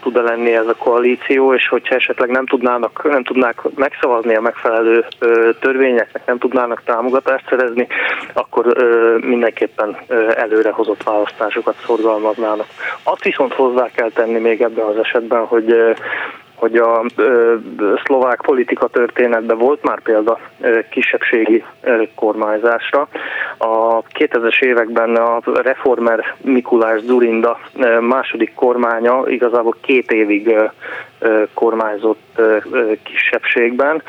tud-e 0.03 0.21
lenni 0.21 0.55
ez 0.55 0.67
a 0.67 0.75
koalíció, 0.75 1.55
és 1.55 1.69
hogyha 1.69 1.95
esetleg 1.95 2.31
nem 2.31 2.47
tudnának, 2.47 3.11
nem 3.11 3.25
tudnák 3.25 3.61
megszavazni 3.75 4.35
a 4.35 4.41
megfelelő 4.41 5.05
törvényeknek, 5.61 6.27
nem 6.27 6.39
tudnának 6.39 6.83
támogatást 6.85 7.49
szerezni, 7.49 7.87
akkor 8.33 8.67
mindenképpen 9.21 9.97
előrehozott 10.35 11.03
választásokat 11.03 11.77
szorgalmaznának. 11.87 12.67
Azt 13.03 13.25
viszont 13.25 13.53
hozzá 13.53 13.91
kell 13.95 14.11
tenni 14.11 14.39
még 14.39 14.61
ebben 14.63 14.85
az 14.85 14.97
esetben, 14.97 15.47
hogy 15.47 15.95
hogy 16.59 16.77
a 16.77 17.05
ö, 17.17 17.55
szlovák 18.05 18.41
politika 18.41 18.87
történetben 18.87 19.59
volt 19.59 19.83
már 19.83 20.01
példa 20.01 20.39
ö, 20.61 20.79
kisebbségi 20.91 21.65
ö, 21.83 22.03
kormányzásra. 22.15 23.09
A 23.59 24.03
2000-es 24.03 24.63
években 24.63 25.17
a 25.17 25.41
reformer 25.63 26.35
Mikulás 26.41 27.01
Zurinda 27.01 27.59
ö, 27.77 28.01
második 28.01 28.55
kormánya 28.55 29.23
igazából 29.27 29.77
két 29.81 30.13
évig 30.13 30.47
ö, 30.47 30.65
kormányzott 31.55 32.41
kisebbségben. 33.03 34.03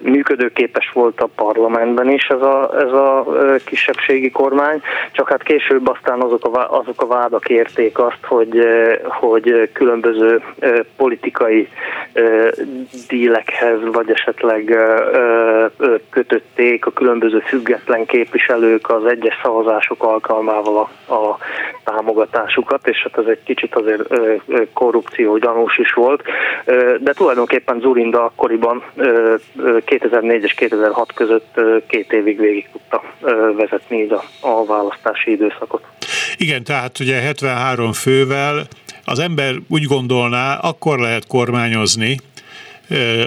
Működőképes 0.00 0.90
volt 0.92 1.20
a 1.20 1.28
parlamentben 1.34 2.10
is 2.10 2.26
ez 2.26 2.40
a, 2.40 2.70
ez 2.78 2.92
a 2.92 3.26
kisebbségi 3.64 4.30
kormány, 4.30 4.82
csak 5.12 5.28
hát 5.28 5.42
később 5.42 5.88
aztán 5.88 6.20
azok 6.20 6.56
a, 6.56 6.78
azok 6.78 7.02
a 7.02 7.06
vádak 7.06 7.48
érték 7.48 7.98
azt, 7.98 8.24
hogy, 8.24 8.66
hogy 9.02 9.70
különböző 9.72 10.42
politikai 10.96 11.67
dílekhez, 13.08 13.78
vagy 13.92 14.10
esetleg 14.10 14.76
kötötték 16.10 16.86
a 16.86 16.90
különböző 16.90 17.38
független 17.38 18.06
képviselők 18.06 18.90
az 18.90 19.04
egyes 19.04 19.38
szavazások 19.42 20.02
alkalmával 20.02 20.88
a, 21.06 21.12
a 21.14 21.38
támogatásukat, 21.84 22.88
és 22.88 23.02
hát 23.02 23.18
ez 23.18 23.30
egy 23.30 23.42
kicsit 23.42 23.74
azért 23.74 24.02
korrupció 24.72 25.36
gyanús 25.36 25.78
is 25.78 25.92
volt, 25.92 26.22
de 26.98 27.12
tulajdonképpen 27.12 27.80
Zurinda 27.80 28.24
akkoriban 28.24 28.82
2004 29.84 30.42
és 30.42 30.54
2006 30.54 31.12
között 31.12 31.60
két 31.86 32.12
évig 32.12 32.38
végig 32.40 32.68
tudta 32.72 33.02
vezetni 33.56 34.02
így 34.02 34.12
a, 34.12 34.22
a 34.40 34.64
választási 34.64 35.30
időszakot. 35.30 35.82
Igen, 36.40 36.64
tehát 36.64 36.98
ugye 36.98 37.14
73 37.14 37.92
fővel 37.92 38.68
az 39.04 39.18
ember 39.18 39.60
úgy 39.68 39.82
gondolná, 39.82 40.54
akkor 40.54 40.98
lehet 40.98 41.26
kormányozni 41.26 42.20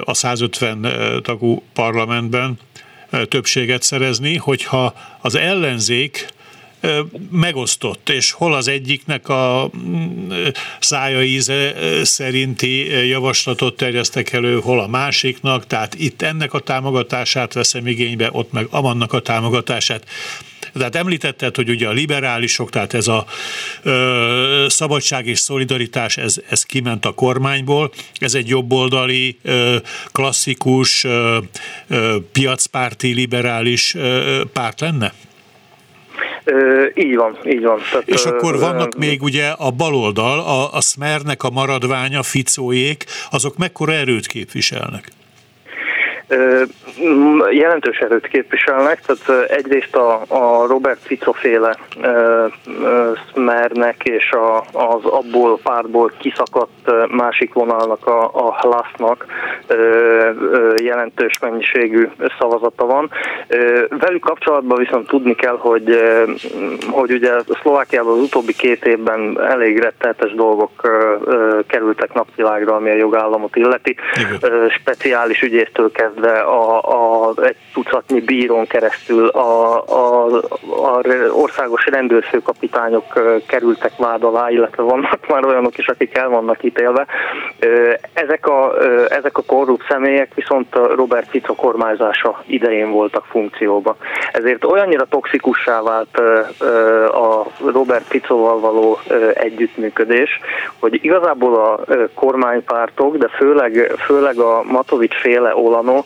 a 0.03 0.13
150 0.13 0.87
tagú 1.23 1.63
parlamentben 1.73 2.59
többséget 3.27 3.81
szerezni, 3.81 4.35
hogyha 4.35 4.93
az 5.21 5.35
ellenzék 5.35 6.27
megosztott, 7.31 8.09
és 8.09 8.31
hol 8.31 8.53
az 8.53 8.67
egyiknek 8.67 9.29
a 9.29 9.69
mm, 9.77 10.31
szája 10.79 11.23
íze 11.23 11.73
szerinti 12.03 13.07
javaslatot 13.07 13.77
terjesztek 13.77 14.33
elő, 14.33 14.59
hol 14.59 14.79
a 14.79 14.87
másiknak, 14.87 15.67
tehát 15.67 15.95
itt 15.95 16.21
ennek 16.21 16.53
a 16.53 16.59
támogatását 16.59 17.53
veszem 17.53 17.87
igénybe, 17.87 18.29
ott 18.31 18.51
meg 18.51 18.67
amannak 18.69 19.13
a 19.13 19.19
támogatását. 19.19 20.05
Tehát 20.73 20.95
említetted, 20.95 21.55
hogy 21.55 21.69
ugye 21.69 21.87
a 21.87 21.91
liberálisok, 21.91 22.69
tehát 22.69 22.93
ez 22.93 23.07
a 23.07 23.25
ö, 23.83 24.65
szabadság 24.67 25.27
és 25.27 25.39
szolidaritás, 25.39 26.17
ez, 26.17 26.35
ez 26.49 26.63
kiment 26.63 27.05
a 27.05 27.11
kormányból, 27.11 27.91
ez 28.19 28.33
egy 28.33 28.47
jobboldali, 28.47 29.37
ö, 29.43 29.75
klasszikus, 30.11 31.03
ö, 31.03 31.37
ö, 31.87 32.15
piacpárti, 32.31 33.13
liberális 33.13 33.95
ö, 33.95 34.41
párt 34.53 34.79
lenne? 34.79 35.13
Így 36.95 37.15
van, 37.15 37.37
így 37.45 37.61
van. 37.61 37.79
Tehát, 37.91 38.07
És 38.07 38.25
akkor 38.25 38.59
vannak 38.59 38.97
még 38.97 39.23
ugye 39.23 39.47
a 39.47 39.71
baloldal, 39.71 40.39
a, 40.39 40.73
a 40.73 40.81
Smernek 40.81 41.43
a 41.43 41.49
maradványa, 41.49 42.23
Ficóék, 42.23 43.05
azok 43.31 43.57
mekkora 43.57 43.93
erőt 43.93 44.27
képviselnek? 44.27 45.11
Jelentős 47.51 47.97
erőt 47.97 48.27
képviselnek, 48.27 49.01
tehát 49.01 49.49
egyrészt 49.49 49.95
a, 49.95 50.21
a 50.27 50.67
Robert 50.67 50.99
Fico 51.01 51.31
féle 51.31 51.77
Smernek 53.31 54.03
és 54.03 54.31
a, 54.31 54.57
az 54.57 55.05
abból 55.05 55.59
pártból 55.63 56.11
kiszakadt 56.17 57.11
másik 57.11 57.53
vonalnak, 57.53 58.07
a, 58.07 58.23
a 58.23 58.53
Hlasznak 58.53 59.25
jelentős 60.83 61.39
mennyiségű 61.39 62.09
szavazata 62.39 62.85
van. 62.85 63.09
Velük 63.89 64.21
kapcsolatban 64.21 64.77
viszont 64.77 65.07
tudni 65.07 65.35
kell, 65.35 65.57
hogy, 65.57 66.01
hogy 66.89 67.11
ugye 67.11 67.31
Szlovákiában 67.61 68.13
az 68.13 68.23
utóbbi 68.23 68.53
két 68.53 68.85
évben 68.85 69.41
elég 69.41 69.79
rettenetes 69.79 70.33
dolgok 70.33 70.71
kerültek 71.67 72.13
napvilágra, 72.13 72.75
ami 72.75 72.89
a 72.89 72.95
jogállamot 72.95 73.55
illeti. 73.55 73.95
Igen. 74.15 74.69
Speciális 74.69 75.41
ügyésztől 75.41 75.91
kezdve 75.91 76.39
a, 76.39 76.80
a, 76.81 77.31
egy 77.43 77.55
tucatnyi 77.73 78.19
bírón 78.19 78.67
keresztül 78.67 79.27
a, 79.27 79.83
a, 79.87 80.25
a 80.67 81.01
országos 81.31 81.85
rendőrfőkapitányok 81.85 83.05
kerültek 83.47 83.97
vád 83.97 84.23
alá, 84.23 84.49
illetve 84.49 84.83
vannak 84.83 85.27
már 85.27 85.45
olyanok 85.45 85.77
is, 85.77 85.87
akik 85.87 86.17
el 86.17 86.29
vannak 86.29 86.63
ítélve. 86.63 87.05
Ezek 88.13 88.47
a, 88.47 88.73
ezek 89.09 89.37
a 89.37 89.43
korrupt 89.45 89.85
személyek 89.89 90.33
viszont 90.33 90.75
a 90.75 90.95
Robert 90.95 91.29
Fico 91.29 91.55
kormányzása 91.55 92.43
idején 92.45 92.91
voltak 92.91 93.25
funkcióba. 93.25 93.95
Ezért 94.31 94.65
olyannyira 94.65 95.05
toxikussá 95.05 95.81
vált 95.81 96.17
a 97.13 97.45
Robert 97.71 98.05
Ficoval 98.07 98.59
való 98.59 98.99
együttműködés, 99.33 100.39
hogy 100.79 100.99
igazából 101.03 101.55
a 101.55 101.79
kormánypártok, 102.13 103.17
de 103.17 103.27
főleg, 103.27 103.93
főleg 104.05 104.37
a 104.37 104.63
Matovics 104.63 105.15
féle 105.15 105.55
Olano 105.55 106.03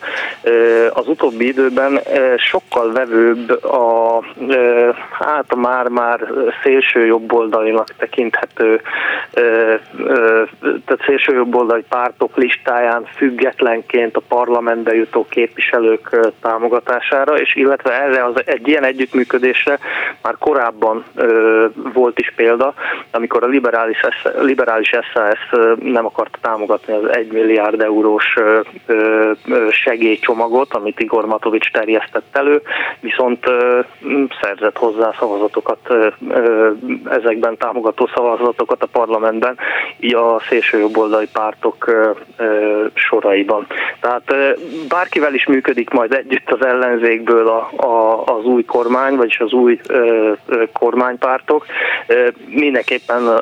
az 0.94 1.08
utóbbi 1.08 1.48
időben 1.48 2.00
sokkal 2.38 2.92
vevőbb 2.92 3.64
a 3.64 4.20
hát 5.12 5.56
már-már 5.56 6.20
szélső 6.64 7.06
jobboldalinak 7.06 7.88
tekinthető 7.98 8.82
tehát 10.86 11.04
szélső 11.06 11.36
jobboldali 11.36 11.84
pártok 11.90 12.38
listáján 12.38 13.06
függetlenként 13.16 14.16
a 14.16 14.22
parlamentbe 14.28 14.96
jutó 14.96 15.26
képviselők 15.30 16.32
támogatására, 16.42 17.40
és 17.40 17.56
illetve 17.56 18.02
erre 18.02 18.24
az 18.24 18.42
egy 18.46 18.68
ilyen 18.68 18.84
együttműködésre 18.84 19.80
már 20.22 20.36
korábban 20.40 21.04
volt 21.94 22.20
is 22.20 22.34
példa, 22.36 22.74
amikor 23.12 23.44
a 23.44 23.48
liberális, 23.48 24.00
liberális 24.40 24.88
SAS 24.90 25.60
nem 25.80 26.06
akarta 26.06 26.38
támogatni 26.42 26.94
az 26.94 27.16
1 27.16 27.32
milliárd 27.32 27.82
eurós 27.82 28.36
segélycsomagot, 29.70 30.55
amit 30.64 31.00
Igor 31.00 31.26
Matovics 31.26 31.72
terjesztett 31.72 32.38
elő, 32.38 32.62
viszont 33.00 33.46
szerzett 34.42 34.78
hozzá 34.78 35.14
szavazatokat, 35.20 35.94
ezekben 37.10 37.58
támogató 37.58 38.10
szavazatokat 38.16 38.84
a 38.84 38.88
parlamentben, 38.92 39.58
így 40.00 40.16
a 40.16 40.42
szélsőjobboldali 40.50 41.28
pártok 41.34 41.92
soraiban. 42.94 43.68
Tehát 44.00 44.34
bárkivel 44.88 45.34
is 45.34 45.46
működik 45.46 45.90
majd 45.90 46.14
együtt 46.14 46.52
az 46.52 46.66
ellenzékből 46.66 47.48
a, 47.48 48.24
az 48.26 48.46
új 48.46 48.66
kormány, 48.66 49.16
vagyis 49.16 49.40
az 49.40 49.54
új 49.54 49.80
kormánypártok, 50.74 51.66
mindenképpen, 52.48 53.42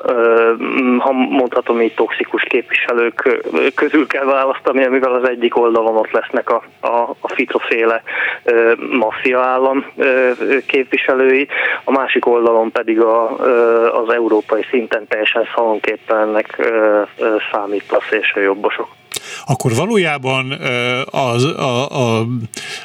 ha 1.00 1.12
mondhatom 1.12 1.82
így, 1.82 1.94
toxikus 1.94 2.44
képviselők 2.44 3.42
közül 3.76 4.08
kell 4.08 4.26
választani, 4.26 4.84
amivel 4.86 5.14
az 5.14 5.30
egyik 5.30 5.58
oldalon 5.58 5.96
ott 5.96 6.12
lesznek 6.12 6.50
a, 6.50 6.64
a, 6.80 6.88
a 7.22 7.28
Fico-féle 7.28 8.04
maffia 8.92 9.40
állam 9.40 9.86
képviselői, 10.66 11.48
a 11.84 11.92
másik 11.92 12.26
oldalon 12.26 12.72
pedig 12.72 13.00
a, 13.02 13.38
az 14.02 14.10
európai 14.10 14.66
szinten 14.70 15.08
teljesen 15.08 15.48
szalonképtelennek 15.56 16.72
számító 17.52 18.00
szélsőjobbosok 18.10 18.88
akkor 19.46 19.76
valójában 19.76 20.52
a, 20.52 21.36
a, 21.36 22.20
a, 22.20 22.28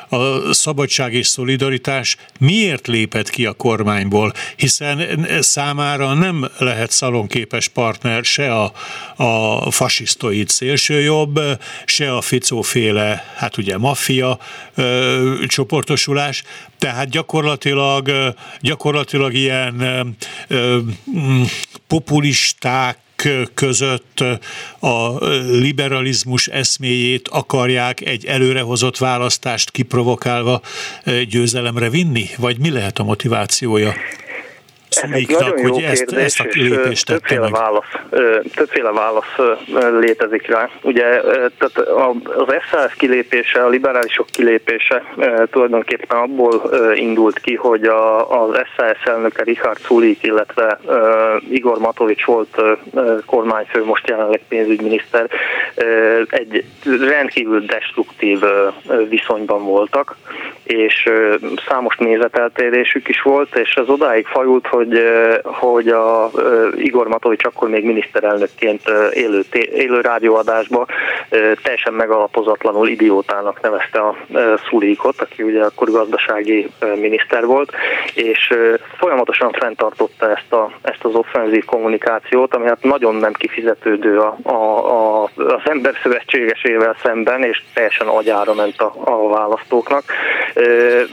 a 0.08 0.52
szabadság 0.52 1.14
és 1.14 1.26
szolidaritás 1.26 2.16
miért 2.38 2.86
lépett 2.86 3.30
ki 3.30 3.46
a 3.46 3.52
kormányból, 3.52 4.32
hiszen 4.56 5.26
számára 5.40 6.14
nem 6.14 6.50
lehet 6.58 6.90
szalonképes 6.90 7.68
partner 7.68 8.24
se 8.24 8.54
a, 8.54 8.72
a 9.64 9.70
fasisztoid 9.70 10.48
szélsőjobb, 10.48 11.40
se 11.84 12.16
a 12.16 12.20
Ficóféle, 12.20 13.32
hát 13.36 13.56
ugye 13.56 13.78
maffia 13.78 14.38
csoportosulás, 15.46 16.42
tehát 16.78 17.08
gyakorlatilag, 17.08 18.34
gyakorlatilag 18.60 19.34
ilyen 19.34 20.16
ö, 20.48 20.78
populisták, 21.86 22.98
között 23.54 24.24
a 24.80 25.24
liberalizmus 25.50 26.46
eszméjét 26.46 27.28
akarják 27.28 28.00
egy 28.00 28.24
előrehozott 28.24 28.98
választást 28.98 29.70
kiprovokálva 29.70 30.60
győzelemre 31.28 31.90
vinni? 31.90 32.26
Vagy 32.36 32.58
mi 32.58 32.70
lehet 32.70 32.98
a 32.98 33.04
motivációja? 33.04 33.94
Szuliknak, 34.88 35.58
hogy 35.58 35.82
ezt, 35.82 36.04
kérdés, 36.04 36.24
ezt 36.24 36.40
a 36.40 36.44
lépést 36.52 37.06
tette 37.06 37.18
többféle 37.18 37.40
meg. 37.40 37.52
Válasz, 37.52 37.92
többféle 38.54 38.90
válasz 38.92 39.58
létezik 40.00 40.46
rá. 40.46 40.68
Ugye 40.82 41.20
tehát 41.58 41.88
az 42.36 42.54
SZSZ 42.70 42.96
kilépése, 42.96 43.64
a 43.64 43.68
liberálisok 43.68 44.26
kilépése 44.26 45.02
tulajdonképpen 45.50 46.18
abból 46.18 46.70
indult 46.94 47.38
ki, 47.38 47.54
hogy 47.54 47.84
a, 47.84 48.42
az 48.42 48.56
SZSZ 48.76 49.06
elnöke 49.08 49.42
Richard 49.42 49.78
Sulik, 49.80 50.22
illetve 50.22 50.80
Igor 51.50 51.78
Matovics 51.78 52.24
volt 52.24 52.62
kormányfő, 53.26 53.84
most 53.84 54.08
jelenleg 54.08 54.40
pénzügyminiszter, 54.48 55.28
egy 56.28 56.64
rendkívül 57.00 57.60
destruktív 57.60 58.40
viszonyban 59.08 59.64
voltak, 59.64 60.16
és 60.62 61.08
számos 61.68 61.96
nézeteltérésük 61.96 63.08
is 63.08 63.22
volt, 63.22 63.56
és 63.56 63.74
ez 63.74 63.88
odáig 63.88 64.26
fajult, 64.26 64.66
hogy 64.66 64.77
hogy, 64.78 65.02
hogy 65.44 65.88
a 65.88 66.30
Igor 66.76 67.08
Matovics 67.08 67.44
akkor 67.44 67.68
még 67.68 67.84
miniszterelnökként 67.84 68.82
élő, 69.12 69.44
élő 69.52 70.00
rádióadásba 70.00 70.86
teljesen 71.62 71.92
megalapozatlanul 71.92 72.88
idiótának 72.88 73.60
nevezte 73.60 73.98
a 73.98 74.16
Szulikot, 74.68 75.20
aki 75.20 75.42
ugye 75.42 75.62
akkor 75.64 75.90
gazdasági 75.90 76.70
miniszter 76.94 77.46
volt, 77.46 77.72
és 78.14 78.54
folyamatosan 78.98 79.52
fenntartotta 79.52 80.30
ezt, 80.30 80.52
a, 80.52 80.70
ezt 80.82 81.04
az 81.04 81.14
offenzív 81.14 81.64
kommunikációt, 81.64 82.54
ami 82.54 82.66
hát 82.66 82.82
nagyon 82.82 83.14
nem 83.14 83.32
kifizetődő 83.32 84.18
a, 84.18 84.36
a, 84.42 84.52
a, 84.52 85.30
az 85.36 85.62
ember 85.64 85.94
szövetségesével 86.02 86.96
szemben, 87.02 87.42
és 87.42 87.62
teljesen 87.74 88.06
agyára 88.06 88.54
ment 88.54 88.80
a, 88.80 88.92
a 89.04 89.28
választóknak. 89.28 90.02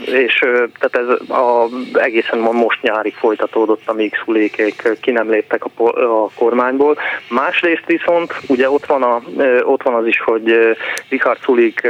És 0.06 0.40
tehát 0.80 1.10
ez 1.10 1.38
a, 1.38 1.68
egészen 1.94 2.40
most 2.40 2.82
nyárig 2.82 3.14
folytatódott 3.14 3.55
folytatódott, 3.56 3.82
amíg 3.86 4.14
szulékék 4.26 4.98
ki 5.02 5.12
nem 5.12 5.30
léptek 5.30 5.64
a, 5.66 5.84
a 6.24 6.30
kormányból. 6.36 6.98
Másrészt 7.30 7.86
viszont 7.86 8.34
ugye 8.48 8.70
ott 8.70 8.86
van, 8.86 9.04
a, 9.04 9.22
ott 9.64 9.84
van 9.84 9.94
az 9.94 10.08
is, 10.08 10.20
hogy 10.20 10.76
Richard 11.10 11.40
Szulik 11.44 11.82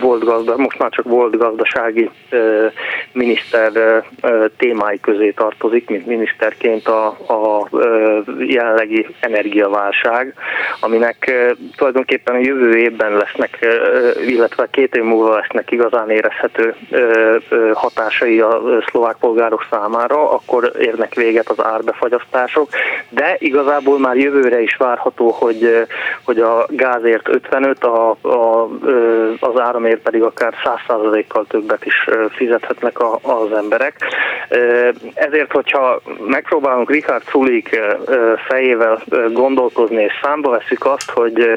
volt 0.00 0.24
gazda, 0.24 0.56
most 0.56 0.78
már 0.78 0.90
csak 0.90 1.04
volt 1.04 1.36
gazdasági 1.36 2.10
miniszter 3.12 4.02
témái 4.56 5.00
közé 5.00 5.30
tartozik, 5.30 5.88
mint 5.88 6.06
miniszterként 6.06 6.88
a, 6.88 7.06
a 7.06 7.68
jelenlegi 8.38 9.06
energiaválság, 9.20 10.34
aminek 10.80 11.32
tulajdonképpen 11.76 12.34
a 12.34 12.38
jövő 12.38 12.76
évben 12.76 13.12
lesznek, 13.12 13.66
illetve 14.26 14.68
két 14.70 14.96
év 14.96 15.02
múlva 15.02 15.34
lesznek 15.34 15.70
igazán 15.70 16.10
érezhető 16.10 16.74
hatásai 17.72 18.40
a 18.40 18.60
szlovák 18.90 19.16
polgárok 19.20 19.66
számára, 19.70 20.30
akkor 20.50 20.72
érnek 20.78 21.14
véget 21.14 21.48
az 21.48 21.64
árbefagyasztások, 21.64 22.68
de 23.08 23.36
igazából 23.38 23.98
már 23.98 24.16
jövőre 24.16 24.60
is 24.60 24.76
várható, 24.76 25.30
hogy, 25.30 25.86
hogy 26.24 26.38
a 26.38 26.66
gázért 26.68 27.28
55, 27.28 27.84
a, 27.84 28.10
a, 28.10 28.68
az 29.40 29.60
áramért 29.60 30.00
pedig 30.00 30.22
akár 30.22 30.54
100%-kal 30.64 31.44
többet 31.48 31.84
is 31.84 32.08
fizethetnek 32.30 32.98
a, 32.98 33.18
az 33.22 33.52
emberek. 33.52 33.96
Ezért, 35.14 35.52
hogyha 35.52 36.00
megpróbálunk 36.26 36.90
Richard 36.90 37.22
Sulik 37.28 37.80
fejével 38.48 39.02
gondolkozni, 39.32 40.02
és 40.02 40.12
számba 40.22 40.50
veszük 40.50 40.86
azt, 40.86 41.10
hogy, 41.10 41.54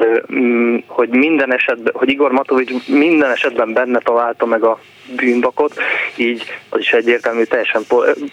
hogy 0.87 1.09
minden 1.09 1.53
esetben, 1.53 1.93
hogy 1.95 2.09
Igor 2.09 2.31
Matovics 2.31 2.87
minden 2.87 3.31
esetben 3.31 3.73
benne 3.73 3.99
találta 3.99 4.45
meg 4.45 4.63
a 4.63 4.79
bűnbakot, 5.15 5.73
így 6.15 6.43
az 6.69 6.79
is 6.79 6.91
egyértelmű 6.91 7.43
teljesen 7.43 7.85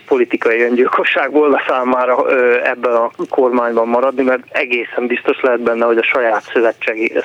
politikai 0.06 0.62
öngyilkosság 0.62 1.30
volna 1.30 1.62
számára 1.68 2.30
ebben 2.64 2.92
a 2.92 3.10
kormányban 3.28 3.88
maradni, 3.88 4.22
mert 4.22 4.42
egészen 4.50 5.06
biztos 5.06 5.40
lehet 5.40 5.60
benne, 5.60 5.84
hogy 5.84 5.98
a 5.98 6.02
saját 6.02 6.52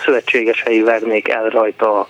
szövetségesei 0.05 0.81
vernék 0.81 1.27
el 1.27 1.49
rajta 1.49 1.99
a, 1.99 2.07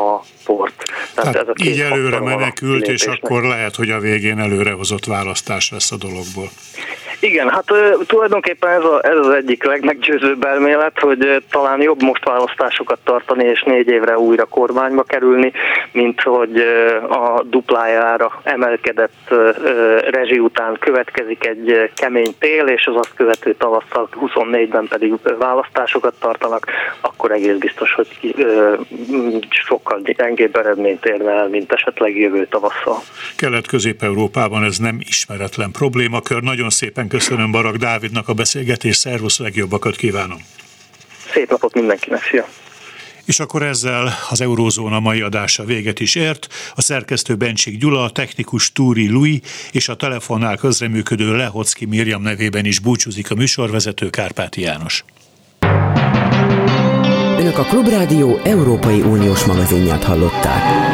a 0.00 0.22
port. 0.44 0.84
Tehát, 1.14 1.32
Tehát 1.32 1.48
ez 1.48 1.48
a 1.48 1.64
így 1.64 1.80
előre 1.80 2.20
menekült, 2.20 2.88
és 2.88 3.06
akkor 3.06 3.42
lehet, 3.42 3.74
hogy 3.74 3.90
a 3.90 3.98
végén 3.98 4.38
előrehozott 4.38 5.04
választás 5.04 5.70
lesz 5.70 5.92
a 5.92 5.96
dologból. 5.96 6.48
Igen, 7.24 7.50
hát 7.50 7.64
tulajdonképpen 8.06 8.70
ez, 8.70 8.84
a, 8.84 9.00
ez 9.02 9.16
az 9.16 9.28
egyik 9.28 9.64
legmeggyőzőbb 9.64 10.44
elmélet, 10.44 10.98
hogy 11.00 11.42
talán 11.50 11.80
jobb 11.80 12.02
most 12.02 12.24
választásokat 12.24 12.98
tartani 13.04 13.44
és 13.44 13.62
négy 13.62 13.88
évre 13.88 14.18
újra 14.18 14.44
kormányba 14.44 15.02
kerülni, 15.02 15.52
mint 15.92 16.20
hogy 16.20 16.62
a 17.08 17.42
duplájára 17.42 18.40
emelkedett 18.42 19.34
rezsi 20.10 20.38
után 20.38 20.76
következik 20.80 21.46
egy 21.46 21.90
kemény 21.94 22.34
tél, 22.38 22.66
és 22.66 22.86
az 22.86 22.96
azt 22.96 23.14
követő 23.14 23.54
tavasszal 23.54 24.08
24-ben 24.20 24.86
pedig 24.88 25.14
választásokat 25.38 26.14
tartanak, 26.20 26.66
akkor 27.00 27.30
egész 27.30 27.56
biztos, 27.56 27.94
hogy 27.94 28.34
sokkal 29.48 30.00
gyengébb 30.16 30.56
eredményt 30.56 31.04
érne 31.04 31.30
el, 31.30 31.48
mint 31.48 31.72
esetleg 31.72 32.16
jövő 32.16 32.46
tavasszal. 32.46 32.98
Kelet-Közép-Európában 33.36 34.64
ez 34.64 34.78
nem 34.78 34.98
ismeretlen 35.00 35.70
problémakör. 35.70 36.42
Nagyon 36.42 36.70
szépen 36.70 37.08
köszönöm 37.08 37.50
Barak 37.50 37.76
Dávidnak 37.76 38.28
a 38.28 38.32
beszélgetés, 38.32 38.96
szervusz, 38.96 39.38
legjobbakat 39.38 39.96
kívánom. 39.96 40.38
Szép 41.32 41.50
napot 41.50 41.74
mindenkinek, 41.74 42.22
szia! 42.22 42.46
És 43.24 43.40
akkor 43.40 43.62
ezzel 43.62 44.14
az 44.28 44.40
Eurózóna 44.40 45.00
mai 45.00 45.20
adása 45.20 45.64
véget 45.64 46.00
is 46.00 46.14
ért. 46.14 46.46
A 46.74 46.82
szerkesztő 46.82 47.34
Bencsik 47.34 47.78
Gyula, 47.78 48.04
a 48.04 48.10
technikus 48.10 48.72
Túri 48.72 49.08
Lui 49.08 49.42
és 49.70 49.88
a 49.88 49.94
telefonnál 49.94 50.56
közreműködő 50.56 51.36
Lehocki 51.36 51.84
Mirjam 51.84 52.22
nevében 52.22 52.64
is 52.64 52.78
búcsúzik 52.78 53.30
a 53.30 53.34
műsorvezető 53.34 54.10
Kárpáti 54.10 54.60
János. 54.60 55.04
Önök 57.38 57.58
a 57.58 57.64
Klubrádió 57.64 58.40
Európai 58.44 59.00
Uniós 59.00 59.44
magazinját 59.44 60.04
hallották. 60.04 60.93